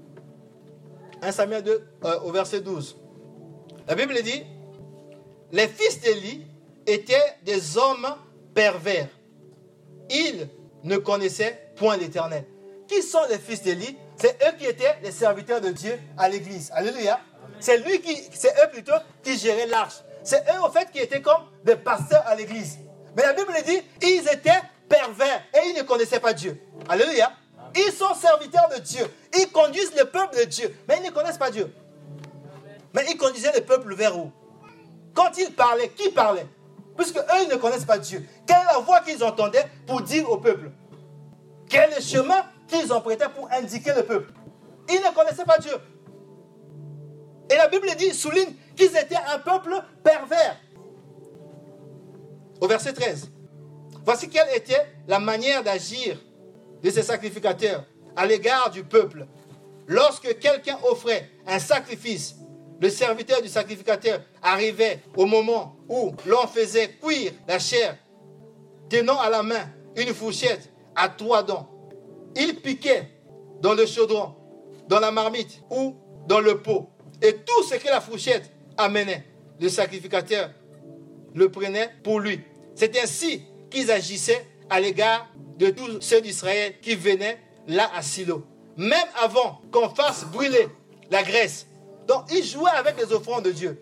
1 1.21 1.31
Samuel 1.31 1.63
2 1.63 1.83
euh, 2.05 2.19
au 2.21 2.31
verset 2.31 2.61
12. 2.61 2.97
La 3.87 3.95
Bible 3.95 4.15
dit, 4.21 4.43
les 5.51 5.67
fils 5.67 6.01
d'Élie 6.01 6.45
étaient 6.85 7.35
des 7.45 7.77
hommes 7.77 8.07
pervers. 8.53 9.09
Ils 10.09 10.49
ne 10.83 10.97
connaissaient 10.97 11.71
point 11.75 11.95
l'Éternel. 11.97 12.45
Qui 12.87 13.01
sont 13.01 13.23
les 13.29 13.39
fils 13.39 13.61
d'Élie? 13.61 13.97
C'est 14.23 14.41
eux 14.41 14.53
qui 14.57 14.65
étaient 14.65 14.95
les 15.03 15.11
serviteurs 15.11 15.59
de 15.59 15.71
Dieu 15.71 15.99
à 16.17 16.29
l'église. 16.29 16.71
Alléluia. 16.73 17.19
C'est 17.59 17.77
eux 17.77 18.69
plutôt 18.71 18.93
qui 19.21 19.37
géraient 19.37 19.67
l'arche. 19.67 19.95
C'est 20.23 20.45
eux 20.47 20.61
en 20.61 20.71
fait 20.71 20.89
qui 20.91 20.99
étaient 20.99 21.21
comme 21.21 21.41
des 21.65 21.75
pasteurs 21.75 22.25
à 22.25 22.33
l'église. 22.33 22.77
Mais 23.17 23.23
la 23.23 23.33
Bible 23.33 23.51
dit, 23.65 23.81
ils 24.01 24.25
étaient 24.31 24.61
pervers 24.87 25.43
et 25.53 25.67
ils 25.67 25.77
ne 25.77 25.81
connaissaient 25.81 26.21
pas 26.21 26.31
Dieu. 26.31 26.57
Alléluia. 26.87 27.33
Ils 27.75 27.91
sont 27.91 28.13
serviteurs 28.15 28.69
de 28.69 28.79
Dieu. 28.79 29.05
Ils 29.37 29.51
conduisent 29.51 29.93
le 29.97 30.05
peuple 30.05 30.37
de 30.39 30.45
Dieu, 30.45 30.73
mais 30.87 30.99
ils 30.99 31.05
ne 31.05 31.11
connaissent 31.11 31.37
pas 31.37 31.51
Dieu. 31.51 31.75
Mais 32.93 33.05
ils 33.09 33.17
conduisaient 33.17 33.51
le 33.53 33.65
peuple 33.65 33.93
vers 33.93 34.17
où? 34.17 34.31
Quand 35.13 35.37
ils 35.37 35.51
parlaient, 35.51 35.89
qui 35.89 36.11
parlait? 36.11 36.47
Puisque 36.95 37.17
eux, 37.17 37.41
ils 37.41 37.49
ne 37.49 37.57
connaissent 37.57 37.83
pas 37.83 37.97
Dieu. 37.97 38.25
Quelle 38.47 38.55
est 38.55 38.73
la 38.73 38.79
voix 38.79 39.01
qu'ils 39.01 39.21
entendaient 39.21 39.67
pour 39.85 40.01
dire 40.01 40.31
au 40.31 40.37
peuple? 40.37 40.71
Quel 41.67 41.91
est 41.91 41.95
le 41.97 42.01
chemin 42.01 42.45
qu'ils 42.67 42.91
empruntaient 42.91 43.29
pour 43.29 43.51
indiquer 43.51 43.93
le 43.95 44.03
peuple 44.03 44.33
Ils 44.89 45.01
ne 45.01 45.13
connaissaient 45.13 45.45
pas 45.45 45.57
Dieu. 45.57 45.75
Et 47.49 47.55
la 47.55 47.67
Bible 47.67 47.87
dit, 47.97 48.13
souligne 48.13 48.53
qu'ils 48.75 48.95
étaient 48.97 49.15
un 49.33 49.39
peuple 49.39 49.75
pervers. 50.03 50.57
Au 52.61 52.67
verset 52.67 52.93
13. 52.93 53.29
Voici 54.05 54.29
quelle 54.29 54.55
était 54.55 54.85
la 55.07 55.19
manière 55.19 55.63
d'agir 55.63 56.17
de 56.81 56.89
ces 56.89 57.03
sacrificateurs 57.03 57.85
à 58.15 58.25
l'égard 58.25 58.69
du 58.71 58.83
peuple. 58.83 59.27
Lorsque 59.87 60.39
quelqu'un 60.39 60.77
offrait 60.83 61.29
un 61.47 61.59
sacrifice, 61.59 62.35
le 62.81 62.89
serviteur 62.89 63.41
du 63.41 63.47
sacrificateur 63.47 64.21
arrivait 64.41 65.01
au 65.15 65.25
moment 65.25 65.77
où 65.87 66.13
l'on 66.25 66.47
faisait 66.47 66.89
cuire 67.01 67.31
la 67.47 67.59
chair, 67.59 67.97
tenant 68.89 69.19
à 69.19 69.29
la 69.29 69.43
main 69.43 69.69
une 69.95 70.13
fourchette 70.13 70.69
à 70.95 71.09
trois 71.09 71.43
dents. 71.43 71.69
Il 72.35 72.55
piquait 72.55 73.09
dans 73.61 73.73
le 73.73 73.85
chaudron, 73.85 74.35
dans 74.87 74.99
la 74.99 75.11
marmite 75.11 75.61
ou 75.69 75.95
dans 76.27 76.39
le 76.39 76.61
pot. 76.61 76.89
Et 77.21 77.33
tout 77.33 77.63
ce 77.63 77.75
que 77.75 77.87
la 77.87 78.01
fourchette 78.01 78.51
amenait, 78.77 79.25
le 79.59 79.69
sacrificateur 79.69 80.49
le 81.33 81.49
prenait 81.49 81.89
pour 82.03 82.19
lui. 82.19 82.41
C'est 82.75 82.97
ainsi 82.99 83.43
qu'ils 83.69 83.91
agissaient 83.91 84.45
à 84.69 84.79
l'égard 84.79 85.27
de 85.57 85.69
tous 85.69 86.01
ceux 86.01 86.21
d'Israël 86.21 86.75
qui 86.81 86.95
venaient 86.95 87.39
là 87.67 87.89
à 87.95 88.01
Silo. 88.01 88.45
Même 88.77 89.07
avant 89.21 89.61
qu'on 89.71 89.89
fasse 89.89 90.25
brûler 90.25 90.67
la 91.11 91.23
graisse. 91.23 91.67
Donc, 92.07 92.25
ils 92.31 92.43
jouaient 92.43 92.71
avec 92.71 92.97
les 92.97 93.13
offrandes 93.13 93.45
de 93.45 93.51
Dieu. 93.51 93.81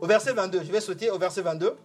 Au 0.00 0.06
verset 0.06 0.32
22, 0.32 0.62
je 0.64 0.72
vais 0.72 0.80
sauter 0.80 1.10
au 1.10 1.18
verset 1.18 1.42
22. 1.42 1.76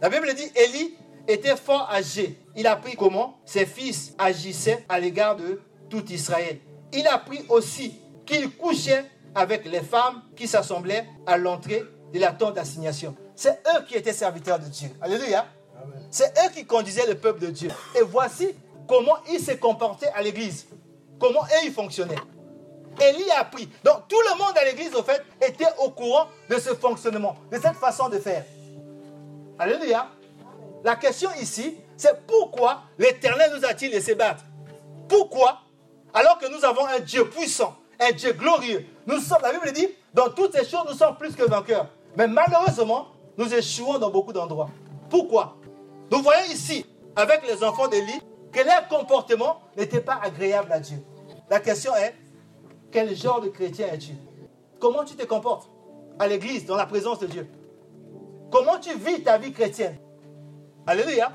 La 0.00 0.08
Bible 0.08 0.32
dit 0.34 0.50
Élie 0.56 0.94
était 1.28 1.56
fort 1.56 1.88
âgé. 1.90 2.36
Il 2.56 2.66
a 2.66 2.72
appris 2.72 2.96
comment? 2.96 3.38
Ses 3.44 3.66
fils 3.66 4.14
agissaient 4.18 4.84
à 4.88 4.98
l'égard 4.98 5.36
de 5.36 5.60
tout 5.88 6.04
Israël. 6.10 6.58
Il 6.92 7.06
a 7.06 7.14
appris 7.14 7.44
aussi 7.48 8.00
qu'il 8.26 8.50
couchait 8.50 9.04
avec 9.34 9.64
les 9.66 9.82
femmes 9.82 10.22
qui 10.34 10.48
s'assemblaient 10.48 11.06
à 11.26 11.36
l'entrée 11.36 11.84
de 12.12 12.18
la 12.18 12.32
tente 12.32 12.54
d'assignation. 12.54 13.14
C'est 13.36 13.60
eux 13.74 13.84
qui 13.86 13.94
étaient 13.94 14.12
serviteurs 14.12 14.58
de 14.58 14.64
Dieu. 14.64 14.88
Alléluia. 15.00 15.46
C'est 16.10 16.32
eux 16.38 16.50
qui 16.54 16.64
conduisaient 16.64 17.06
le 17.06 17.14
peuple 17.14 17.40
de 17.40 17.48
Dieu. 17.48 17.70
Et 17.94 18.02
voici 18.02 18.48
comment 18.88 19.18
ils 19.30 19.40
se 19.40 19.52
comportaient 19.52 20.10
à 20.14 20.22
l'église. 20.22 20.66
Comment 21.20 21.42
eux, 21.42 21.64
ils 21.64 21.72
fonctionnaient. 21.72 22.16
Élie 23.00 23.30
a 23.30 23.40
appris. 23.40 23.68
Donc 23.84 24.08
tout 24.08 24.20
le 24.32 24.38
monde 24.38 24.56
à 24.56 24.64
l'église, 24.64 24.94
au 24.94 25.02
fait, 25.02 25.22
était 25.40 25.68
au 25.78 25.90
courant 25.90 26.26
de 26.48 26.56
ce 26.58 26.74
fonctionnement, 26.74 27.36
de 27.52 27.56
cette 27.56 27.76
façon 27.76 28.08
de 28.08 28.18
faire. 28.18 28.44
Alléluia. 29.58 30.08
La 30.84 30.96
question 30.96 31.30
ici, 31.40 31.76
c'est 31.96 32.26
pourquoi 32.26 32.82
l'Éternel 32.98 33.52
nous 33.56 33.64
a-t-il 33.64 33.90
laissé 33.90 34.14
battre? 34.14 34.44
Pourquoi? 35.08 35.58
Alors 36.14 36.38
que 36.38 36.46
nous 36.46 36.64
avons 36.64 36.86
un 36.86 37.00
Dieu 37.00 37.28
puissant, 37.28 37.76
un 38.00 38.12
Dieu 38.12 38.32
glorieux. 38.32 38.86
Nous 39.06 39.18
sommes, 39.20 39.42
la 39.42 39.52
Bible 39.52 39.72
dit, 39.72 39.88
dans 40.14 40.30
toutes 40.30 40.56
ces 40.56 40.64
choses, 40.64 40.86
nous 40.88 40.96
sommes 40.96 41.16
plus 41.16 41.34
que 41.34 41.42
vainqueurs. 41.42 41.88
Mais 42.16 42.26
malheureusement, 42.26 43.08
nous 43.36 43.52
échouons 43.52 43.98
dans 43.98 44.10
beaucoup 44.10 44.32
d'endroits. 44.32 44.70
Pourquoi? 45.10 45.56
Nous 46.10 46.22
voyons 46.22 46.50
ici, 46.50 46.86
avec 47.16 47.46
les 47.46 47.62
enfants 47.64 47.88
d'Élie, 47.88 48.20
que 48.52 48.60
leur 48.60 48.88
comportement 48.88 49.60
n'était 49.76 50.00
pas 50.00 50.18
agréable 50.22 50.72
à 50.72 50.80
Dieu. 50.80 50.98
La 51.50 51.60
question 51.60 51.94
est, 51.96 52.14
quel 52.90 53.14
genre 53.14 53.40
de 53.40 53.48
chrétien 53.48 53.88
es-tu? 53.92 54.12
Comment 54.78 55.04
tu 55.04 55.16
te 55.16 55.24
comportes 55.26 55.68
à 56.18 56.26
l'église, 56.26 56.64
dans 56.66 56.76
la 56.76 56.86
présence 56.86 57.18
de 57.18 57.26
Dieu? 57.26 57.50
Comment 58.50 58.78
tu 58.78 58.94
vis 58.94 59.22
ta 59.22 59.36
vie 59.38 59.52
chrétienne? 59.52 59.98
Alléluia. 60.88 61.30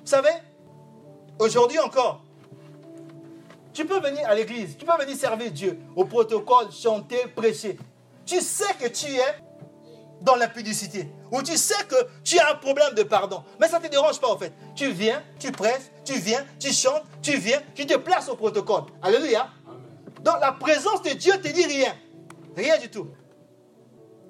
Vous 0.00 0.06
savez, 0.06 0.28
aujourd'hui 1.38 1.78
encore, 1.78 2.22
tu 3.72 3.86
peux 3.86 3.98
venir 3.98 4.28
à 4.28 4.34
l'église, 4.34 4.76
tu 4.76 4.84
peux 4.84 4.92
venir 5.02 5.16
servir 5.16 5.50
Dieu 5.50 5.78
au 5.96 6.04
protocole, 6.04 6.70
chanter, 6.70 7.26
prêcher. 7.34 7.78
Tu 8.26 8.42
sais 8.42 8.74
que 8.78 8.86
tu 8.88 9.06
es 9.06 9.34
dans 10.20 10.34
l'impudicité, 10.34 11.08
ou 11.32 11.40
tu 11.40 11.56
sais 11.56 11.82
que 11.88 11.96
tu 12.22 12.38
as 12.38 12.52
un 12.52 12.56
problème 12.56 12.92
de 12.94 13.04
pardon, 13.04 13.42
mais 13.58 13.68
ça 13.68 13.78
ne 13.78 13.86
te 13.86 13.90
dérange 13.90 14.20
pas 14.20 14.28
en 14.28 14.36
fait. 14.36 14.52
Tu 14.76 14.90
viens, 14.90 15.22
tu 15.38 15.50
prêches, 15.50 15.90
tu 16.04 16.18
viens, 16.18 16.44
tu 16.60 16.70
chantes, 16.70 17.04
tu 17.22 17.38
viens, 17.38 17.62
tu 17.74 17.86
te 17.86 17.96
places 17.96 18.28
au 18.28 18.36
protocole. 18.36 18.82
Alléluia. 19.00 19.48
Donc 20.20 20.36
la 20.42 20.52
présence 20.52 21.00
de 21.00 21.10
Dieu 21.14 21.32
te 21.40 21.48
dit 21.48 21.64
rien. 21.64 21.94
Rien 22.54 22.76
du 22.76 22.90
tout. 22.90 23.08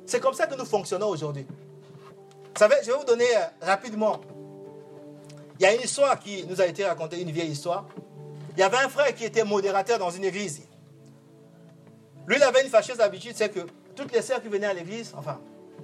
C'est 0.07 0.21
comme 0.21 0.35
ça 0.35 0.47
que 0.47 0.55
nous 0.55 0.65
fonctionnons 0.65 1.09
aujourd'hui. 1.09 1.45
Vous 2.55 2.61
savez, 2.61 2.77
je 2.85 2.93
vais 2.93 2.97
vous 2.97 3.05
donner 3.05 3.37
euh, 3.37 3.67
rapidement. 3.67 4.21
Il 5.59 5.63
y 5.63 5.67
a 5.67 5.75
une 5.75 5.83
histoire 5.83 6.19
qui 6.19 6.45
nous 6.47 6.61
a 6.61 6.67
été 6.67 6.85
racontée, 6.85 7.21
une 7.21 7.31
vieille 7.31 7.51
histoire. 7.51 7.87
Il 8.57 8.61
y 8.61 8.63
avait 8.63 8.79
un 8.79 8.89
frère 8.89 9.15
qui 9.15 9.25
était 9.25 9.45
modérateur 9.45 9.99
dans 9.99 10.11
une 10.11 10.25
église. 10.25 10.63
Lui, 12.27 12.37
il 12.37 12.43
avait 12.43 12.63
une 12.63 12.71
fâcheuse 12.71 13.01
habitude, 13.01 13.33
c'est 13.37 13.51
que 13.51 13.61
toutes 13.95 14.13
les 14.13 14.23
sœurs 14.23 14.43
qui 14.43 14.49
venaient 14.49 14.67
à 14.67 14.75
l'église, 14.75 15.13
enfin, 15.17 15.41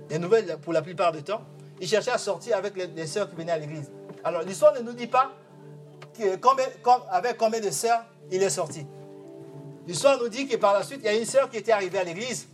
les 0.09 0.19
nouvelles 0.19 0.59
pour 0.63 0.73
la 0.73 0.83
plupart 0.83 1.13
du 1.13 1.23
temps, 1.23 1.43
il 1.81 1.89
cherchait 1.89 2.11
à 2.11 2.19
sortir 2.19 2.57
avec 2.57 2.75
les, 2.77 3.07
sœurs 3.07 3.29
qui 3.29 3.37
venaient 3.37 3.53
à 3.53 3.59
l'église. 3.59 3.91
Alors, 4.25 4.43
l'histoire 4.43 4.75
ne 4.75 4.81
nous 4.81 4.93
dit 4.93 5.07
pas 5.07 5.33
avec 7.11 7.37
combien 7.39 7.61
de 7.61 7.71
sœurs 7.71 8.05
il 8.31 8.43
est 8.43 8.51
sorti. 8.51 8.87
L'histoire 9.87 10.19
nous 10.19 10.29
dit 10.29 10.47
que 10.47 10.57
par 10.57 10.75
la 10.75 10.83
suite, 10.83 11.01
il 11.03 11.07
y 11.07 11.09
a 11.09 11.15
une 11.15 11.25
sœur 11.25 11.49
qui 11.49 11.57
était 11.57 11.73
arrivée 11.73 11.99
à 11.99 12.05
l'église. 12.05 12.49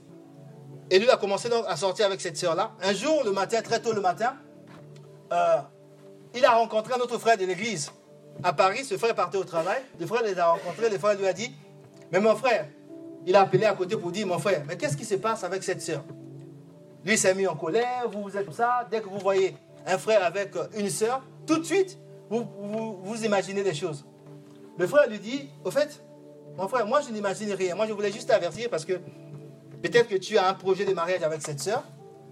Et 0.90 0.98
lui 0.98 1.10
a 1.10 1.16
commencé 1.16 1.48
à 1.66 1.76
sortir 1.76 2.06
avec 2.06 2.20
cette 2.20 2.36
sœur-là. 2.36 2.72
Un 2.80 2.92
jour, 2.92 3.24
le 3.24 3.32
matin, 3.32 3.60
très 3.62 3.80
tôt 3.80 3.92
le 3.92 4.00
matin, 4.00 4.36
euh, 5.32 5.56
il 6.34 6.44
a 6.44 6.52
rencontré 6.52 6.94
un 6.94 6.98
autre 6.98 7.18
frère 7.18 7.36
de 7.36 7.44
l'église. 7.44 7.90
À 8.42 8.52
Paris, 8.52 8.84
ce 8.84 8.96
frère 8.96 9.14
partait 9.14 9.38
au 9.38 9.44
travail, 9.44 9.80
le 9.98 10.06
frère 10.06 10.22
les 10.22 10.38
a 10.38 10.48
rencontrés, 10.48 10.90
le 10.90 10.98
frère 10.98 11.16
lui 11.16 11.26
a 11.26 11.32
dit, 11.32 11.50
mais 12.12 12.20
mon 12.20 12.36
frère, 12.36 12.66
il 13.26 13.34
a 13.34 13.40
appelé 13.42 13.64
à 13.64 13.74
côté 13.74 13.96
pour 13.96 14.12
dire, 14.12 14.26
mon 14.26 14.38
frère, 14.38 14.62
mais 14.68 14.76
qu'est-ce 14.76 14.96
qui 14.96 15.04
se 15.04 15.14
passe 15.14 15.42
avec 15.42 15.62
cette 15.62 15.80
sœur? 15.80 16.04
Lui 17.04 17.16
s'est 17.16 17.34
mis 17.34 17.46
en 17.46 17.56
colère, 17.56 18.08
vous, 18.10 18.22
vous 18.22 18.36
êtes 18.36 18.44
comme 18.44 18.54
ça, 18.54 18.86
dès 18.90 19.00
que 19.00 19.08
vous 19.08 19.18
voyez 19.18 19.56
un 19.86 19.98
frère 19.98 20.24
avec 20.24 20.52
une 20.76 20.90
sœur, 20.90 21.22
tout 21.46 21.58
de 21.58 21.64
suite, 21.64 21.98
vous, 22.28 22.46
vous, 23.02 23.24
imaginez 23.24 23.62
des 23.62 23.74
choses. 23.74 24.04
Le 24.78 24.86
frère 24.86 25.08
lui 25.08 25.18
dit, 25.18 25.48
au 25.64 25.70
fait, 25.70 26.02
mon 26.56 26.68
frère, 26.68 26.86
moi 26.86 27.00
je 27.00 27.12
n'imagine 27.12 27.52
rien, 27.52 27.74
moi 27.74 27.86
je 27.86 27.92
voulais 27.92 28.12
juste 28.12 28.28
t'avertir 28.28 28.68
parce 28.68 28.84
que 28.84 28.94
peut-être 29.82 30.08
que 30.08 30.16
tu 30.16 30.36
as 30.36 30.48
un 30.48 30.54
projet 30.54 30.84
de 30.84 30.92
mariage 30.92 31.22
avec 31.22 31.42
cette 31.42 31.60
sœur, 31.60 31.84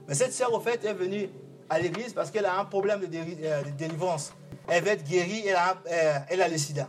mais 0.09 0.15
cette 0.15 0.33
sœur, 0.33 0.53
au 0.53 0.61
fait, 0.61 0.85
est 0.85 0.93
venue 0.93 1.31
à 1.69 1.79
l'église 1.79 2.13
parce 2.13 2.31
qu'elle 2.31 2.47
a 2.47 2.59
un 2.59 2.65
problème 2.65 3.01
de, 3.01 3.07
euh, 3.45 3.63
délivrance 3.77 4.33
elle 4.69 4.85
va 4.85 4.93
être 4.93 5.05
guérie, 5.05 5.47
elle 5.47 5.57
a, 5.57 5.75
euh, 5.91 6.19
elle 6.29 6.43
a 6.43 6.49
le 6.49 6.57
sida. 6.57 6.89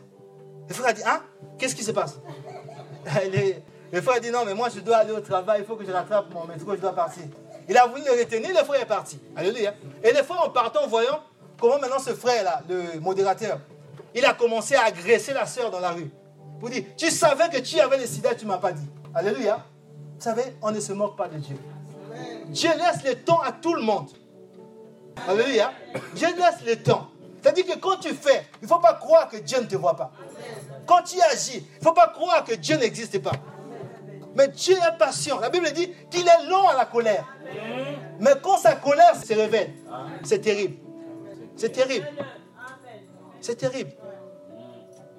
Le 0.67 0.73
frère 0.73 0.87
a 0.89 0.93
dit, 0.93 1.03
hein? 1.05 1.21
Qu'est-ce 1.57 1.75
qui 1.75 1.83
se 1.83 1.91
passe? 1.91 2.19
Le 3.91 4.01
frère 4.01 4.17
a 4.17 4.19
dit, 4.19 4.31
non, 4.31 4.39
mais 4.45 4.55
moi 4.55 4.67
je 4.73 4.79
dois 4.79 4.97
aller 4.97 5.11
au 5.11 5.19
travail, 5.19 5.61
il 5.61 5.65
faut 5.65 5.75
que 5.75 5.85
je 5.85 5.91
rattrape 5.91 6.33
mon 6.33 6.45
métro, 6.45 6.75
je 6.75 6.81
dois 6.81 6.93
partir. 6.93 7.23
Il 7.69 7.77
a 7.77 7.85
voulu 7.85 8.03
le 8.03 8.19
retenir, 8.19 8.49
le 8.49 8.65
frère 8.65 8.81
est 8.81 8.87
parti. 8.87 9.19
Alléluia. 9.35 9.73
Et 10.03 10.11
le 10.11 10.23
frère, 10.23 10.41
en 10.43 10.49
partant, 10.49 10.87
voyant 10.87 11.21
comment 11.59 11.79
maintenant 11.79 11.99
ce 11.99 12.13
frère-là, 12.13 12.61
le 12.67 12.99
modérateur, 12.99 13.59
il 14.13 14.25
a 14.25 14.33
commencé 14.33 14.75
à 14.75 14.85
agresser 14.85 15.33
la 15.33 15.45
sœur 15.45 15.69
dans 15.69 15.79
la 15.79 15.91
rue. 15.91 16.09
Pour 16.59 16.69
dire, 16.69 16.83
tu 16.97 17.09
savais 17.09 17.47
que 17.49 17.59
tu 17.59 17.79
avais 17.79 17.97
le 17.97 18.05
sida, 18.05 18.33
tu 18.33 18.45
ne 18.45 18.51
m'as 18.51 18.57
pas 18.57 18.71
dit. 18.71 18.87
Alléluia. 19.13 19.63
Vous 20.15 20.21
savez, 20.21 20.43
on 20.61 20.71
ne 20.71 20.79
se 20.79 20.91
moque 20.91 21.15
pas 21.15 21.27
de 21.27 21.37
Dieu. 21.37 21.57
Dieu 22.47 22.69
laisse 22.77 23.03
le 23.03 23.15
temps 23.23 23.41
à 23.41 23.51
tout 23.51 23.75
le 23.75 23.81
monde. 23.81 24.09
Alléluia. 25.27 25.71
Dieu 26.13 26.27
laisse 26.37 26.65
le 26.65 26.81
temps. 26.81 27.09
C'est-à-dire 27.41 27.65
que 27.65 27.79
quand 27.79 27.97
tu 27.97 28.09
fais, 28.09 28.47
il 28.61 28.65
ne 28.65 28.67
faut 28.67 28.79
pas 28.79 28.95
croire 28.95 29.29
que 29.29 29.37
Dieu 29.37 29.59
ne 29.59 29.65
te 29.65 29.75
voit 29.75 29.95
pas. 29.95 30.11
Quand 30.85 31.03
tu 31.03 31.21
agis, 31.21 31.57
il 31.57 31.79
ne 31.79 31.83
faut 31.83 31.93
pas 31.93 32.07
croire 32.07 32.43
que 32.43 32.55
Dieu 32.55 32.75
n'existe 32.77 33.21
pas. 33.21 33.33
Mais 34.35 34.47
Dieu 34.49 34.75
est 34.75 34.97
patient. 34.97 35.39
La 35.39 35.49
Bible 35.49 35.71
dit 35.71 35.91
qu'il 36.09 36.27
est 36.27 36.45
long 36.49 36.67
à 36.67 36.75
la 36.75 36.85
colère. 36.85 37.25
Mais 38.19 38.31
quand 38.41 38.57
sa 38.57 38.75
colère 38.75 39.15
se 39.15 39.33
révèle, 39.33 39.73
c'est 40.23 40.39
terrible. 40.39 40.77
C'est 41.55 41.69
terrible. 41.71 42.07
C'est 43.39 43.55
terrible. 43.55 43.91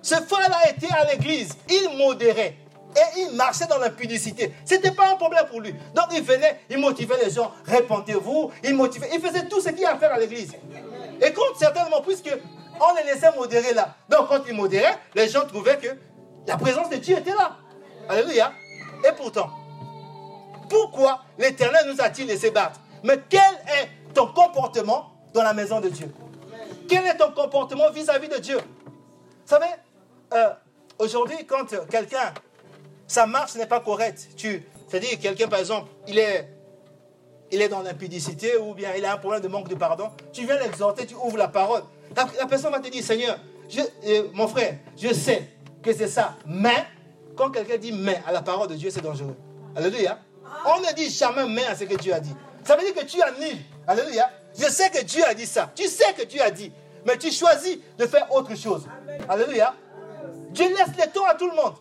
Ce 0.02 0.14
frère 0.16 0.50
a 0.64 0.68
été 0.68 0.88
à 0.90 1.04
l'église. 1.04 1.56
Il 1.68 1.96
modérait. 1.96 2.56
Et 2.96 3.20
il 3.20 3.36
marchait 3.36 3.66
dans 3.66 3.78
l'impudicité. 3.78 4.54
Ce 4.64 4.74
n'était 4.74 4.90
pas 4.90 5.10
un 5.12 5.16
problème 5.16 5.44
pour 5.46 5.60
lui. 5.60 5.74
Donc 5.94 6.06
il 6.12 6.22
venait, 6.22 6.60
il 6.70 6.78
motivait 6.78 7.22
les 7.22 7.30
gens. 7.30 7.52
Répondez-vous. 7.64 8.50
Il 8.64 8.74
motivait. 8.74 9.10
Il 9.12 9.20
faisait 9.20 9.46
tout 9.46 9.60
ce 9.60 9.68
qu'il 9.68 9.80
y 9.80 9.84
a 9.84 9.92
à 9.92 9.98
faire 9.98 10.12
à 10.12 10.18
l'église. 10.18 10.54
Et 11.20 11.32
quand 11.32 11.42
certainement, 11.58 12.00
puisque 12.00 12.30
on 12.80 12.94
les 12.94 13.04
laissait 13.04 13.30
modérer 13.36 13.74
là. 13.74 13.94
Donc 14.08 14.28
quand 14.28 14.40
ils 14.48 14.54
modéraient, 14.54 14.96
les 15.14 15.28
gens 15.28 15.46
trouvaient 15.46 15.78
que 15.78 15.88
la 16.46 16.56
présence 16.56 16.88
de 16.88 16.96
Dieu 16.96 17.18
était 17.18 17.34
là. 17.34 17.56
Alléluia. 18.08 18.52
Et 19.06 19.12
pourtant, 19.12 19.50
pourquoi 20.68 21.22
l'Éternel 21.38 21.86
nous 21.92 22.00
a-t-il 22.00 22.28
laissé 22.28 22.50
battre? 22.50 22.80
Mais 23.02 23.18
quel 23.28 23.40
est 23.40 24.12
ton 24.14 24.28
comportement 24.28 25.12
dans 25.34 25.42
la 25.42 25.52
maison 25.52 25.80
de 25.80 25.88
Dieu? 25.88 26.12
Quel 26.88 27.06
est 27.06 27.16
ton 27.16 27.32
comportement 27.32 27.90
vis-à-vis 27.90 28.28
de 28.28 28.38
Dieu? 28.38 28.58
Savez, 29.44 29.66
euh, 30.32 30.50
aujourd'hui, 30.98 31.36
quand 31.46 31.66
quelqu'un, 31.90 32.32
sa 33.06 33.26
marche 33.26 33.54
n'est 33.54 33.66
pas 33.66 33.80
correcte, 33.80 34.28
tu, 34.36 34.62
c'est-à-dire 34.88 35.18
quelqu'un, 35.18 35.48
par 35.48 35.58
exemple, 35.58 35.88
il 36.06 36.18
est, 36.18 36.48
il 37.50 37.62
est 37.62 37.68
dans 37.68 37.82
l'impudicité 37.82 38.56
ou 38.56 38.74
bien 38.74 38.90
il 38.96 39.04
a 39.04 39.14
un 39.14 39.16
problème 39.18 39.42
de 39.42 39.48
manque 39.48 39.68
de 39.68 39.74
pardon, 39.74 40.10
tu 40.32 40.44
viens 40.44 40.58
l'exhorter, 40.58 41.06
tu 41.06 41.14
ouvres 41.14 41.38
la 41.38 41.48
parole. 41.48 41.82
La, 42.16 42.46
personne 42.46 42.72
va 42.72 42.80
te 42.80 42.88
dire, 42.88 43.02
Seigneur, 43.02 43.38
je, 43.68 43.80
euh, 43.80 44.28
mon 44.32 44.48
frère, 44.48 44.76
je 44.96 45.12
sais 45.12 45.50
que 45.82 45.92
c'est 45.92 46.08
ça, 46.08 46.36
mais 46.46 46.86
quand 47.36 47.50
quelqu'un 47.50 47.76
dit 47.76 47.92
mais 47.92 48.20
à 48.26 48.32
la 48.32 48.42
parole 48.42 48.68
de 48.68 48.74
Dieu, 48.74 48.90
c'est 48.90 49.02
dangereux. 49.02 49.36
Alléluia. 49.74 50.18
On 50.64 50.80
ne 50.80 50.94
dit 50.94 51.10
jamais 51.10 51.46
mais 51.46 51.66
à 51.66 51.76
ce 51.76 51.84
que 51.84 51.96
Dieu 51.96 52.12
a 52.14 52.20
dit. 52.20 52.34
Ça 52.64 52.76
veut 52.76 52.82
dire 52.82 52.94
que 52.94 53.04
tu 53.04 53.20
annules. 53.22 53.58
Alléluia. 53.86 54.30
Je 54.58 54.64
sais 54.64 54.90
que 54.90 55.04
Dieu 55.04 55.22
a 55.26 55.34
dit 55.34 55.46
ça. 55.46 55.70
Tu 55.74 55.86
sais 55.86 56.12
que 56.14 56.24
Dieu 56.24 56.40
a 56.40 56.50
dit. 56.50 56.72
Mais 57.04 57.18
tu 57.18 57.30
choisis 57.30 57.78
de 57.98 58.06
faire 58.06 58.32
autre 58.32 58.56
chose. 58.56 58.88
Alléluia. 59.28 59.74
Dieu 60.50 60.68
laisse 60.70 60.96
le 60.98 61.12
temps 61.12 61.26
à 61.26 61.34
tout 61.34 61.48
le 61.48 61.54
monde. 61.54 61.74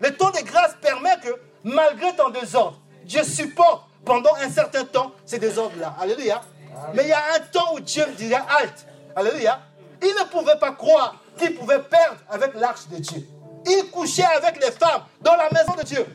Le 0.00 0.16
temps 0.16 0.30
de 0.30 0.42
grâce 0.44 0.74
permet 0.80 1.18
que, 1.22 1.28
malgré 1.62 2.14
ton 2.16 2.30
désordre, 2.30 2.80
Dieu 3.04 3.22
supporte 3.22 3.84
pendant 4.04 4.34
un 4.36 4.50
certain 4.50 4.84
temps 4.84 5.12
ces 5.26 5.38
désordres-là. 5.38 5.94
Alléluia. 6.00 6.40
Mais 6.94 7.02
il 7.04 7.08
y 7.08 7.12
a 7.12 7.22
un 7.36 7.40
temps 7.40 7.74
où 7.74 7.80
Dieu 7.80 8.06
me 8.06 8.12
dirait 8.14 8.42
halte. 8.48 8.86
Alléluia. 9.14 9.60
Il 10.02 10.08
ne 10.08 10.24
pouvait 10.30 10.58
pas 10.58 10.72
croire 10.72 11.16
qu'il 11.38 11.54
pouvait 11.54 11.80
perdre 11.80 12.16
avec 12.30 12.54
l'arche 12.54 12.88
de 12.88 12.96
Dieu. 12.96 13.26
Il 13.66 13.90
couchait 13.90 14.24
avec 14.24 14.62
les 14.64 14.70
femmes 14.72 15.02
dans 15.20 15.36
la 15.36 15.50
maison 15.50 15.74
de 15.74 15.82
Dieu. 15.82 16.06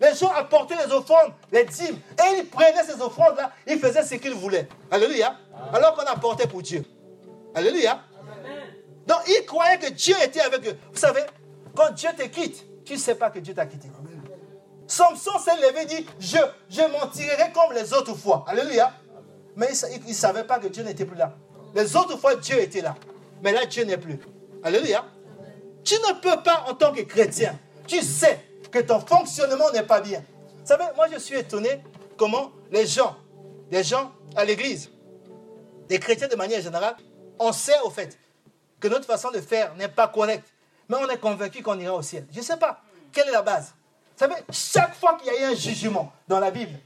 Les 0.00 0.14
gens 0.14 0.30
apportaient 0.30 0.76
les 0.76 0.92
offrandes, 0.92 1.32
les 1.50 1.64
dîmes, 1.64 1.98
et 2.18 2.38
ils 2.38 2.46
prenaient 2.46 2.84
ces 2.84 3.00
offrandes-là, 3.00 3.50
ils 3.66 3.78
faisaient 3.78 4.02
ce 4.02 4.16
qu'ils 4.16 4.34
voulaient. 4.34 4.68
Alléluia. 4.90 5.36
Alors 5.72 5.94
qu'on 5.94 6.02
apportait 6.04 6.46
pour 6.46 6.62
Dieu. 6.62 6.84
Alléluia. 7.54 8.00
Donc 9.06 9.18
ils 9.26 9.44
croyaient 9.46 9.78
que 9.78 9.90
Dieu 9.90 10.14
était 10.22 10.40
avec 10.40 10.66
eux. 10.66 10.76
Vous 10.92 10.98
savez, 10.98 11.22
quand 11.74 11.90
Dieu 11.92 12.10
te 12.16 12.24
quitte, 12.24 12.64
tu 12.84 12.94
ne 12.94 12.98
sais 12.98 13.14
pas 13.14 13.30
que 13.30 13.38
Dieu 13.38 13.54
t'a 13.54 13.66
quitté. 13.66 13.88
Samson 14.86 15.38
s'est 15.38 15.56
levé 15.56 15.82
et 15.82 15.86
dit, 15.86 16.06
je, 16.20 16.38
je 16.68 16.82
m'en 16.82 17.06
tirerai 17.08 17.52
comme 17.52 17.72
les 17.74 17.92
autres 17.92 18.14
fois. 18.14 18.44
Alléluia. 18.46 18.92
Mais 19.56 19.68
il 19.92 20.08
ne 20.08 20.12
savait 20.12 20.44
pas 20.44 20.58
que 20.58 20.68
Dieu 20.68 20.82
n'était 20.82 21.04
plus 21.04 21.16
là. 21.16 21.34
Les 21.74 21.96
autres 21.96 22.18
fois, 22.18 22.36
Dieu 22.36 22.60
était 22.60 22.82
là. 22.82 22.94
Mais 23.42 23.52
là, 23.52 23.66
Dieu 23.66 23.84
n'est 23.84 23.96
plus. 23.96 24.18
Alléluia. 24.62 25.04
Tu 25.84 25.94
ne 25.94 26.20
peux 26.20 26.42
pas, 26.42 26.64
en 26.68 26.74
tant 26.74 26.92
que 26.92 27.02
chrétien, 27.02 27.58
tu 27.86 28.00
sais 28.00 28.40
que 28.70 28.78
ton 28.78 29.00
fonctionnement 29.00 29.70
n'est 29.72 29.82
pas 29.82 30.00
bien. 30.00 30.24
Vous 30.60 30.66
savez, 30.66 30.84
moi 30.96 31.06
je 31.12 31.18
suis 31.18 31.36
étonné 31.36 31.82
comment 32.16 32.50
les 32.70 32.86
gens, 32.86 33.16
les 33.70 33.84
gens 33.84 34.10
à 34.34 34.44
l'église, 34.46 34.90
les 35.90 35.98
chrétiens 35.98 36.28
de 36.28 36.36
manière 36.36 36.62
générale, 36.62 36.96
on 37.38 37.52
sait 37.52 37.78
au 37.84 37.90
fait 37.90 38.18
que 38.80 38.88
notre 38.88 39.04
façon 39.04 39.30
de 39.30 39.40
faire 39.40 39.74
n'est 39.76 39.88
pas 39.88 40.08
correcte, 40.08 40.53
mais 40.88 40.96
on 40.96 41.08
est 41.08 41.18
convaincu 41.18 41.62
qu'on 41.62 41.78
ira 41.78 41.94
au 41.94 42.02
ciel. 42.02 42.26
Je 42.32 42.38
ne 42.38 42.44
sais 42.44 42.56
pas 42.56 42.80
quelle 43.12 43.28
est 43.28 43.32
la 43.32 43.42
base? 43.42 43.74
Vous 44.16 44.18
savez, 44.18 44.34
chaque 44.50 44.94
fois 44.94 45.16
qu'il 45.16 45.32
y 45.32 45.36
a 45.36 45.40
eu 45.40 45.52
un 45.52 45.54
jugement 45.54 46.12
dans 46.28 46.40
la 46.40 46.50
Bible, 46.50 46.78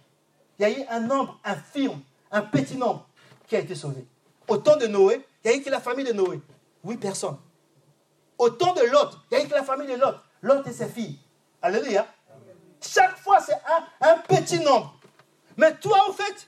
il 0.59 0.62
y 0.62 0.64
a 0.66 0.70
eu 0.70 0.84
un 0.90 1.01
nombre 1.01 1.38
infirme, 1.44 2.01
un 2.30 2.42
petit 2.42 2.76
nombre 2.76 3.07
qui 3.46 3.57
a 3.57 3.61
été 3.61 3.74
sauvé. 3.74 4.07
Au 4.46 4.57
temps 4.59 4.76
de 4.76 4.86
Noé, 4.86 5.26
il 5.44 5.51
y 5.51 5.55
a 5.55 5.57
eu 5.57 5.62
que 5.62 5.70
la 5.70 5.80
famille 5.80 6.05
de 6.05 6.12
Noé. 6.12 6.40
Oui, 6.84 6.96
personne. 6.96 7.36
Au 8.38 8.51
temps 8.51 8.72
de 8.74 8.82
Lot, 8.82 9.11
il 9.30 9.38
y 9.38 9.40
a 9.40 9.44
eu 9.44 9.49
que 9.49 9.55
la 9.55 9.64
famille 9.64 9.88
de 9.88 9.96
Lot. 9.96 10.14
Lot 10.42 10.66
et 10.66 10.72
ses 10.72 10.88
filles. 10.88 11.18
Alléluia. 11.61 12.07
Chaque 12.80 13.18
fois, 13.18 13.40
c'est 13.40 13.59
un, 14.01 14.18
petit 14.18 14.61
nombre. 14.61 14.94
Mais 15.57 15.74
toi, 15.76 15.99
en 16.09 16.12
fait, 16.12 16.46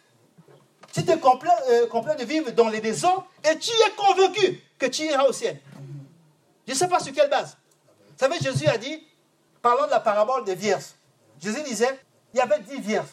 tu 0.92 1.04
te 1.04 1.16
complais, 1.16 1.50
euh, 1.70 2.14
de 2.14 2.24
vivre 2.24 2.50
dans 2.52 2.68
les 2.68 2.80
désordres 2.80 3.26
et 3.44 3.58
tu 3.58 3.70
es 3.70 3.90
convaincu 3.96 4.62
que 4.78 4.86
tu 4.86 5.02
iras 5.02 5.24
au 5.24 5.32
ciel. 5.32 5.60
Je 6.70 6.74
ne 6.76 6.78
sais 6.78 6.86
pas 6.86 7.00
sur 7.00 7.12
quelle 7.12 7.28
base. 7.28 7.56
Vous 8.10 8.16
savez, 8.16 8.38
Jésus 8.38 8.68
a 8.68 8.78
dit, 8.78 9.04
parlant 9.60 9.86
de 9.86 9.90
la 9.90 9.98
parabole 9.98 10.44
des 10.44 10.54
vierges, 10.54 10.84
Jésus 11.42 11.64
disait, 11.64 11.98
il 12.32 12.38
y 12.38 12.40
avait 12.40 12.60
dix 12.60 12.80
vierges. 12.80 13.08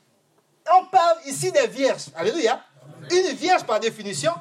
On 0.71 0.85
parle 0.85 1.17
ici 1.25 1.51
des 1.51 1.65
vierges. 1.65 2.05
Alléluia. 2.15 2.61
Une 3.09 3.33
vierge, 3.33 3.63
par 3.65 3.79
définition, 3.79 4.31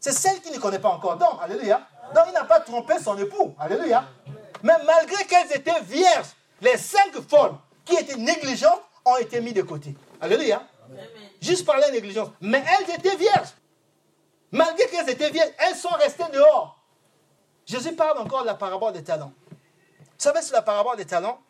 c'est 0.00 0.10
celle 0.10 0.40
qui 0.40 0.50
ne 0.50 0.58
connaît 0.58 0.80
pas 0.80 0.88
encore 0.88 1.16
Donc, 1.16 1.38
Alléluia. 1.40 1.86
Donc, 2.16 2.24
il 2.26 2.32
n'a 2.32 2.42
pas 2.42 2.58
trompé 2.58 2.94
son 3.00 3.16
époux. 3.16 3.54
Alléluia. 3.60 4.08
Mais 4.64 4.74
malgré 4.84 5.24
qu'elles 5.24 5.52
étaient 5.52 5.80
vierges, 5.82 6.30
les 6.60 6.76
cinq 6.76 7.12
folles 7.30 7.54
qui 7.84 7.94
étaient 7.94 8.16
négligentes 8.16 8.82
ont 9.04 9.18
été 9.18 9.40
mises 9.40 9.54
de 9.54 9.62
côté. 9.62 9.94
Alléluia. 10.20 10.60
Juste 11.40 11.64
par 11.64 11.78
la 11.78 11.92
négligence. 11.92 12.30
Mais 12.40 12.64
elles 12.76 12.92
étaient 12.92 13.14
vierges. 13.14 13.50
Malgré 14.50 14.88
qu'elles 14.88 15.10
étaient 15.10 15.30
vierges, 15.30 15.52
elles 15.58 15.76
sont 15.76 15.90
restées 15.90 16.24
dehors. 16.32 16.83
Jésus 17.66 17.94
parle 17.94 18.18
encore 18.18 18.42
de 18.42 18.46
la 18.46 18.54
parabole 18.54 18.92
des 18.92 19.02
talents. 19.02 19.32
Vous 19.50 20.06
savez, 20.18 20.42
sur 20.42 20.54
la 20.54 20.62
parabole 20.62 20.96
des 20.96 21.06
talents, 21.06 21.40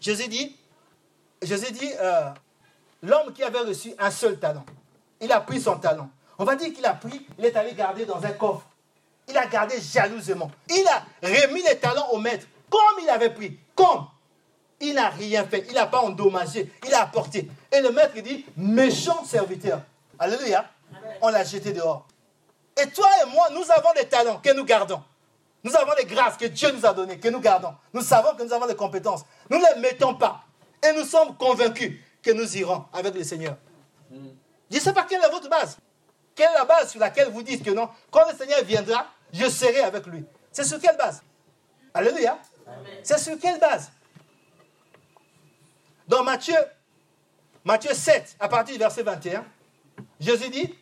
Jésus 0.00 0.28
dit, 0.28 0.56
Jésus 1.42 1.72
dit, 1.72 1.90
euh, 2.00 2.30
l'homme 3.02 3.32
qui 3.32 3.42
avait 3.42 3.60
reçu 3.60 3.94
un 3.98 4.10
seul 4.10 4.38
talent, 4.38 4.64
il 5.20 5.30
a 5.30 5.40
pris 5.40 5.60
son 5.60 5.78
talent. 5.78 6.10
On 6.38 6.44
va 6.44 6.56
dire 6.56 6.72
qu'il 6.72 6.84
a 6.86 6.94
pris, 6.94 7.26
il 7.38 7.44
est 7.44 7.56
allé 7.56 7.74
garder 7.74 8.04
dans 8.04 8.24
un 8.24 8.32
coffre. 8.32 8.66
Il 9.28 9.36
a 9.36 9.46
gardé 9.46 9.80
jalousement. 9.80 10.50
Il 10.68 10.84
a 10.88 11.04
remis 11.22 11.62
les 11.62 11.78
talents 11.78 12.08
au 12.10 12.18
maître, 12.18 12.46
comme 12.68 13.00
il 13.02 13.08
avait 13.08 13.30
pris. 13.30 13.58
Comme 13.74 14.06
il 14.80 14.94
n'a 14.94 15.10
rien 15.10 15.44
fait, 15.46 15.64
il 15.68 15.74
n'a 15.74 15.86
pas 15.86 16.00
endommagé, 16.00 16.72
il 16.84 16.92
a 16.92 17.02
apporté. 17.02 17.48
Et 17.70 17.80
le 17.80 17.92
maître 17.92 18.20
dit, 18.20 18.44
méchant 18.56 19.24
serviteur. 19.24 19.80
Alléluia. 20.18 20.68
On 21.20 21.28
l'a 21.28 21.44
jeté 21.44 21.72
dehors. 21.72 22.06
Et 22.76 22.88
toi 22.88 23.08
et 23.22 23.30
moi, 23.30 23.48
nous 23.52 23.70
avons 23.70 23.92
des 23.94 24.08
talents 24.08 24.38
que 24.38 24.52
nous 24.52 24.64
gardons. 24.64 25.02
Nous 25.64 25.76
avons 25.76 25.94
des 25.94 26.04
grâces 26.04 26.36
que 26.36 26.46
Dieu 26.46 26.70
nous 26.72 26.84
a 26.84 26.92
données, 26.92 27.18
que 27.18 27.28
nous 27.28 27.40
gardons. 27.40 27.74
Nous 27.92 28.02
savons 28.02 28.34
que 28.34 28.42
nous 28.42 28.52
avons 28.52 28.66
des 28.66 28.74
compétences. 28.74 29.24
Nous 29.48 29.58
ne 29.58 29.74
les 29.74 29.80
mettons 29.80 30.14
pas. 30.14 30.44
Et 30.82 30.92
nous 30.92 31.04
sommes 31.04 31.36
convaincus 31.36 32.00
que 32.20 32.32
nous 32.32 32.56
irons 32.56 32.84
avec 32.92 33.14
le 33.14 33.22
Seigneur. 33.22 33.56
Je 34.10 34.76
ne 34.76 34.80
sais 34.80 34.92
pas 34.92 35.04
quelle 35.04 35.22
est 35.22 35.30
votre 35.30 35.48
base. 35.48 35.78
Quelle 36.34 36.50
est 36.50 36.54
la 36.54 36.64
base 36.64 36.90
sur 36.90 37.00
laquelle 37.00 37.30
vous 37.30 37.42
dites 37.42 37.64
que 37.64 37.70
non, 37.70 37.88
quand 38.10 38.28
le 38.30 38.36
Seigneur 38.36 38.64
viendra, 38.64 39.06
je 39.32 39.48
serai 39.48 39.80
avec 39.80 40.06
lui. 40.06 40.24
C'est 40.50 40.64
sur 40.64 40.80
quelle 40.80 40.96
base? 40.96 41.22
Alléluia. 41.94 42.38
C'est 43.02 43.18
sur 43.18 43.38
quelle 43.38 43.60
base? 43.60 43.90
Dans 46.08 46.24
Matthieu, 46.24 46.56
Matthieu 47.64 47.94
7, 47.94 48.36
à 48.40 48.48
partir 48.48 48.74
du 48.74 48.78
verset 48.78 49.02
21, 49.02 49.44
Jésus 50.18 50.48
dit, 50.48 50.74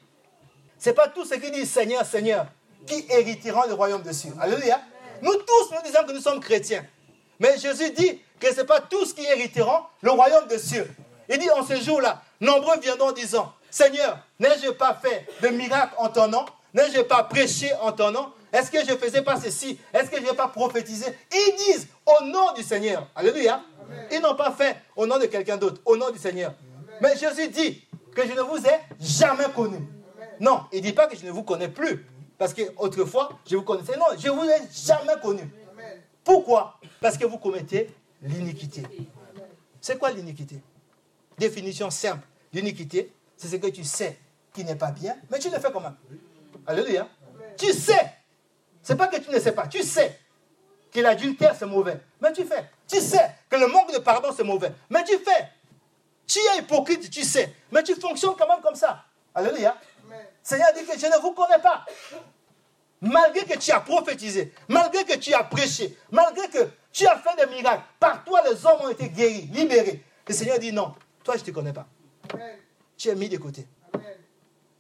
c'est 0.79 0.95
pas 0.95 1.09
tous 1.09 1.25
ceux 1.25 1.37
qui 1.37 1.51
disent 1.51 1.71
Seigneur, 1.71 2.07
Seigneur, 2.07 2.47
qui 2.87 3.07
hériteront 3.09 3.67
le 3.69 3.75
royaume 3.75 4.03
de 4.03 4.13
cieux. 4.13 4.33
Alléluia. 4.41 4.81
Nous 5.23 5.35
tous, 5.35 5.75
nous 5.75 5.83
disons 5.85 6.05
que 6.07 6.13
nous 6.13 6.21
sommes 6.21 6.41
chrétiens. 6.41 6.85
Mais 7.39 7.59
Jésus 7.59 7.91
dit 7.91 8.21
que 8.39 8.53
ce 8.53 8.61
n'est 8.61 8.67
pas 8.67 8.81
tous 8.81 9.13
qui 9.13 9.25
hériteront 9.25 9.81
le 10.03 10.11
royaume 10.11 10.47
de 10.49 10.57
cieux. 10.57 10.91
Il 11.29 11.39
dit 11.39 11.51
en 11.51 11.65
ce 11.65 11.77
jour-là, 11.77 12.23
nombreux 12.41 12.79
viendront 12.81 13.13
disant, 13.13 13.53
Seigneur, 13.71 14.19
n'ai-je 14.39 14.71
pas 14.71 14.99
fait 15.01 15.27
de 15.43 15.49
miracles 15.49 15.95
en 15.99 16.09
ton 16.09 16.27
nom? 16.27 16.45
N'ai-je 16.75 17.03
pas 17.03 17.23
prêché 17.25 17.73
en 17.81 17.93
ton 17.93 18.11
nom? 18.11 18.33
Est-ce 18.53 18.71
que 18.71 18.85
je 18.85 18.93
ne 18.93 18.97
faisais 18.97 19.23
pas 19.23 19.41
ceci? 19.41 19.79
Est-ce 19.93 20.11
que 20.11 20.17
je 20.17 20.23
n'ai 20.23 20.35
pas 20.35 20.49
prophétisé 20.49 21.07
Ils 21.33 21.55
disent 21.57 21.87
au 22.05 22.25
nom 22.25 22.53
du 22.57 22.63
Seigneur. 22.63 23.07
Alléluia. 23.15 23.63
Ils 24.11 24.21
n'ont 24.21 24.35
pas 24.35 24.51
fait 24.51 24.77
au 24.97 25.07
nom 25.07 25.19
de 25.19 25.27
quelqu'un 25.27 25.57
d'autre, 25.57 25.81
au 25.85 25.97
nom 25.97 26.11
du 26.11 26.19
Seigneur. 26.19 26.55
Mais 27.01 27.17
Jésus 27.17 27.49
dit 27.49 27.87
que 28.15 28.27
je 28.27 28.33
ne 28.33 28.41
vous 28.41 28.59
ai 28.59 28.81
jamais 29.01 29.47
connu. 29.55 29.79
Non, 30.41 30.63
il 30.73 30.79
ne 30.79 30.87
dit 30.87 30.93
pas 30.93 31.07
que 31.07 31.17
je 31.17 31.25
ne 31.25 31.31
vous 31.31 31.43
connais 31.43 31.69
plus. 31.69 32.07
Parce 32.41 32.55
qu'autrefois, 32.55 33.39
je 33.47 33.55
vous 33.55 33.63
connaissais. 33.63 33.99
Non, 33.99 34.07
je 34.19 34.29
ne 34.29 34.33
vous 34.33 34.49
ai 34.49 34.63
jamais 34.73 35.13
connu. 35.23 35.43
Pourquoi? 36.25 36.81
Parce 36.99 37.19
que 37.19 37.27
vous 37.27 37.37
commettez 37.37 37.91
l'iniquité. 38.23 38.83
C'est 39.79 39.99
quoi 39.99 40.11
l'iniquité? 40.11 40.63
Définition 41.37 41.91
simple. 41.91 42.27
L'iniquité, 42.55 43.13
c'est 43.37 43.49
ce 43.49 43.57
que 43.57 43.67
tu 43.67 43.85
sais 43.85 44.19
qui 44.55 44.65
n'est 44.65 44.75
pas 44.75 44.91
bien, 44.91 45.19
mais 45.31 45.39
tu 45.39 45.51
le 45.51 45.59
fais 45.59 45.71
quand 45.71 45.83
même. 45.83 45.97
Alléluia. 46.67 47.07
Tu 47.59 47.75
sais. 47.75 48.11
Ce 48.83 48.95
n'est 48.95 48.97
pas 48.97 49.09
que 49.09 49.21
tu 49.21 49.31
ne 49.31 49.39
sais 49.39 49.53
pas. 49.53 49.67
Tu 49.67 49.83
sais 49.83 50.19
que 50.91 51.01
l'adultère, 51.01 51.55
c'est 51.55 51.67
mauvais. 51.67 52.01
Mais 52.23 52.33
tu 52.33 52.47
fais. 52.47 52.71
Tu 52.89 53.01
sais 53.01 53.33
que 53.51 53.57
le 53.57 53.67
manque 53.67 53.93
de 53.93 53.99
pardon, 53.99 54.31
c'est 54.35 54.45
mauvais. 54.45 54.73
Mais 54.89 55.05
tu 55.05 55.19
fais. 55.19 55.51
Tu 56.27 56.39
es 56.39 56.61
hypocrite, 56.61 57.11
tu 57.11 57.23
sais. 57.23 57.55
Mais 57.71 57.83
tu 57.83 57.95
fonctionnes 57.97 58.35
quand 58.39 58.49
même 58.49 58.63
comme 58.63 58.77
ça. 58.77 59.05
Alléluia. 59.35 59.77
Seigneur 60.43 60.69
dit 60.75 60.85
que 60.85 60.99
je 60.99 61.07
ne 61.07 61.21
vous 61.21 61.33
connais 61.33 61.59
pas. 61.59 61.85
Malgré 63.01 63.45
que 63.45 63.59
tu 63.59 63.71
as 63.71 63.81
prophétisé, 63.81 64.53
malgré 64.69 65.05
que 65.05 65.17
tu 65.17 65.33
as 65.33 65.45
prêché, 65.45 65.97
malgré 66.11 66.49
que 66.49 66.69
tu 66.93 67.07
as 67.07 67.19
fait 67.19 67.45
des 67.45 67.55
miracles, 67.55 67.83
par 67.99 68.25
toi 68.25 68.43
les 68.49 68.67
hommes 68.67 68.81
ont 68.83 68.89
été 68.91 69.09
guéris, 69.09 69.49
libérés. 69.53 70.05
Le 70.27 70.35
Seigneur 70.35 70.59
dit 70.59 70.73
non, 70.73 70.95
toi 71.25 71.35
je 71.37 71.41
ne 71.41 71.47
te 71.47 71.51
connais 71.51 71.73
pas. 71.73 71.87
Tu 72.97 73.09
es 73.09 73.15
mis 73.15 73.29
de 73.29 73.39
côté. 73.39 73.67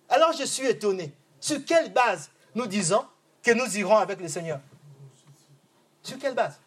Alors 0.08 0.32
je 0.32 0.44
suis 0.44 0.66
étonné. 0.66 1.12
Sur 1.40 1.64
quelle 1.64 1.92
base 1.92 2.30
nous 2.54 2.66
disons 2.66 3.04
que 3.42 3.52
nous 3.52 3.78
irons 3.78 3.96
avec 3.96 4.20
le 4.20 4.28
Seigneur? 4.28 4.60
Sur 6.02 6.18
quelle 6.18 6.34
base? 6.34 6.60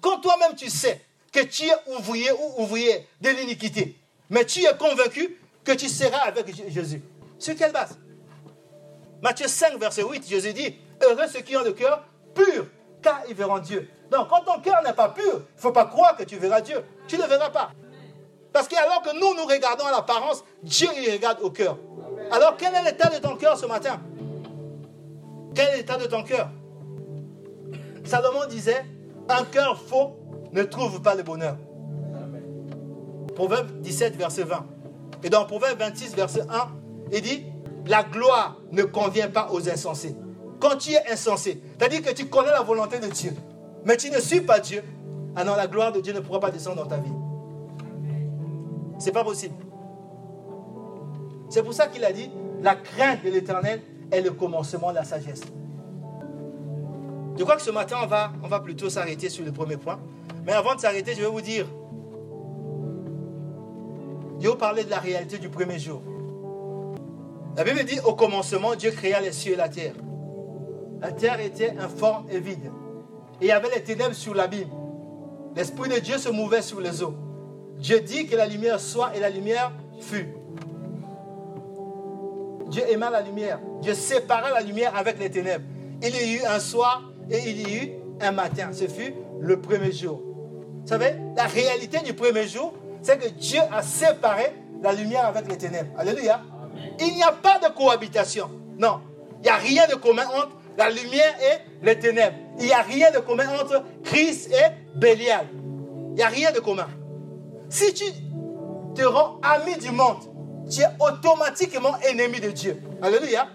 Quand 0.00 0.20
toi-même 0.20 0.56
tu 0.56 0.68
sais 0.68 1.00
que 1.30 1.40
tu 1.40 1.64
es 1.64 1.74
ouvrier 1.86 2.32
ou 2.32 2.62
ouvrier 2.62 3.08
de 3.20 3.30
l'iniquité, 3.30 3.96
mais 4.28 4.44
tu 4.44 4.64
es 4.64 4.76
convaincu 4.76 5.38
que 5.62 5.72
tu 5.72 5.88
seras 5.88 6.26
avec 6.26 6.52
Jésus. 6.70 7.02
Sur 7.38 7.54
quelle 7.56 7.72
base? 7.72 7.98
Matthieu 9.24 9.48
5, 9.48 9.78
verset 9.78 10.02
8, 10.02 10.28
Jésus 10.28 10.52
dit, 10.52 10.76
Heureux 11.02 11.26
ceux 11.32 11.40
qui 11.40 11.56
ont 11.56 11.64
le 11.64 11.72
cœur 11.72 12.04
pur, 12.34 12.66
car 13.00 13.22
ils 13.26 13.34
verront 13.34 13.58
Dieu. 13.58 13.88
Donc, 14.10 14.28
quand 14.28 14.42
ton 14.42 14.60
cœur 14.60 14.82
n'est 14.84 14.92
pas 14.92 15.08
pur, 15.08 15.24
il 15.24 15.56
ne 15.56 15.60
faut 15.60 15.72
pas 15.72 15.86
croire 15.86 16.14
que 16.14 16.24
tu 16.24 16.36
verras 16.36 16.60
Dieu. 16.60 16.84
Tu 17.08 17.16
ne 17.16 17.22
verras 17.22 17.48
pas. 17.48 17.70
Parce 18.52 18.68
que 18.68 18.76
alors 18.76 19.00
que 19.00 19.18
nous, 19.18 19.34
nous 19.34 19.46
regardons 19.46 19.86
à 19.86 19.92
l'apparence, 19.92 20.44
Dieu, 20.62 20.88
il 20.98 21.10
regarde 21.10 21.40
au 21.40 21.48
cœur. 21.48 21.78
Alors, 22.30 22.58
quel 22.58 22.74
est 22.74 22.82
l'état 22.82 23.08
de 23.08 23.16
ton 23.16 23.34
cœur 23.36 23.56
ce 23.56 23.64
matin? 23.64 23.98
Quel 25.54 25.70
est 25.70 25.76
l'état 25.78 25.96
de 25.96 26.04
ton 26.04 26.22
cœur? 26.22 26.50
Salomon 28.04 28.44
disait, 28.46 28.84
un 29.30 29.44
cœur 29.44 29.80
faux 29.80 30.18
ne 30.52 30.64
trouve 30.64 31.00
pas 31.00 31.14
le 31.14 31.22
bonheur. 31.22 31.56
Proverbe 33.34 33.80
17, 33.80 34.16
verset 34.16 34.42
20. 34.42 34.66
Et 35.22 35.30
dans 35.30 35.46
Proverbe 35.46 35.78
26, 35.78 36.14
verset 36.14 36.42
1, 36.42 36.68
il 37.10 37.22
dit, 37.22 37.46
la 37.86 38.02
gloire 38.02 38.56
ne 38.72 38.82
convient 38.82 39.28
pas 39.28 39.50
aux 39.52 39.68
insensés. 39.68 40.16
Quand 40.60 40.76
tu 40.76 40.92
es 40.92 41.12
insensé, 41.12 41.62
c'est-à-dire 41.78 42.02
que 42.02 42.12
tu 42.12 42.26
connais 42.26 42.50
la 42.50 42.62
volonté 42.62 42.98
de 42.98 43.06
Dieu, 43.06 43.32
mais 43.84 43.96
tu 43.96 44.10
ne 44.10 44.18
suis 44.18 44.40
pas 44.40 44.60
Dieu, 44.60 44.82
alors 45.36 45.56
la 45.56 45.66
gloire 45.66 45.92
de 45.92 46.00
Dieu 46.00 46.12
ne 46.12 46.20
pourra 46.20 46.40
pas 46.40 46.50
descendre 46.50 46.76
dans 46.76 46.88
ta 46.88 46.96
vie. 46.96 47.12
C'est 48.98 49.12
pas 49.12 49.24
possible. 49.24 49.54
C'est 51.50 51.62
pour 51.62 51.74
ça 51.74 51.88
qu'il 51.88 52.04
a 52.04 52.12
dit, 52.12 52.30
la 52.62 52.74
crainte 52.74 53.22
de 53.24 53.30
l'éternel 53.30 53.82
est 54.10 54.22
le 54.22 54.30
commencement 54.30 54.90
de 54.90 54.94
la 54.96 55.04
sagesse. 55.04 55.42
Je 57.36 57.42
crois 57.42 57.56
que 57.56 57.62
ce 57.62 57.70
matin, 57.70 57.96
on 58.02 58.06
va, 58.06 58.32
on 58.42 58.48
va 58.48 58.60
plutôt 58.60 58.88
s'arrêter 58.88 59.28
sur 59.28 59.44
le 59.44 59.52
premier 59.52 59.76
point. 59.76 59.98
Mais 60.46 60.52
avant 60.52 60.74
de 60.74 60.80
s'arrêter, 60.80 61.14
je 61.14 61.20
vais 61.20 61.26
vous 61.26 61.40
dire, 61.40 61.66
je 64.38 64.44
vais 64.44 64.48
vous 64.48 64.56
parler 64.56 64.84
de 64.84 64.90
la 64.90 64.98
réalité 64.98 65.38
du 65.38 65.48
premier 65.48 65.78
jour. 65.78 66.00
La 67.56 67.62
Bible 67.62 67.84
dit, 67.84 68.00
au 68.00 68.14
commencement, 68.14 68.74
Dieu 68.74 68.90
créa 68.90 69.20
les 69.20 69.32
cieux 69.32 69.52
et 69.52 69.56
la 69.56 69.68
terre. 69.68 69.94
La 71.00 71.12
terre 71.12 71.40
était 71.40 71.76
informe 71.78 72.26
et 72.30 72.40
vide. 72.40 72.70
Et 73.40 73.44
il 73.44 73.48
y 73.48 73.52
avait 73.52 73.70
les 73.74 73.82
ténèbres 73.82 74.14
sur 74.14 74.34
l'abîme. 74.34 74.70
L'Esprit 75.54 75.88
de 75.88 76.00
Dieu 76.00 76.18
se 76.18 76.28
mouvait 76.30 76.62
sur 76.62 76.80
les 76.80 77.02
eaux. 77.02 77.14
Dieu 77.78 78.00
dit 78.00 78.26
que 78.26 78.36
la 78.36 78.46
lumière 78.46 78.80
soit 78.80 79.14
et 79.16 79.20
la 79.20 79.30
lumière 79.30 79.72
fut. 80.00 80.34
Dieu 82.70 82.82
aima 82.90 83.10
la 83.10 83.20
lumière. 83.20 83.60
Dieu 83.82 83.94
sépara 83.94 84.50
la 84.50 84.60
lumière 84.60 84.96
avec 84.96 85.18
les 85.20 85.30
ténèbres. 85.30 85.64
Il 86.02 86.10
y 86.10 86.18
a 86.18 86.26
eu 86.26 86.44
un 86.44 86.58
soir 86.58 87.02
et 87.30 87.38
il 87.46 87.60
y 87.60 87.64
a 87.66 87.84
eu 87.84 87.90
un 88.20 88.32
matin. 88.32 88.70
Ce 88.72 88.88
fut 88.88 89.14
le 89.40 89.60
premier 89.60 89.92
jour. 89.92 90.20
Vous 90.82 90.88
savez, 90.88 91.14
la 91.36 91.44
réalité 91.44 92.00
du 92.00 92.14
premier 92.14 92.48
jour, 92.48 92.74
c'est 93.00 93.18
que 93.18 93.28
Dieu 93.28 93.60
a 93.70 93.82
séparé 93.82 94.52
la 94.82 94.92
lumière 94.92 95.26
avec 95.26 95.48
les 95.48 95.56
ténèbres. 95.56 95.90
Alléluia. 95.96 96.40
Il 97.00 97.14
n'y 97.14 97.22
a 97.22 97.32
pas 97.32 97.58
de 97.58 97.72
cohabitation. 97.72 98.50
Non. 98.78 99.00
Il 99.38 99.42
n'y 99.42 99.48
a 99.50 99.56
rien 99.56 99.86
de 99.86 99.94
commun 99.94 100.26
entre 100.26 100.56
la 100.78 100.90
lumière 100.90 101.34
et 101.40 101.84
les 101.84 101.98
ténèbres. 101.98 102.36
Il 102.58 102.66
n'y 102.66 102.72
a 102.72 102.82
rien 102.82 103.10
de 103.10 103.18
commun 103.18 103.46
entre 103.60 103.82
Christ 104.04 104.50
et 104.52 104.98
Bélial. 104.98 105.46
Il 106.10 106.14
n'y 106.14 106.22
a 106.22 106.28
rien 106.28 106.52
de 106.52 106.60
commun. 106.60 106.86
Si 107.68 107.92
tu 107.94 108.04
te 108.94 109.04
rends 109.04 109.40
ami 109.42 109.76
du 109.78 109.90
monde, 109.90 110.18
tu 110.70 110.80
es 110.80 110.86
automatiquement 111.00 111.96
ennemi 112.08 112.40
de 112.40 112.50
Dieu. 112.50 112.80
Alléluia. 113.02 113.48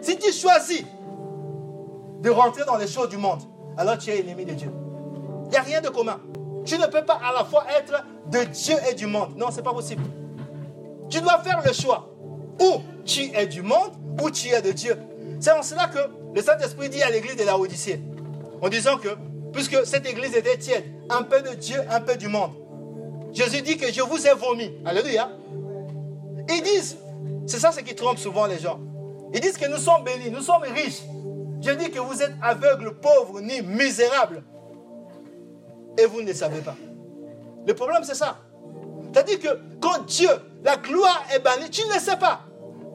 Si 0.00 0.18
tu 0.18 0.32
choisis 0.32 0.84
de 2.20 2.30
rentrer 2.30 2.64
dans 2.64 2.76
les 2.76 2.86
choses 2.86 3.08
du 3.08 3.16
monde, 3.16 3.40
alors 3.76 3.98
tu 3.98 4.10
es 4.10 4.20
ennemi 4.20 4.44
de 4.44 4.54
Dieu. 4.54 4.70
Il 5.44 5.50
n'y 5.50 5.56
a 5.56 5.62
rien 5.62 5.80
de 5.80 5.88
commun. 5.88 6.18
Tu 6.64 6.78
ne 6.78 6.86
peux 6.86 7.04
pas 7.04 7.20
à 7.22 7.32
la 7.32 7.44
fois 7.44 7.64
être 7.78 8.04
de 8.30 8.44
Dieu 8.44 8.74
et 8.90 8.94
du 8.94 9.06
monde. 9.06 9.36
Non, 9.36 9.50
ce 9.50 9.56
n'est 9.56 9.62
pas 9.62 9.72
possible. 9.72 10.02
Tu 11.08 11.20
dois 11.20 11.38
faire 11.38 11.62
le 11.64 11.72
choix. 11.72 12.15
Ou 12.60 12.80
tu 13.04 13.30
es 13.34 13.46
du 13.46 13.62
monde, 13.62 13.92
ou 14.20 14.30
tu 14.30 14.48
es 14.48 14.62
de 14.62 14.72
Dieu. 14.72 14.96
C'est 15.40 15.52
en 15.52 15.62
cela 15.62 15.88
que 15.88 15.98
le 16.34 16.42
Saint-Esprit 16.42 16.88
dit 16.88 17.02
à 17.02 17.10
l'église 17.10 17.36
de 17.36 17.44
la 17.44 17.58
Odyssée, 17.58 18.00
en 18.60 18.68
disant 18.68 18.96
que, 18.98 19.08
puisque 19.52 19.86
cette 19.86 20.06
église 20.06 20.34
était 20.34 20.56
tiède, 20.56 20.84
un 21.10 21.22
peu 21.22 21.42
de 21.42 21.54
Dieu, 21.54 21.78
un 21.90 22.00
peu 22.00 22.16
du 22.16 22.28
monde, 22.28 22.52
Jésus 23.32 23.60
dit 23.60 23.76
que 23.76 23.92
je 23.92 24.00
vous 24.00 24.26
ai 24.26 24.32
vomi. 24.32 24.72
Alléluia. 24.84 25.30
Ils 26.48 26.62
disent, 26.62 26.96
c'est 27.46 27.58
ça 27.58 27.70
ce 27.70 27.80
qui 27.80 27.94
trompe 27.94 28.18
souvent 28.18 28.46
les 28.46 28.58
gens. 28.58 28.80
Ils 29.34 29.40
disent 29.40 29.58
que 29.58 29.68
nous 29.68 29.76
sommes 29.76 30.04
bénis, 30.04 30.30
nous 30.30 30.40
sommes 30.40 30.62
riches. 30.62 31.02
Je 31.60 31.70
dis 31.72 31.90
que 31.90 31.98
vous 31.98 32.22
êtes 32.22 32.32
aveugles, 32.42 32.94
pauvres, 32.94 33.40
ni 33.40 33.60
misérables. 33.60 34.42
Et 35.98 36.06
vous 36.06 36.22
ne 36.22 36.32
savez 36.32 36.60
pas. 36.60 36.76
Le 37.66 37.74
problème, 37.74 38.04
c'est 38.04 38.14
ça. 38.14 38.38
C'est-à-dire 39.12 39.40
que 39.40 39.60
quand 39.80 40.06
Dieu, 40.06 40.30
la 40.64 40.76
gloire 40.76 41.22
est 41.34 41.40
bannie, 41.40 41.68
tu 41.68 41.86
ne 41.86 41.94
le 41.94 42.00
sais 42.00 42.16
pas. 42.16 42.45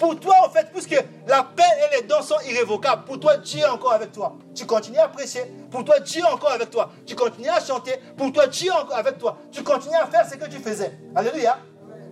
Pour 0.01 0.19
toi, 0.19 0.33
en 0.43 0.49
fait, 0.49 0.65
puisque 0.73 0.99
la 1.27 1.43
paix 1.43 1.61
et 1.61 2.01
les 2.01 2.07
dons 2.07 2.23
sont 2.23 2.39
irrévocables, 2.49 3.03
pour 3.05 3.19
toi, 3.19 3.37
Dieu 3.37 3.59
est 3.59 3.67
encore 3.67 3.93
avec 3.93 4.11
toi. 4.11 4.35
Tu 4.55 4.65
continues 4.65 4.97
à 4.97 5.07
prêcher, 5.07 5.43
pour 5.69 5.85
toi, 5.85 5.99
Dieu 5.99 6.23
est 6.23 6.31
encore 6.33 6.53
avec 6.53 6.71
toi. 6.71 6.89
Tu 7.05 7.13
continues 7.13 7.49
à 7.49 7.63
chanter, 7.63 7.93
pour 8.17 8.33
toi, 8.33 8.47
Dieu 8.47 8.69
est 8.69 8.75
encore 8.75 8.97
avec 8.97 9.19
toi. 9.19 9.37
Tu 9.51 9.61
continues 9.61 9.93
à 9.93 10.07
faire 10.07 10.27
ce 10.27 10.37
que 10.37 10.49
tu 10.49 10.57
faisais. 10.57 10.91
Alléluia. 11.15 11.59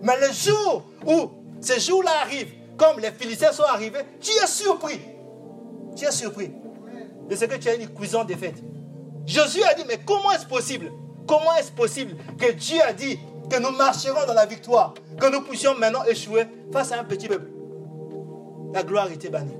Mais 0.02 0.12
le 0.20 0.32
jour 0.32 0.84
où 1.04 1.32
ces 1.60 1.80
jours-là 1.80 2.12
arrivent, 2.22 2.52
comme 2.76 3.00
les 3.00 3.10
Philistins 3.10 3.50
sont 3.50 3.64
arrivés, 3.64 4.02
tu 4.20 4.30
es 4.30 4.46
surpris. 4.46 5.00
Tu 5.96 6.04
es 6.04 6.12
surpris 6.12 6.52
de 7.28 7.34
ce 7.34 7.44
que 7.44 7.56
tu 7.56 7.68
as 7.70 7.74
une 7.74 7.88
cuisine 7.88 8.22
défaite. 8.24 8.62
Jésus 9.26 9.64
a 9.64 9.74
dit, 9.74 9.82
mais 9.88 9.98
comment 10.06 10.30
est-ce 10.30 10.46
possible? 10.46 10.92
Comment 11.26 11.56
est-ce 11.58 11.72
possible 11.72 12.16
que 12.38 12.52
Dieu 12.52 12.80
a 12.86 12.92
dit 12.92 13.18
que 13.50 13.58
nous 13.58 13.70
marcherons 13.72 14.28
dans 14.28 14.34
la 14.34 14.46
victoire, 14.46 14.94
que 15.20 15.26
nous 15.26 15.40
puissions 15.40 15.74
maintenant 15.74 16.04
échouer 16.04 16.46
face 16.72 16.92
à 16.92 17.00
un 17.00 17.04
petit 17.04 17.26
peuple? 17.26 17.49
La 18.72 18.82
gloire 18.82 19.10
était 19.10 19.30
bannie. 19.30 19.56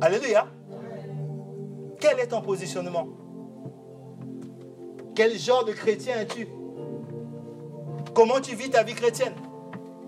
Alléluia. 0.00 0.46
Quel 1.98 2.20
est 2.20 2.28
ton 2.28 2.42
positionnement? 2.42 3.08
Quel 5.14 5.36
genre 5.38 5.64
de 5.64 5.72
chrétien 5.72 6.20
es-tu? 6.20 6.46
Comment 8.14 8.40
tu 8.40 8.54
vis 8.54 8.70
ta 8.70 8.82
vie 8.82 8.94
chrétienne? 8.94 9.32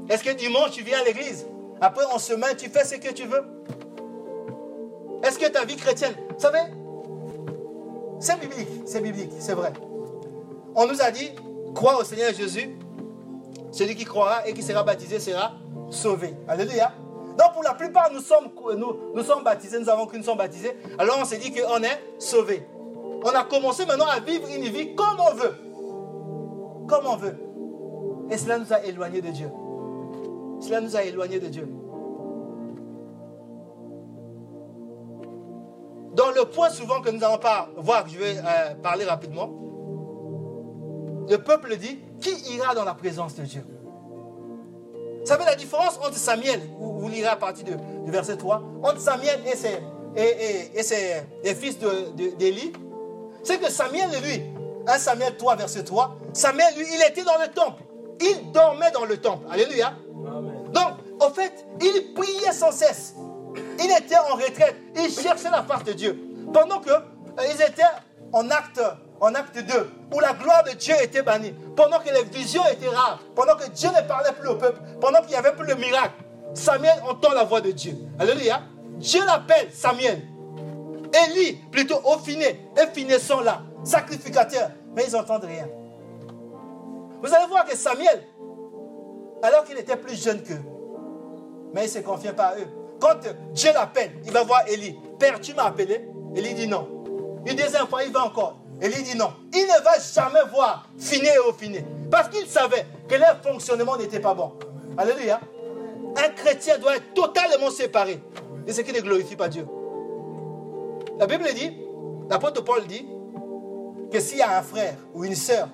Est-ce 0.08 0.22
que 0.22 0.30
dimanche 0.30 0.72
tu 0.72 0.82
viens 0.82 1.00
à 1.00 1.04
l'église? 1.04 1.46
Après 1.80 2.04
en 2.12 2.18
semaine 2.18 2.56
tu 2.56 2.68
fais 2.68 2.84
ce 2.84 2.96
que 2.96 3.12
tu 3.12 3.24
veux? 3.24 3.42
Est-ce 5.24 5.38
que 5.38 5.48
ta 5.50 5.64
vie 5.64 5.76
chrétienne, 5.76 6.14
vous 6.30 6.38
savez, 6.38 6.60
c'est 8.20 8.38
biblique, 8.38 8.68
c'est 8.86 9.00
biblique, 9.00 9.32
c'est 9.38 9.54
vrai. 9.54 9.72
On 10.74 10.86
nous 10.86 11.02
a 11.02 11.10
dit, 11.10 11.30
crois 11.74 12.00
au 12.00 12.04
Seigneur 12.04 12.32
Jésus, 12.32 12.78
celui 13.72 13.96
qui 13.96 14.04
croira 14.04 14.46
et 14.46 14.54
qui 14.54 14.62
sera 14.62 14.82
baptisé 14.84 15.18
sera 15.18 15.52
sauvé. 15.90 16.34
Alléluia. 16.46 16.92
Donc 17.38 17.52
pour 17.52 17.62
la 17.62 17.74
plupart, 17.74 18.10
nous 18.12 18.20
sommes, 18.20 18.48
nous, 18.76 18.96
nous 19.14 19.22
sommes 19.22 19.44
baptisés, 19.44 19.78
nous 19.78 19.88
avons 19.88 20.08
sommes 20.22 20.38
baptisés. 20.38 20.76
Alors 20.98 21.18
on 21.20 21.24
s'est 21.24 21.38
dit 21.38 21.52
qu'on 21.52 21.82
est 21.84 22.02
sauvé. 22.18 22.66
On 23.22 23.30
a 23.30 23.44
commencé 23.44 23.86
maintenant 23.86 24.06
à 24.06 24.18
vivre 24.18 24.48
une 24.48 24.64
vie 24.64 24.96
comme 24.96 25.20
on 25.20 25.34
veut. 25.34 25.54
Comme 26.88 27.06
on 27.06 27.16
veut. 27.16 27.38
Et 28.30 28.36
cela 28.36 28.58
nous 28.58 28.72
a 28.72 28.82
éloignés 28.84 29.20
de 29.20 29.30
Dieu. 29.30 29.50
Cela 30.60 30.80
nous 30.80 30.96
a 30.96 31.04
éloignés 31.04 31.38
de 31.38 31.46
Dieu. 31.46 31.68
Dans 36.14 36.30
le 36.32 36.44
point 36.46 36.70
souvent 36.70 37.00
que 37.00 37.10
nous 37.10 37.18
n'allons 37.18 37.38
pas 37.38 37.68
voir, 37.76 38.08
je 38.08 38.18
vais 38.18 38.36
euh, 38.38 38.74
parler 38.82 39.04
rapidement. 39.04 39.50
Le 41.28 41.36
peuple 41.36 41.76
dit, 41.76 42.00
qui 42.20 42.56
ira 42.56 42.74
dans 42.74 42.84
la 42.84 42.94
présence 42.94 43.36
de 43.36 43.42
Dieu? 43.42 43.64
Savez 45.28 45.44
la 45.44 45.54
différence 45.54 45.98
entre 45.98 46.16
Samuel, 46.16 46.60
vous, 46.78 47.00
vous 47.00 47.08
lirez 47.08 47.28
à 47.28 47.36
partir 47.36 47.64
de, 47.64 47.76
du 48.04 48.10
verset 48.10 48.36
3, 48.36 48.62
entre 48.82 49.00
Samuel 49.00 49.40
et 49.46 49.56
ses, 49.56 49.78
et, 50.16 50.70
et, 50.74 50.82
ses 50.82 51.22
les 51.44 51.54
fils 51.54 51.78
d'Élie, 51.78 52.70
de, 52.70 52.78
c'est 53.44 53.58
que 53.58 53.70
Samuel, 53.70 54.10
lui, 54.22 54.42
1 54.86 54.98
Samuel 54.98 55.36
3, 55.36 55.56
verset 55.56 55.84
3, 55.84 56.16
Samuel, 56.32 56.74
lui, 56.76 56.86
il 56.94 57.02
était 57.06 57.24
dans 57.24 57.38
le 57.40 57.48
temple. 57.48 57.82
Il 58.20 58.52
dormait 58.52 58.90
dans 58.90 59.04
le 59.04 59.18
temple. 59.18 59.46
Alléluia. 59.50 59.94
Donc, 60.72 60.94
en 61.20 61.30
fait, 61.30 61.66
il 61.80 62.14
priait 62.14 62.52
sans 62.52 62.72
cesse. 62.72 63.14
Il 63.78 63.90
était 63.90 64.16
en 64.16 64.34
retraite. 64.34 64.76
Il 64.96 65.10
cherchait 65.10 65.50
la 65.50 65.62
face 65.62 65.84
de 65.84 65.92
Dieu. 65.92 66.18
Pendant 66.52 66.80
qu'ils 66.80 66.92
euh, 66.92 67.66
étaient 67.68 67.82
en 68.32 68.50
acte, 68.50 68.80
en 69.20 69.34
acte 69.34 69.58
2, 69.58 69.90
où 70.14 70.20
la 70.20 70.32
gloire 70.32 70.64
de 70.64 70.70
Dieu 70.70 70.94
était 71.02 71.22
bannie. 71.22 71.52
Pendant 71.76 71.98
que 71.98 72.12
les 72.12 72.24
visions 72.24 72.62
étaient 72.70 72.88
rares. 72.88 73.20
Pendant 73.34 73.56
que 73.56 73.68
Dieu 73.70 73.88
ne 73.88 74.06
parlait 74.06 74.32
plus 74.32 74.48
au 74.48 74.56
peuple. 74.56 74.80
Pendant 75.00 75.20
qu'il 75.20 75.30
n'y 75.30 75.36
avait 75.36 75.52
plus 75.52 75.66
le 75.66 75.74
miracle. 75.74 76.14
Samuel 76.54 77.02
entend 77.08 77.32
la 77.32 77.44
voix 77.44 77.60
de 77.60 77.70
Dieu. 77.70 77.96
Alléluia. 78.18 78.62
Dieu 78.96 79.24
l'appelle 79.24 79.68
Samuel. 79.72 80.22
Élie, 81.26 81.54
plutôt 81.70 82.00
Ophiné, 82.04 82.70
et 82.76 83.18
sont 83.18 83.40
là, 83.40 83.62
sacrificateurs. 83.82 84.70
Mais 84.94 85.04
ils 85.06 85.12
n'entendent 85.12 85.44
rien. 85.44 85.68
Vous 87.22 87.34
allez 87.34 87.46
voir 87.46 87.64
que 87.64 87.76
Samuel, 87.76 88.24
alors 89.42 89.64
qu'il 89.64 89.78
était 89.78 89.96
plus 89.96 90.22
jeune 90.22 90.42
qu'eux, 90.42 90.60
mais 91.72 91.82
il 91.82 91.84
ne 91.84 91.90
se 91.90 91.98
confie 92.00 92.32
pas 92.32 92.48
à 92.48 92.58
eux. 92.58 92.68
Quand 93.00 93.16
Dieu 93.52 93.72
l'appelle, 93.72 94.12
il 94.24 94.32
va 94.32 94.42
voir 94.42 94.62
Élie. 94.68 94.98
Père, 95.18 95.40
tu 95.40 95.54
m'as 95.54 95.64
appelé 95.64 96.08
Élie 96.34 96.54
dit 96.54 96.68
non. 96.68 96.88
Une 97.46 97.56
deuxième 97.56 97.86
fois, 97.86 98.02
il 98.04 98.12
va 98.12 98.24
encore. 98.24 98.57
Élie 98.80 99.02
dit 99.02 99.16
non. 99.16 99.32
Il 99.52 99.64
ne 99.64 99.82
va 99.82 99.98
jamais 99.98 100.50
voir 100.52 100.88
finir 100.98 101.32
et 101.32 101.52
finir. 101.52 101.82
Parce 102.10 102.28
qu'il 102.28 102.46
savait 102.46 102.86
que 103.08 103.16
leur 103.16 103.42
fonctionnement 103.42 103.96
n'était 103.96 104.20
pas 104.20 104.34
bon. 104.34 104.52
Alléluia. 104.96 105.40
Un 106.16 106.28
chrétien 106.30 106.78
doit 106.78 106.96
être 106.96 107.14
totalement 107.14 107.70
séparé 107.70 108.20
de 108.66 108.72
ce 108.72 108.80
qui 108.80 108.92
ne 108.92 109.00
glorifie 109.00 109.36
pas 109.36 109.48
Dieu. 109.48 109.66
La 111.18 111.26
Bible 111.26 111.46
dit 111.54 111.76
L'apôtre 112.30 112.62
Paul 112.62 112.86
dit 112.86 113.06
que 114.12 114.20
s'il 114.20 114.38
y 114.38 114.42
a 114.42 114.58
un 114.58 114.62
frère 114.62 114.96
ou 115.14 115.24
une 115.24 115.34
sœur 115.34 115.68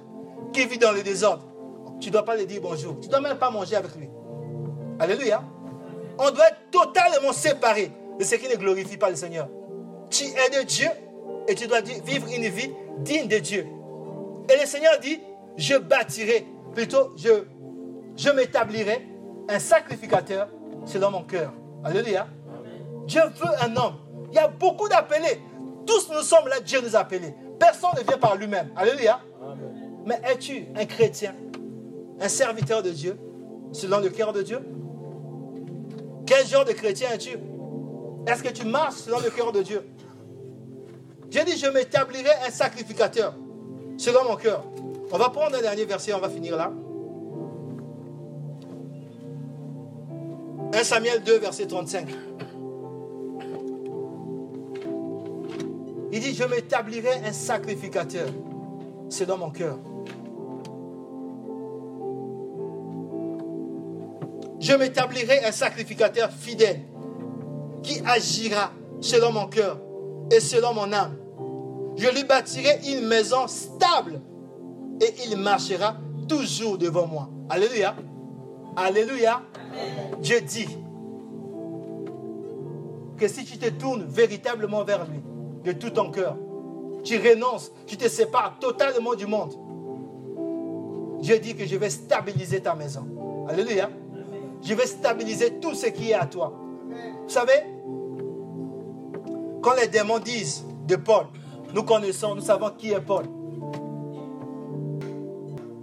qui 0.53 0.67
vit 0.67 0.79
dans 0.79 0.93
le 0.93 1.03
désordre, 1.03 1.45
tu 2.01 2.09
ne 2.09 2.13
dois 2.13 2.25
pas 2.25 2.37
lui 2.37 2.47
dire 2.47 2.61
bonjour. 2.63 2.99
Tu 3.01 3.07
ne 3.09 3.13
dois 3.13 3.21
même 3.21 3.39
pas 3.39 3.51
manger 3.51 3.77
avec 3.77 3.95
lui. 3.97 4.09
Alléluia. 4.99 5.43
On 6.19 6.31
doit 6.31 6.49
être 6.49 6.71
totalement 6.71 7.33
séparé 7.33 7.91
de 8.19 8.25
ce 8.25 8.37
qui 8.37 8.49
ne 8.49 8.55
glorifie 8.55 8.97
pas 8.97 9.11
le 9.11 9.17
Seigneur. 9.17 9.49
Tu 10.11 10.25
es 10.25 10.61
de 10.61 10.65
Dieu 10.65 10.89
et 11.49 11.55
tu 11.55 11.66
dois 11.66 11.80
vivre 11.80 12.26
une 12.34 12.49
vie 12.49 12.70
digne 12.99 13.28
de 13.28 13.38
Dieu. 13.38 13.66
Et 14.49 14.61
le 14.61 14.66
Seigneur 14.66 14.99
dit, 15.01 15.20
je 15.57 15.76
bâtirai, 15.76 16.47
plutôt 16.72 17.12
je, 17.16 17.45
je 18.16 18.30
m'établirai 18.30 19.07
un 19.49 19.59
sacrificateur 19.59 20.49
selon 20.84 21.11
mon 21.11 21.22
cœur. 21.22 21.53
Alléluia. 21.84 22.26
Dieu 23.07 23.22
veut 23.36 23.51
un 23.62 23.76
homme. 23.76 23.97
Il 24.30 24.36
y 24.36 24.38
a 24.38 24.49
beaucoup 24.49 24.88
d'appelés. 24.88 25.40
Tous 25.86 26.11
nous 26.12 26.22
sommes 26.22 26.49
là, 26.49 26.61
Dieu 26.61 26.80
nous 26.82 26.97
a 26.97 27.01
appelés. 27.01 27.34
Personne 27.59 27.90
ne 27.97 28.03
vient 28.03 28.18
par 28.18 28.36
lui-même. 28.36 28.70
Alléluia. 28.74 29.20
Mais 30.07 30.20
es-tu 30.24 30.66
un 30.76 30.84
chrétien, 30.84 31.34
un 32.20 32.28
serviteur 32.28 32.82
de 32.82 32.90
Dieu, 32.90 33.18
selon 33.72 34.01
le 34.01 34.11
cœur 34.11 34.32
de 34.32 34.42
Dieu? 34.42 34.59
Quel 36.26 36.47
genre 36.47 36.64
de 36.64 36.72
chrétien 36.72 37.09
es-tu? 37.12 37.36
Est-ce 38.26 38.42
que 38.42 38.49
tu 38.49 38.66
marches 38.66 38.95
selon 38.95 39.20
le 39.20 39.30
cœur 39.30 39.53
de 39.53 39.62
Dieu? 39.62 39.86
Dieu 41.31 41.45
dit, 41.45 41.57
je 41.57 41.66
m'établirai 41.66 42.31
un 42.47 42.51
sacrificateur 42.51 43.35
selon 43.97 44.25
mon 44.25 44.37
cœur. 44.37 44.64
On 45.12 45.18
va 45.18 45.31
prendre 45.31 45.57
un 45.57 45.61
dernier 45.61 45.85
verset, 45.85 46.12
on 46.14 46.20
va 46.20 46.29
finir 46.29 46.57
là. 46.57 46.72
1 50.72 50.83
Samuel 50.83 51.22
2, 51.22 51.39
verset 51.39 51.66
35. 51.66 52.09
Il 56.12 56.20
dit, 56.20 56.35
je 56.35 56.45
m'établirai 56.45 57.25
un 57.25 57.33
sacrificateur 57.33 58.29
selon 59.09 59.39
mon 59.39 59.51
cœur. 59.51 59.79
Je 64.61 64.72
m'établirai 64.72 65.45
un 65.45 65.53
sacrificateur 65.53 66.31
fidèle 66.31 66.81
qui 67.83 68.01
agira 68.07 68.72
selon 69.01 69.31
mon 69.31 69.47
cœur 69.47 69.79
et 70.31 70.41
selon 70.41 70.75
mon 70.75 70.93
âme. 70.93 71.16
Je 71.97 72.09
lui 72.09 72.25
bâtirai 72.25 72.81
une 72.89 73.07
maison 73.07 73.47
stable 73.47 74.20
et 75.01 75.12
il 75.27 75.37
marchera 75.39 75.97
toujours 76.29 76.79
devant 76.79 77.07
moi. 77.07 77.29
Alléluia. 77.49 77.95
Alléluia. 78.77 79.43
Dieu 80.20 80.41
dit 80.41 80.68
que 83.16 83.29
si 83.29 83.45
tu 83.45 83.59
te 83.59 83.68
tournes 83.70 84.05
véritablement 84.05 84.85
vers 84.85 85.07
lui, 85.09 85.20
de 85.64 85.72
tout 85.72 85.91
ton 85.91 86.11
cœur, 86.11 86.37
tu 87.05 87.16
renonces, 87.16 87.70
tu 87.87 87.97
te 87.97 88.09
sépares 88.09 88.59
totalement 88.61 89.14
du 89.14 89.27
monde, 89.27 89.55
Dieu 91.20 91.39
dit 91.39 91.55
que 91.55 91.64
je 91.64 91.77
vais 91.77 91.91
stabiliser 91.91 92.61
ta 92.61 92.75
maison. 92.75 93.47
Alléluia. 93.49 93.89
Je 94.62 94.75
vais 94.75 94.87
stabiliser 94.87 95.59
tout 95.61 95.75
ce 95.75 95.87
qui 95.87 96.11
est 96.11 96.14
à 96.14 96.27
toi. 96.27 96.53
Vous 97.22 97.29
savez, 97.29 97.53
quand 99.65 99.73
les 99.81 99.89
démons 99.89 100.19
disent 100.19 100.62
de 100.87 100.97
Paul, 100.97 101.25
nous 101.73 101.83
connaissons, 101.83 102.35
nous 102.35 102.43
savons 102.43 102.71
qui 102.77 102.93
est 102.93 103.01
Paul. 103.01 103.25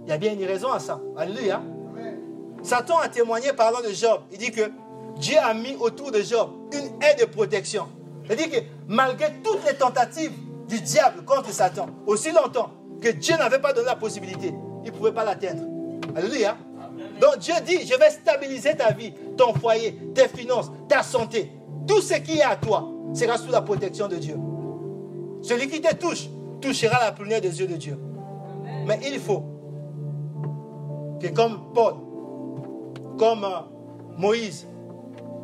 Il 0.06 0.08
y 0.08 0.12
a 0.12 0.18
bien 0.18 0.32
une 0.34 0.44
raison 0.44 0.70
à 0.70 0.78
ça. 0.78 1.00
Alléluia. 1.16 1.60
Satan 2.62 2.98
a 2.98 3.08
témoigné 3.08 3.52
parlant 3.52 3.80
de 3.80 3.92
Job. 3.92 4.20
Il 4.30 4.38
dit 4.38 4.52
que 4.52 4.70
Dieu 5.16 5.36
a 5.42 5.52
mis 5.52 5.74
autour 5.80 6.12
de 6.12 6.22
Job 6.22 6.50
une 6.72 7.02
aide 7.02 7.18
de 7.20 7.24
protection. 7.24 7.88
C'est-à-dire 8.24 8.50
que 8.50 8.64
malgré 8.86 9.32
toutes 9.42 9.66
les 9.66 9.74
tentatives 9.74 10.32
du 10.68 10.80
diable 10.80 11.24
contre 11.24 11.50
Satan, 11.50 11.86
aussi 12.06 12.30
longtemps 12.30 12.70
que 13.00 13.08
Dieu 13.08 13.36
n'avait 13.36 13.58
pas 13.58 13.72
donné 13.72 13.86
la 13.86 13.96
possibilité, 13.96 14.54
il 14.84 14.92
ne 14.92 14.96
pouvait 14.96 15.12
pas 15.12 15.24
l'atteindre. 15.24 15.64
Alléluia. 16.14 16.56
Donc 17.20 17.38
Dieu 17.38 17.54
dit, 17.66 17.84
je 17.84 17.98
vais 17.98 18.10
stabiliser 18.10 18.76
ta 18.76 18.92
vie, 18.92 19.12
ton 19.36 19.52
foyer, 19.54 19.98
tes 20.14 20.28
finances, 20.28 20.70
ta 20.88 21.02
santé. 21.02 21.50
Tout 21.88 22.00
ce 22.00 22.14
qui 22.14 22.38
est 22.38 22.44
à 22.44 22.54
toi 22.54 22.91
sera 23.12 23.38
sous 23.38 23.50
la 23.50 23.62
protection 23.62 24.08
de 24.08 24.16
Dieu. 24.16 24.36
Celui 25.42 25.68
qui 25.68 25.80
te 25.80 25.94
touche 25.94 26.28
touchera 26.60 27.04
la 27.04 27.12
prunelle 27.12 27.40
des 27.40 27.60
yeux 27.60 27.66
de 27.66 27.76
Dieu. 27.76 27.98
Mais 28.86 28.98
il 29.04 29.18
faut 29.18 29.42
que 31.20 31.28
comme 31.28 31.72
Paul, 31.74 31.94
comme 33.18 33.44
euh, 33.44 34.16
Moïse, 34.16 34.66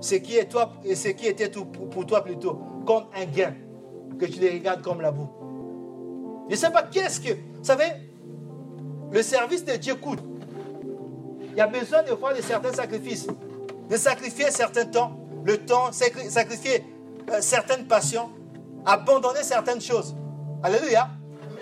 ce 0.00 0.14
qui 0.16 0.36
est 0.36 0.46
toi 0.46 0.72
et 0.84 0.94
ce 0.94 1.08
qui 1.08 1.26
était 1.26 1.50
tout 1.50 1.64
pour 1.64 2.06
toi 2.06 2.22
plutôt, 2.22 2.58
comme 2.86 3.04
un 3.14 3.24
gain, 3.26 3.54
que 4.18 4.26
tu 4.26 4.40
les 4.40 4.50
regardes 4.50 4.82
comme 4.82 5.00
la 5.00 5.10
boue. 5.10 5.28
Je 6.48 6.54
ne 6.54 6.58
sais 6.58 6.70
pas 6.70 6.82
qu'est-ce 6.82 7.20
que. 7.20 7.32
Vous 7.32 7.64
savez, 7.64 7.84
le 9.10 9.22
service 9.22 9.64
de 9.64 9.72
Dieu 9.76 9.94
coûte. 9.96 10.20
Il 11.50 11.56
y 11.56 11.60
a 11.60 11.66
besoin 11.66 12.02
de 12.02 12.08
faire 12.08 12.34
de 12.34 12.42
certains 12.42 12.72
sacrifices, 12.72 13.26
de 13.90 13.96
sacrifier 13.96 14.50
certains 14.50 14.86
temps, 14.86 15.18
le 15.44 15.58
temps, 15.58 15.90
sacrifier 15.92 16.84
certaines 17.40 17.86
passions, 17.86 18.30
abandonner 18.84 19.42
certaines 19.42 19.80
choses. 19.80 20.14
Alléluia. 20.62 21.08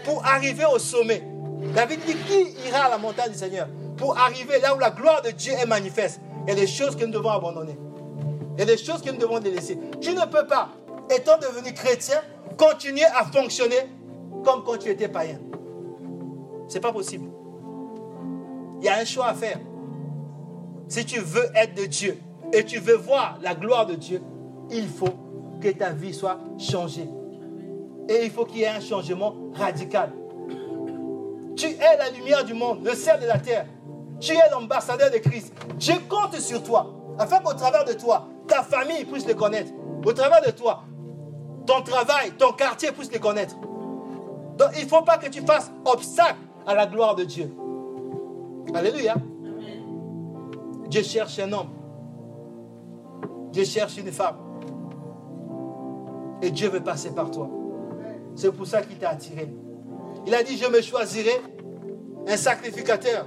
Pour 0.05 0.25
arriver 0.25 0.65
au 0.73 0.79
sommet. 0.79 1.23
David 1.75 2.01
dit 2.07 2.15
qui 2.15 2.69
ira 2.69 2.85
à 2.85 2.91
la 2.91 2.99
montagne 2.99 3.33
du 3.33 3.39
Seigneur 3.39 3.67
Pour 3.97 4.17
arriver 4.19 4.61
là 4.61 4.75
où 4.75 4.79
la 4.79 4.91
gloire 4.91 5.23
de 5.23 5.31
Dieu 5.31 5.53
est 5.53 5.67
manifeste? 5.67 6.21
Il 6.47 6.51
y 6.51 6.53
a 6.53 6.55
des 6.55 6.67
choses 6.67 6.95
que 6.95 7.05
nous 7.05 7.13
devons 7.13 7.31
abandonner. 7.31 7.77
Il 8.57 8.61
y 8.61 8.63
a 8.63 8.67
des 8.67 8.77
choses 8.77 9.03
que 9.03 9.11
nous 9.11 9.19
devons 9.19 9.41
délaisser. 9.41 9.79
Tu 10.01 10.15
ne 10.15 10.25
peux 10.25 10.47
pas, 10.47 10.71
étant 11.15 11.39
devenu 11.39 11.75
chrétien, 11.75 12.21
continuer 12.57 13.05
à 13.05 13.25
fonctionner 13.25 13.89
comme 14.45 14.63
quand 14.65 14.79
tu 14.79 14.89
étais 14.89 15.09
païen. 15.09 15.39
Ce 16.69 16.75
n'est 16.75 16.81
pas 16.81 16.93
possible. 16.93 17.29
Il 18.81 18.87
y 18.87 18.89
a 18.89 18.99
un 18.99 19.05
choix 19.05 19.29
à 19.29 19.35
faire. 19.35 19.59
Si 20.89 21.05
tu 21.05 21.19
veux 21.19 21.51
être 21.55 21.75
de 21.75 21.87
Dieu 21.87 22.19
et 22.53 22.65
tu 22.65 22.79
veux 22.79 22.97
voir 22.97 23.39
la 23.43 23.55
gloire 23.55 23.87
de 23.87 23.95
Dieu, 23.95 24.23
il 24.71 24.89
faut 24.89 25.15
que 25.61 25.69
ta 25.69 25.91
vie 25.91 26.15
soit 26.15 26.39
changée. 26.59 27.09
Et 28.09 28.25
il 28.25 28.31
faut 28.31 28.45
qu'il 28.45 28.59
y 28.59 28.63
ait 28.63 28.69
un 28.69 28.81
changement 28.81 29.35
radical. 29.55 30.13
Tu 31.57 31.67
es 31.67 31.97
la 31.99 32.11
lumière 32.11 32.45
du 32.45 32.55
monde, 32.55 32.85
le 32.85 32.95
sel 32.95 33.21
de 33.21 33.27
la 33.27 33.39
terre. 33.39 33.67
Tu 34.21 34.33
es 34.33 34.51
l'ambassadeur 34.51 35.11
de 35.11 35.19
Christ. 35.19 35.53
Dieu 35.77 35.95
compte 36.09 36.37
sur 36.37 36.63
toi, 36.63 36.95
afin 37.19 37.41
qu'au 37.41 37.55
travers 37.55 37.85
de 37.85 37.93
toi, 37.95 38.29
ta 38.47 38.63
famille 38.63 39.05
puisse 39.05 39.27
le 39.27 39.35
connaître. 39.35 39.73
Au 40.05 40.13
travers 40.13 40.43
de 40.45 40.51
toi, 40.51 40.85
ton 41.67 41.83
travail, 41.83 42.33
ton 42.39 42.53
quartier 42.53 42.93
puisse 42.93 43.13
le 43.13 43.19
connaître. 43.19 43.57
Donc 44.57 44.69
il 44.77 44.85
ne 44.85 44.89
faut 44.89 45.03
pas 45.03 45.19
que 45.19 45.29
tu 45.29 45.41
fasses 45.43 45.71
obstacle 45.85 46.39
à 46.67 46.75
la 46.75 46.87
gloire 46.87 47.15
de 47.15 47.25
Dieu. 47.25 47.53
Alléluia. 48.75 49.15
Dieu 50.89 51.03
cherche 51.03 51.39
un 51.39 51.53
homme. 51.53 51.71
Dieu 53.53 53.65
cherche 53.65 53.97
une 53.99 54.13
femme. 54.13 54.37
Et 56.43 56.51
Dieu 56.51 56.69
veut 56.69 56.83
passer 56.83 57.11
par 57.11 57.31
toi. 57.31 57.49
C'est 58.35 58.53
pour 58.53 58.67
ça 58.67 58.83
qu'il 58.83 58.99
t'a 58.99 59.11
attiré. 59.11 59.49
Il 60.27 60.35
a 60.35 60.43
dit, 60.43 60.57
je 60.57 60.69
me 60.71 60.81
choisirai 60.81 61.41
un 62.29 62.37
sacrificateur 62.37 63.27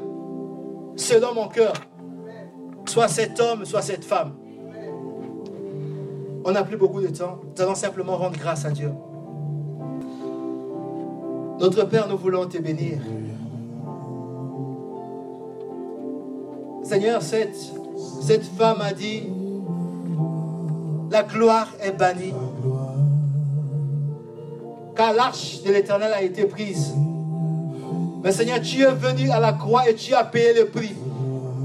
selon 0.95 1.33
mon 1.33 1.47
cœur. 1.47 1.73
Soit 2.85 3.07
cet 3.07 3.39
homme, 3.39 3.65
soit 3.65 3.81
cette 3.81 4.03
femme. 4.03 4.33
On 6.45 6.51
n'a 6.51 6.63
plus 6.63 6.77
beaucoup 6.77 7.01
de 7.01 7.07
temps. 7.07 7.39
Nous 7.55 7.63
allons 7.63 7.75
simplement 7.75 8.17
rendre 8.17 8.37
grâce 8.37 8.65
à 8.65 8.71
Dieu. 8.71 8.91
Notre 11.59 11.83
Père, 11.85 12.07
nous 12.07 12.17
voulons 12.17 12.45
te 12.47 12.57
bénir. 12.57 12.99
Seigneur, 16.83 17.21
cette, 17.21 17.57
cette 18.21 18.45
femme 18.45 18.81
a 18.81 18.93
dit, 18.93 19.23
la 21.11 21.23
gloire 21.23 21.67
est 21.81 21.91
bannie 21.91 22.33
car 24.99 25.13
l'arche 25.13 25.61
de 25.65 25.71
l'éternel 25.71 26.11
a 26.11 26.21
été 26.21 26.43
prise. 26.43 26.93
Mais 28.21 28.33
Seigneur, 28.33 28.59
tu 28.59 28.81
es 28.81 28.91
venu 28.91 29.31
à 29.31 29.39
la 29.39 29.53
croix 29.53 29.89
et 29.89 29.95
tu 29.95 30.13
as 30.13 30.25
payé 30.25 30.53
le 30.53 30.65
prix. 30.65 30.93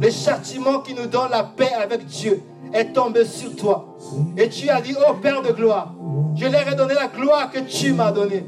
Le 0.00 0.08
châtiment 0.08 0.78
qui 0.78 0.94
nous 0.94 1.06
donne 1.06 1.32
la 1.32 1.42
paix 1.42 1.72
avec 1.82 2.06
Dieu 2.06 2.40
est 2.72 2.92
tombé 2.92 3.24
sur 3.24 3.56
toi. 3.56 3.96
Et 4.36 4.48
tu 4.48 4.70
as 4.70 4.80
dit, 4.80 4.94
oh 5.04 5.14
Père 5.14 5.42
de 5.42 5.50
gloire, 5.50 5.94
je 6.36 6.46
leur 6.46 6.68
ai 6.68 6.76
donné 6.76 6.94
la 6.94 7.08
gloire 7.08 7.50
que 7.50 7.58
tu 7.58 7.92
m'as 7.92 8.12
donnée. 8.12 8.44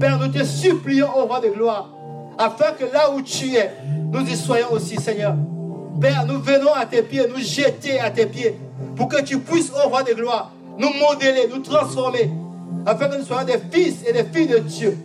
Père, 0.00 0.18
nous 0.18 0.28
te 0.28 0.42
supplions, 0.44 1.08
oh 1.14 1.26
roi 1.26 1.40
de 1.40 1.48
gloire, 1.48 1.90
afin 2.38 2.72
que 2.72 2.84
là 2.84 3.10
où 3.14 3.20
tu 3.20 3.54
es, 3.54 3.70
nous 4.10 4.26
y 4.26 4.34
soyons 4.34 4.72
aussi, 4.72 4.96
Seigneur. 4.96 5.34
Père, 6.00 6.24
nous 6.26 6.40
venons 6.40 6.72
à 6.72 6.86
tes 6.86 7.02
pieds, 7.02 7.26
nous 7.28 7.42
jeter 7.42 8.00
à 8.00 8.10
tes 8.10 8.24
pieds, 8.24 8.58
pour 8.96 9.08
que 9.08 9.20
tu 9.20 9.40
puisses, 9.40 9.70
oh 9.76 9.90
roi 9.90 10.02
de 10.04 10.14
gloire, 10.14 10.52
nous 10.78 10.88
modeler, 10.88 11.48
nous 11.54 11.60
transformer, 11.60 12.30
afin 12.86 13.08
que 13.08 13.18
nous 13.18 13.24
soyons 13.24 13.46
des 13.46 13.58
fils 13.70 14.04
et 14.06 14.12
des 14.12 14.24
filles 14.24 14.48
de 14.48 14.58
Dieu 14.58 14.96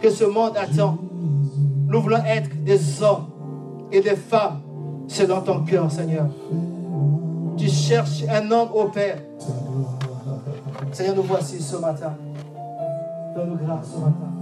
que 0.00 0.10
ce 0.10 0.24
monde 0.24 0.56
attend. 0.56 0.98
Nous 1.86 2.00
voulons 2.00 2.24
être 2.24 2.50
des 2.64 3.02
hommes 3.02 3.26
et 3.92 4.00
des 4.00 4.16
femmes 4.16 4.60
selon 5.08 5.40
ton 5.40 5.64
cœur, 5.64 5.90
Seigneur. 5.90 6.26
Tu 7.56 7.68
cherches 7.68 8.24
un 8.28 8.50
homme 8.50 8.70
au 8.74 8.84
Père. 8.84 9.18
Seigneur, 10.92 11.16
nous 11.16 11.22
voici 11.22 11.60
ce 11.60 11.76
matin. 11.76 12.14
Fais-nous 13.34 13.56
grâce 13.56 13.86
ce 13.92 13.98
matin. 13.98 14.39